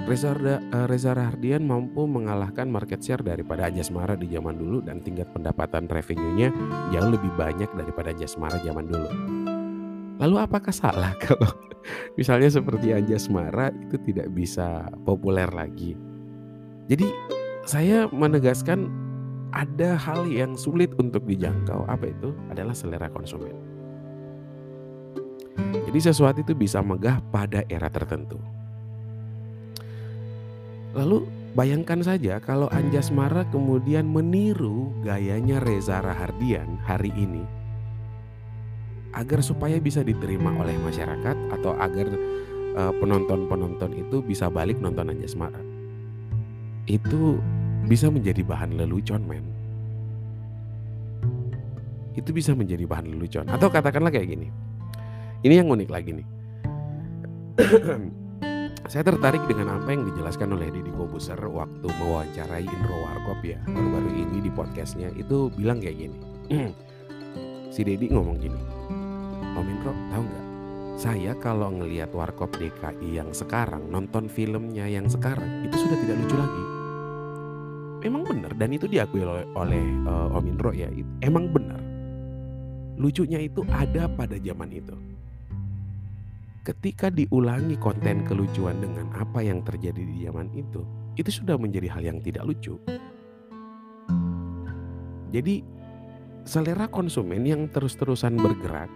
Reza 0.02 0.34
eee, 0.34 0.84
Reza 0.90 1.14
Rahardian 1.14 1.64
mampu 1.64 2.04
mengalahkan 2.04 2.68
market 2.68 3.00
share 3.00 3.22
daripada 3.22 3.70
Anjasmara 3.70 4.18
di 4.18 4.28
zaman 4.28 4.58
dulu 4.58 4.82
dan 4.82 5.00
tingkat 5.00 5.30
pendapatan 5.30 5.86
revenue-nya 5.86 6.50
jauh 6.90 7.10
lebih 7.12 7.32
banyak 7.38 7.70
daripada 7.72 8.10
Anjasmara 8.10 8.58
zaman 8.60 8.84
dulu. 8.90 9.08
Lalu 10.20 10.36
apakah 10.38 10.74
salah 10.74 11.16
kalau 11.24 11.50
misalnya 12.18 12.50
seperti 12.52 12.92
Anjasmara 12.92 13.72
itu 13.72 13.96
tidak 14.02 14.28
bisa 14.34 14.90
populer 15.06 15.48
lagi? 15.48 15.94
Jadi 16.90 17.06
saya 17.62 18.10
menegaskan 18.10 18.90
ada 19.52 20.00
hal 20.00 20.26
yang 20.26 20.56
sulit 20.56 20.90
untuk 20.96 21.28
dijangkau. 21.28 21.84
Apa 21.86 22.08
itu? 22.08 22.32
Adalah 22.48 22.72
selera 22.72 23.12
konsumen. 23.12 23.52
Jadi 25.72 25.98
sesuatu 26.00 26.40
itu 26.40 26.56
bisa 26.56 26.80
megah 26.80 27.20
pada 27.28 27.62
era 27.68 27.92
tertentu. 27.92 28.40
Lalu 30.96 31.24
bayangkan 31.52 32.00
saja 32.00 32.40
kalau 32.40 32.68
Anjas 32.72 33.12
Mara 33.12 33.44
kemudian 33.48 34.08
meniru 34.08 34.92
gayanya 35.04 35.60
Reza 35.60 36.00
Rahardian 36.00 36.80
hari 36.84 37.12
ini 37.16 37.44
agar 39.12 39.44
supaya 39.44 39.76
bisa 39.76 40.00
diterima 40.00 40.56
oleh 40.56 40.76
masyarakat 40.80 41.36
atau 41.52 41.76
agar 41.76 42.08
uh, 42.76 42.92
penonton-penonton 42.96 43.92
itu 43.92 44.24
bisa 44.24 44.48
balik 44.48 44.80
nonton 44.80 45.12
Anjas 45.12 45.36
Mara. 45.36 45.60
Itu 46.88 47.36
bisa 47.86 48.06
menjadi 48.08 48.42
bahan 48.46 48.78
lelucon 48.78 49.22
men. 49.26 49.44
Itu 52.12 52.30
bisa 52.30 52.52
menjadi 52.52 52.84
bahan 52.84 53.08
lelucon. 53.08 53.48
Atau 53.48 53.72
katakanlah 53.72 54.12
kayak 54.12 54.28
gini. 54.36 54.48
Ini 55.42 55.64
yang 55.64 55.72
unik 55.72 55.90
lagi 55.90 56.10
nih. 56.14 56.26
Saya 58.92 59.06
tertarik 59.06 59.46
dengan 59.46 59.78
apa 59.78 59.94
yang 59.94 60.04
dijelaskan 60.10 60.52
oleh 60.58 60.68
Deddy 60.68 60.92
Kobuser 60.92 61.38
waktu 61.38 61.86
mewawancarai 61.86 62.66
Indro 62.66 62.98
Warkop 63.06 63.40
ya 63.46 63.56
baru-baru 63.64 64.10
ini 64.10 64.38
di 64.42 64.50
podcastnya 64.50 65.08
itu 65.14 65.48
bilang 65.54 65.78
kayak 65.80 65.96
gini. 66.02 66.18
si 67.74 67.86
Deddy 67.86 68.10
ngomong 68.10 68.36
gini, 68.42 68.60
Om 69.54 69.66
Indro 69.70 69.94
tahu 70.12 70.22
nggak? 70.26 70.46
Saya 71.00 71.32
kalau 71.40 71.72
ngelihat 71.72 72.12
Warkop 72.12 72.52
DKI 72.58 73.16
yang 73.16 73.32
sekarang 73.32 73.88
nonton 73.88 74.28
filmnya 74.28 74.84
yang 74.84 75.08
sekarang 75.08 75.64
itu 75.64 75.78
sudah 75.78 75.96
tidak 76.02 76.16
lucu 76.20 76.36
lagi. 76.36 76.81
Emang 78.02 78.26
benar 78.26 78.50
dan 78.58 78.74
itu 78.74 78.90
diakui 78.90 79.22
oleh, 79.22 79.46
oleh 79.54 79.82
uh, 80.06 80.34
Om 80.34 80.44
Indro 80.46 80.74
ya. 80.74 80.90
Emang 81.22 81.50
benar. 81.50 81.78
Lucunya 82.98 83.40
itu 83.40 83.62
ada 83.70 84.10
pada 84.10 84.36
zaman 84.38 84.70
itu 84.70 84.94
ketika 86.62 87.10
diulangi 87.10 87.74
konten 87.74 88.22
kelucuan 88.22 88.78
dengan 88.78 89.10
apa 89.18 89.42
yang 89.42 89.66
terjadi 89.66 89.98
di 89.98 90.22
zaman 90.22 90.46
itu, 90.54 90.86
itu 91.18 91.30
sudah 91.42 91.58
menjadi 91.58 91.90
hal 91.90 92.02
yang 92.06 92.18
tidak 92.22 92.46
lucu. 92.46 92.78
Jadi 95.34 95.64
selera 96.46 96.86
konsumen 96.86 97.42
yang 97.42 97.66
terus-terusan 97.66 98.38
bergerak, 98.38 98.90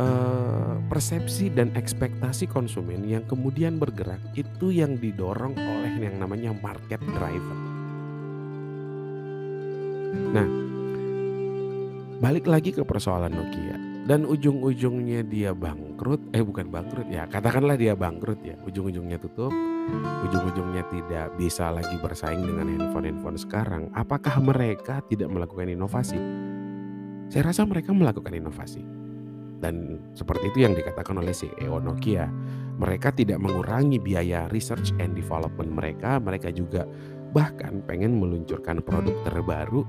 eh, 0.00 0.74
persepsi 0.88 1.52
dan 1.52 1.74
ekspektasi 1.76 2.48
konsumen 2.48 3.04
yang 3.04 3.24
kemudian 3.28 3.76
bergerak 3.76 4.20
itu 4.32 4.72
yang 4.72 4.96
didorong 4.96 5.52
oleh 5.52 5.92
yang 6.00 6.16
namanya 6.16 6.56
market 6.56 7.02
driver. 7.04 7.71
Nah, 10.12 10.46
balik 12.20 12.44
lagi 12.44 12.70
ke 12.76 12.84
persoalan 12.84 13.32
Nokia. 13.32 13.76
Dan 14.02 14.26
ujung-ujungnya 14.26 15.22
dia 15.22 15.54
bangkrut 15.54 16.34
eh 16.34 16.42
bukan 16.42 16.74
bangkrut 16.74 17.06
ya 17.06 17.22
katakanlah 17.30 17.78
dia 17.78 17.94
bangkrut 17.94 18.42
ya. 18.42 18.58
Ujung-ujungnya 18.66 19.16
tutup 19.22 19.54
ujung-ujungnya 20.28 20.86
tidak 20.90 21.26
bisa 21.34 21.70
lagi 21.74 21.96
bersaing 21.98 22.42
dengan 22.42 22.70
handphone-handphone 22.70 23.38
sekarang. 23.38 23.82
Apakah 23.94 24.38
mereka 24.38 25.02
tidak 25.10 25.30
melakukan 25.30 25.70
inovasi? 25.70 26.18
Saya 27.32 27.48
rasa 27.50 27.66
mereka 27.66 27.90
melakukan 27.90 28.36
inovasi. 28.36 28.82
Dan 29.62 30.02
seperti 30.18 30.50
itu 30.50 30.66
yang 30.66 30.74
dikatakan 30.74 31.22
oleh 31.22 31.30
CEO 31.30 31.78
Nokia. 31.78 32.26
Mereka 32.82 33.14
tidak 33.14 33.38
mengurangi 33.38 34.02
biaya 34.02 34.50
research 34.50 34.90
and 34.98 35.14
development 35.14 35.70
mereka 35.70 36.18
mereka 36.18 36.50
juga 36.50 36.82
bahkan 37.30 37.80
pengen 37.86 38.18
meluncurkan 38.18 38.82
produk 38.82 39.14
terbaru 39.24 39.86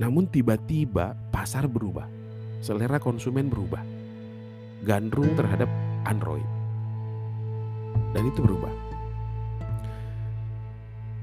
namun 0.00 0.24
tiba-tiba 0.32 1.12
pasar 1.28 1.68
berubah 1.68 2.20
selera 2.60 3.00
konsumen 3.00 3.48
berubah. 3.48 3.80
Gandrung 4.84 5.32
terhadap 5.36 5.68
Android. 6.08 6.44
Dan 8.16 8.28
itu 8.28 8.40
berubah. 8.44 8.72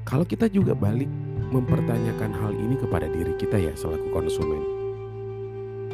Kalau 0.05 0.25
kita 0.25 0.49
juga 0.49 0.73
balik 0.78 1.09
mempertanyakan 1.51 2.32
hal 2.38 2.53
ini 2.53 2.75
kepada 2.78 3.07
diri 3.09 3.34
kita 3.38 3.57
ya 3.57 3.73
selaku 3.73 4.07
konsumen. 4.13 4.61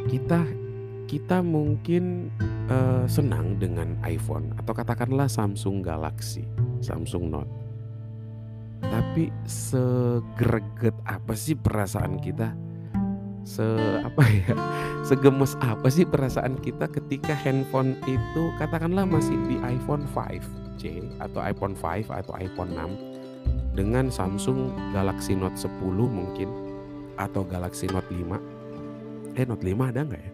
Kita 0.08 0.44
kita 1.04 1.44
mungkin 1.44 2.32
uh, 2.68 3.04
senang 3.08 3.60
dengan 3.60 3.96
iPhone 4.04 4.52
atau 4.60 4.72
katakanlah 4.72 5.28
Samsung 5.28 5.84
Galaxy, 5.84 6.44
Samsung 6.84 7.24
Note. 7.32 7.52
Tapi 8.84 9.32
segreget 9.48 10.94
apa 11.08 11.32
sih 11.32 11.56
perasaan 11.56 12.20
kita 12.20 12.73
se 13.44 13.64
apa 14.00 14.24
ya 14.40 14.56
segemes 15.04 15.54
apa 15.60 15.86
sih 15.92 16.08
perasaan 16.08 16.56
kita 16.64 16.88
ketika 16.88 17.36
handphone 17.36 17.94
itu 18.08 18.42
katakanlah 18.56 19.04
masih 19.04 19.36
di 19.44 19.60
iPhone 19.60 20.08
5C 20.16 21.04
atau 21.20 21.44
iPhone 21.44 21.76
5 21.76 22.08
atau 22.08 22.32
iPhone 22.40 22.72
6 22.72 23.76
dengan 23.76 24.08
Samsung 24.08 24.72
Galaxy 24.96 25.36
Note 25.36 25.60
10 25.60 25.68
mungkin 26.08 26.48
atau 27.20 27.44
Galaxy 27.44 27.84
Note 27.92 28.08
5 28.08 29.36
eh 29.36 29.44
Note 29.44 29.62
5 29.62 29.90
ada 29.92 30.00
nggak 30.08 30.22
ya? 30.24 30.32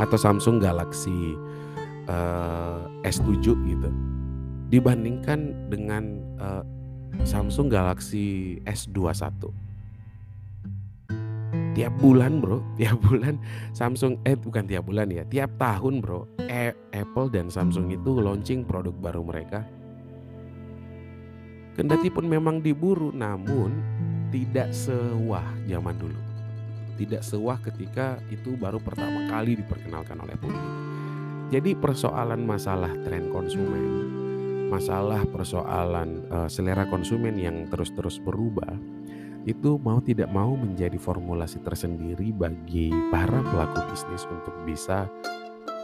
Atau 0.00 0.16
Samsung 0.16 0.64
Galaxy 0.64 1.36
uh, 2.08 2.88
eh, 3.04 3.12
S7 3.12 3.52
gitu. 3.52 3.90
Dibandingkan 4.72 5.68
dengan 5.68 6.24
uh, 6.40 6.64
Samsung 7.26 7.68
Galaxy 7.68 8.56
S21 8.64 9.69
tiap 11.72 11.92
bulan 11.98 12.40
bro. 12.42 12.62
Tiap 12.80 12.96
bulan 13.04 13.36
Samsung 13.76 14.18
eh 14.24 14.36
bukan 14.36 14.64
tiap 14.64 14.88
bulan 14.88 15.12
ya. 15.12 15.22
Tiap 15.26 15.60
tahun 15.60 16.00
bro 16.00 16.26
e 16.48 16.72
Apple 16.92 17.28
dan 17.30 17.52
Samsung 17.52 17.92
itu 17.92 18.20
launching 18.20 18.64
produk 18.64 18.94
baru 18.96 19.22
mereka. 19.22 19.62
Kendati 21.76 22.12
pun 22.12 22.26
memang 22.28 22.60
diburu 22.60 23.14
namun 23.14 23.72
tidak 24.34 24.74
sewah 24.74 25.44
zaman 25.64 25.96
dulu. 25.96 26.20
Tidak 27.00 27.24
sewah 27.24 27.56
ketika 27.64 28.20
itu 28.28 28.58
baru 28.60 28.76
pertama 28.76 29.30
kali 29.32 29.56
diperkenalkan 29.56 30.20
oleh 30.20 30.36
publik. 30.36 30.68
Jadi 31.50 31.72
persoalan 31.74 32.44
masalah 32.44 32.92
tren 33.02 33.32
konsumen 33.32 34.20
masalah 34.70 35.26
persoalan 35.26 36.22
uh, 36.30 36.46
selera 36.46 36.86
konsumen 36.86 37.34
yang 37.34 37.66
terus-terus 37.66 38.22
berubah 38.22 38.70
itu 39.48 39.80
mau 39.80 39.98
tidak 40.04 40.28
mau 40.28 40.52
menjadi 40.52 41.00
formulasi 41.00 41.64
tersendiri 41.64 42.32
bagi 42.34 42.92
para 43.08 43.40
pelaku 43.40 43.80
bisnis 43.88 44.28
untuk 44.28 44.52
bisa 44.68 45.08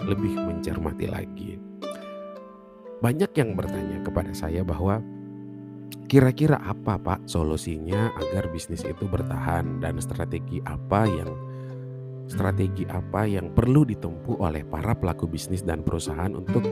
lebih 0.05 0.37
mencermati 0.37 1.07
lagi. 1.09 1.57
Banyak 3.01 3.33
yang 3.37 3.57
bertanya 3.57 4.01
kepada 4.05 4.33
saya 4.37 4.61
bahwa 4.61 5.01
kira-kira 6.09 6.61
apa 6.61 7.01
Pak 7.01 7.29
solusinya 7.29 8.13
agar 8.17 8.49
bisnis 8.53 8.85
itu 8.85 9.05
bertahan 9.09 9.81
dan 9.81 9.97
strategi 10.01 10.61
apa 10.65 11.09
yang 11.09 11.31
strategi 12.27 12.83
apa 12.91 13.25
yang 13.25 13.55
perlu 13.55 13.87
ditempuh 13.87 14.43
oleh 14.43 14.67
para 14.67 14.93
pelaku 14.99 15.31
bisnis 15.31 15.63
dan 15.63 15.87
perusahaan 15.87 16.35
untuk 16.35 16.67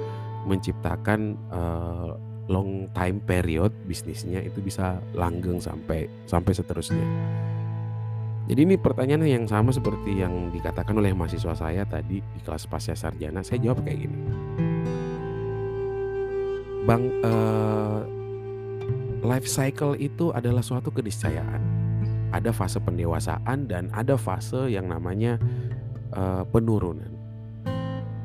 menciptakan 0.45 1.39
uh, 1.55 2.34
long 2.49 2.93
time 2.93 3.25
period 3.25 3.73
bisnisnya 3.89 4.45
itu 4.45 4.61
bisa 4.61 5.01
langgeng 5.17 5.61
sampai 5.61 6.09
sampai 6.29 6.53
seterusnya. 6.53 7.07
Jadi 8.45 8.61
ini 8.61 8.77
pertanyaan 8.77 9.25
yang 9.25 9.49
sama 9.49 9.73
seperti 9.73 10.21
yang 10.21 10.53
dikatakan 10.53 10.93
oleh 11.01 11.17
mahasiswa 11.17 11.57
saya 11.57 11.89
tadi 11.89 12.21
di 12.21 12.41
kelas 12.45 12.69
pasca 12.69 12.93
sarjana. 12.93 13.41
Saya 13.41 13.65
jawab 13.65 13.81
kayak 13.81 14.05
gini. 14.05 14.19
Bang, 16.85 17.09
uh, 17.25 18.05
life 19.25 19.49
cycle 19.49 19.97
itu 19.97 20.29
adalah 20.37 20.61
suatu 20.61 20.93
keniscayaan. 20.93 21.65
Ada 22.37 22.53
fase 22.53 22.77
pendewasaan 22.85 23.65
dan 23.65 23.89
ada 23.97 24.21
fase 24.21 24.69
yang 24.69 24.93
namanya 24.93 25.41
uh, 26.13 26.45
penurunan. 26.45 27.24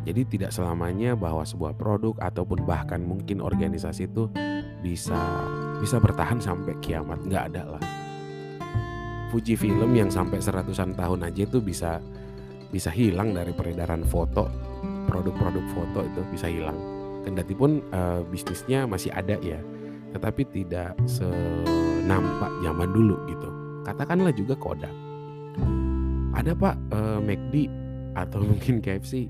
Jadi 0.07 0.21
tidak 0.25 0.51
selamanya 0.55 1.13
bahwa 1.13 1.43
sebuah 1.43 1.75
produk 1.75 2.15
ataupun 2.23 2.63
bahkan 2.63 3.03
mungkin 3.03 3.43
organisasi 3.43 4.07
itu 4.07 4.31
bisa 4.79 5.19
bisa 5.83 5.99
bertahan 5.99 6.39
sampai 6.39 6.75
kiamat 6.79 7.19
nggak 7.27 7.43
ada 7.53 7.63
lah. 7.77 7.83
Fuji 9.29 9.53
Film 9.59 9.93
yang 9.93 10.09
sampai 10.09 10.41
seratusan 10.41 10.97
tahun 10.97 11.29
aja 11.29 11.45
itu 11.45 11.59
bisa 11.61 12.01
bisa 12.69 12.89
hilang 12.89 13.35
dari 13.35 13.53
peredaran 13.53 14.01
foto 14.07 14.49
produk-produk 15.09 15.65
foto 15.73 15.99
itu 16.05 16.21
bisa 16.29 16.45
hilang. 16.45 16.77
Kendati 17.25 17.53
pun 17.57 17.81
uh, 17.91 18.21
bisnisnya 18.29 18.85
masih 18.85 19.09
ada 19.11 19.35
ya, 19.41 19.59
tetapi 20.13 20.45
tidak 20.53 20.93
senampak 21.09 22.53
zaman 22.61 22.89
dulu 22.93 23.17
gitu. 23.25 23.49
Katakanlah 23.83 24.31
juga 24.31 24.53
Kodak. 24.55 24.93
Ada 26.37 26.53
pak 26.53 26.75
uh, 26.93 27.19
McD 27.19 27.67
atau 28.13 28.39
mungkin 28.49 28.79
KFC 28.79 29.27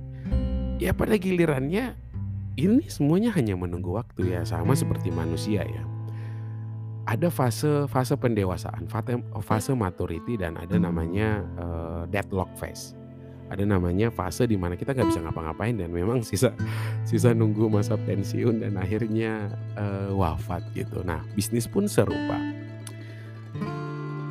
ya 0.80 0.96
pada 0.96 1.20
gilirannya 1.20 1.94
ini 2.56 2.88
semuanya 2.88 3.36
hanya 3.36 3.56
menunggu 3.56 3.96
waktu 3.96 4.36
ya 4.36 4.42
sama 4.48 4.76
seperti 4.76 5.12
manusia 5.12 5.64
ya 5.64 5.84
ada 7.10 7.34
fase 7.34 7.90
fase 7.90 8.14
pendewasaan, 8.14 8.86
fase 8.86 9.18
fase 9.42 9.74
maturity 9.74 10.38
dan 10.38 10.54
ada 10.62 10.78
namanya, 10.78 11.42
eee, 11.58 12.02
deadlock 12.14 12.54
phase. 12.54 12.94
Ada 13.50 13.66
namanya 13.66 14.14
fase 14.14 14.46
di 14.46 14.54
mana 14.54 14.78
kita 14.78 14.94
nggak 14.94 15.10
bisa 15.10 15.26
ngapa-ngapain 15.26 15.74
dan 15.74 15.90
memang 15.90 16.22
sisa 16.22 16.54
sisa 17.02 17.34
nunggu 17.34 17.66
masa 17.66 17.98
pensiun 17.98 18.62
dan 18.62 18.78
akhirnya, 18.78 19.50
eee, 19.74 20.14
wafat 20.14 20.62
gitu. 20.78 21.02
Nah, 21.02 21.26
bisnis 21.34 21.66
pun 21.66 21.90
serupa. 21.90 22.38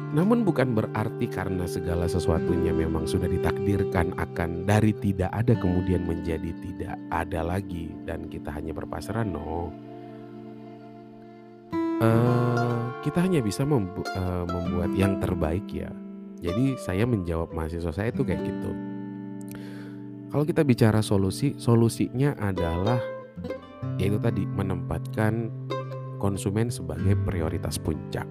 Namun 0.08 0.40
bukan 0.40 0.72
berarti 0.72 1.28
karena 1.28 1.68
segala 1.68 2.08
sesuatunya 2.08 2.72
memang 2.72 3.04
sudah 3.04 3.28
ditakdirkan 3.28 4.16
akan 4.16 4.64
dari 4.64 4.96
tidak 4.96 5.28
ada 5.28 5.52
kemudian 5.52 6.08
menjadi 6.08 6.48
tidak 6.64 6.96
ada 7.12 7.44
lagi 7.44 7.92
dan 8.08 8.24
kita 8.24 8.48
hanya 8.48 8.72
berpasrah, 8.72 9.20
no. 9.20 9.68
Eee, 12.00 12.78
kita 13.04 13.20
hanya 13.20 13.44
bisa 13.44 13.68
membu 13.68 14.00
eee, 14.00 14.44
membuat 14.48 14.90
yang 14.96 15.20
terbaik 15.20 15.68
ya. 15.68 15.92
Jadi 16.40 16.80
saya 16.80 17.04
menjawab 17.04 17.52
mahasiswa 17.52 17.92
saya 17.92 18.08
itu 18.08 18.24
kayak 18.24 18.48
gitu. 18.48 18.70
Kalau 20.32 20.44
kita 20.48 20.64
bicara 20.64 21.04
solusi, 21.04 21.52
solusinya 21.60 22.32
adalah 22.40 23.02
yaitu 24.00 24.16
tadi 24.22 24.46
menempatkan 24.46 25.52
konsumen 26.16 26.72
sebagai 26.72 27.12
prioritas 27.26 27.76
puncak. 27.76 28.24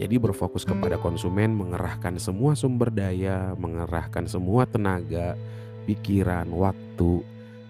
Jadi 0.00 0.16
berfokus 0.16 0.64
kepada 0.64 0.96
konsumen, 0.96 1.52
mengerahkan 1.52 2.16
semua 2.16 2.56
sumber 2.56 2.88
daya, 2.88 3.52
mengerahkan 3.60 4.24
semua 4.24 4.64
tenaga, 4.64 5.36
pikiran, 5.84 6.48
waktu 6.48 7.22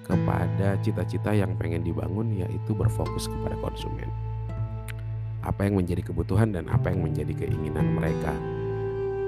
kepada 0.06 0.76
cita-cita 0.82 1.30
yang 1.32 1.54
pengen 1.56 1.86
dibangun 1.86 2.34
yaitu 2.34 2.74
berfokus 2.74 3.30
kepada 3.30 3.54
konsumen. 3.62 4.10
Apa 5.42 5.66
yang 5.66 5.82
menjadi 5.82 6.06
kebutuhan 6.06 6.54
dan 6.54 6.70
apa 6.70 6.94
yang 6.94 7.02
menjadi 7.02 7.34
keinginan 7.34 7.98
mereka. 7.98 8.34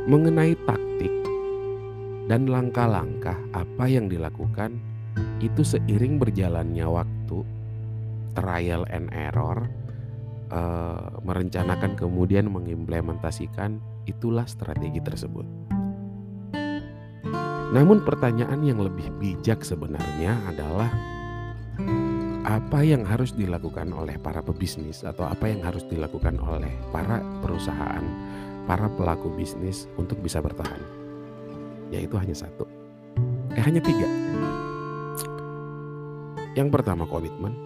Mengenai 0.05 0.55
taktik 0.69 1.11
dan 2.31 2.47
langkah-langkah 2.47 3.37
apa 3.57 3.85
yang 3.89 4.07
dilakukan 4.07 4.79
itu 5.43 5.63
seiring 5.65 6.21
berjalannya 6.21 6.87
waktu, 6.87 7.39
trial 8.37 8.87
and 8.93 9.11
error, 9.11 9.67
eee, 10.55 11.07
merencanakan 11.27 11.99
kemudian 11.99 12.47
mengimplementasikan, 12.47 13.83
itulah 14.07 14.47
strategi 14.47 15.03
tersebut. 15.03 15.47
Namun 17.75 18.07
pertanyaan 18.07 18.63
yang 18.63 18.79
lebih 18.79 19.11
bijak 19.19 19.67
sebenarnya 19.67 20.39
adalah 20.47 20.95
apa 22.47 22.87
yang 22.87 23.03
harus 23.03 23.35
dilakukan 23.35 23.91
oleh 23.91 24.15
para 24.21 24.45
pebisnis 24.47 25.03
atau 25.03 25.27
apa 25.27 25.51
yang 25.51 25.65
harus 25.65 25.83
dilakukan 25.91 26.39
oleh 26.39 26.71
para 26.95 27.19
perusahaan, 27.43 28.05
para 28.71 28.87
pelaku 28.95 29.27
bisnis 29.35 29.91
untuk 29.99 30.23
bisa 30.23 30.39
bertahan? 30.39 30.79
Yaitu 31.91 32.15
hanya 32.15 32.37
satu, 32.37 32.63
eh 33.59 33.65
hanya 33.65 33.83
tiga. 33.83 34.07
Yang 36.55 36.69
pertama 36.71 37.11
komitmen, 37.11 37.59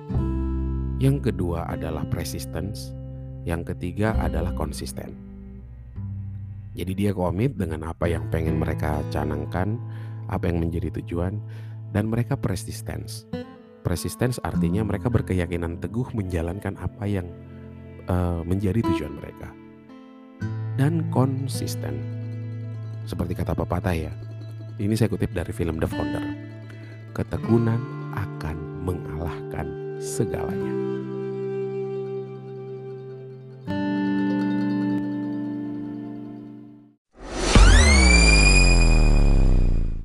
yang 0.99 1.22
kedua 1.22 1.70
adalah 1.70 2.03
persistence, 2.11 2.90
yang 3.46 3.62
ketiga 3.62 4.18
adalah 4.18 4.51
konsisten. 4.59 5.14
Jadi 6.74 6.92
dia 6.94 7.11
komit 7.14 7.55
dengan 7.55 7.86
apa 7.86 8.11
yang 8.11 8.26
pengen 8.30 8.59
mereka 8.59 9.03
canangkan, 9.14 9.78
apa 10.26 10.51
yang 10.51 10.59
menjadi 10.59 10.90
tujuan, 10.99 11.38
dan 11.94 12.11
mereka 12.11 12.34
persistence. 12.34 13.26
Persistence 13.86 14.42
artinya 14.42 14.82
mereka 14.82 15.07
berkeyakinan 15.07 15.78
teguh 15.78 16.11
menjalankan 16.14 16.74
apa 16.78 17.07
yang 17.07 17.30
uh, 18.11 18.42
menjadi 18.42 18.82
tujuan 18.82 19.14
mereka. 19.18 19.55
Dan 20.78 21.11
konsisten. 21.14 21.99
Seperti 23.07 23.38
kata 23.38 23.55
pepatah 23.55 23.94
ya. 23.94 24.12
Ini 24.78 24.94
saya 24.94 25.11
kutip 25.11 25.34
dari 25.34 25.51
film 25.51 25.82
The 25.82 25.88
Founder. 25.90 26.26
Ketekunan 27.14 27.80
akan 28.14 28.57
mengalahkan 28.86 29.99
segalanya. 29.99 30.78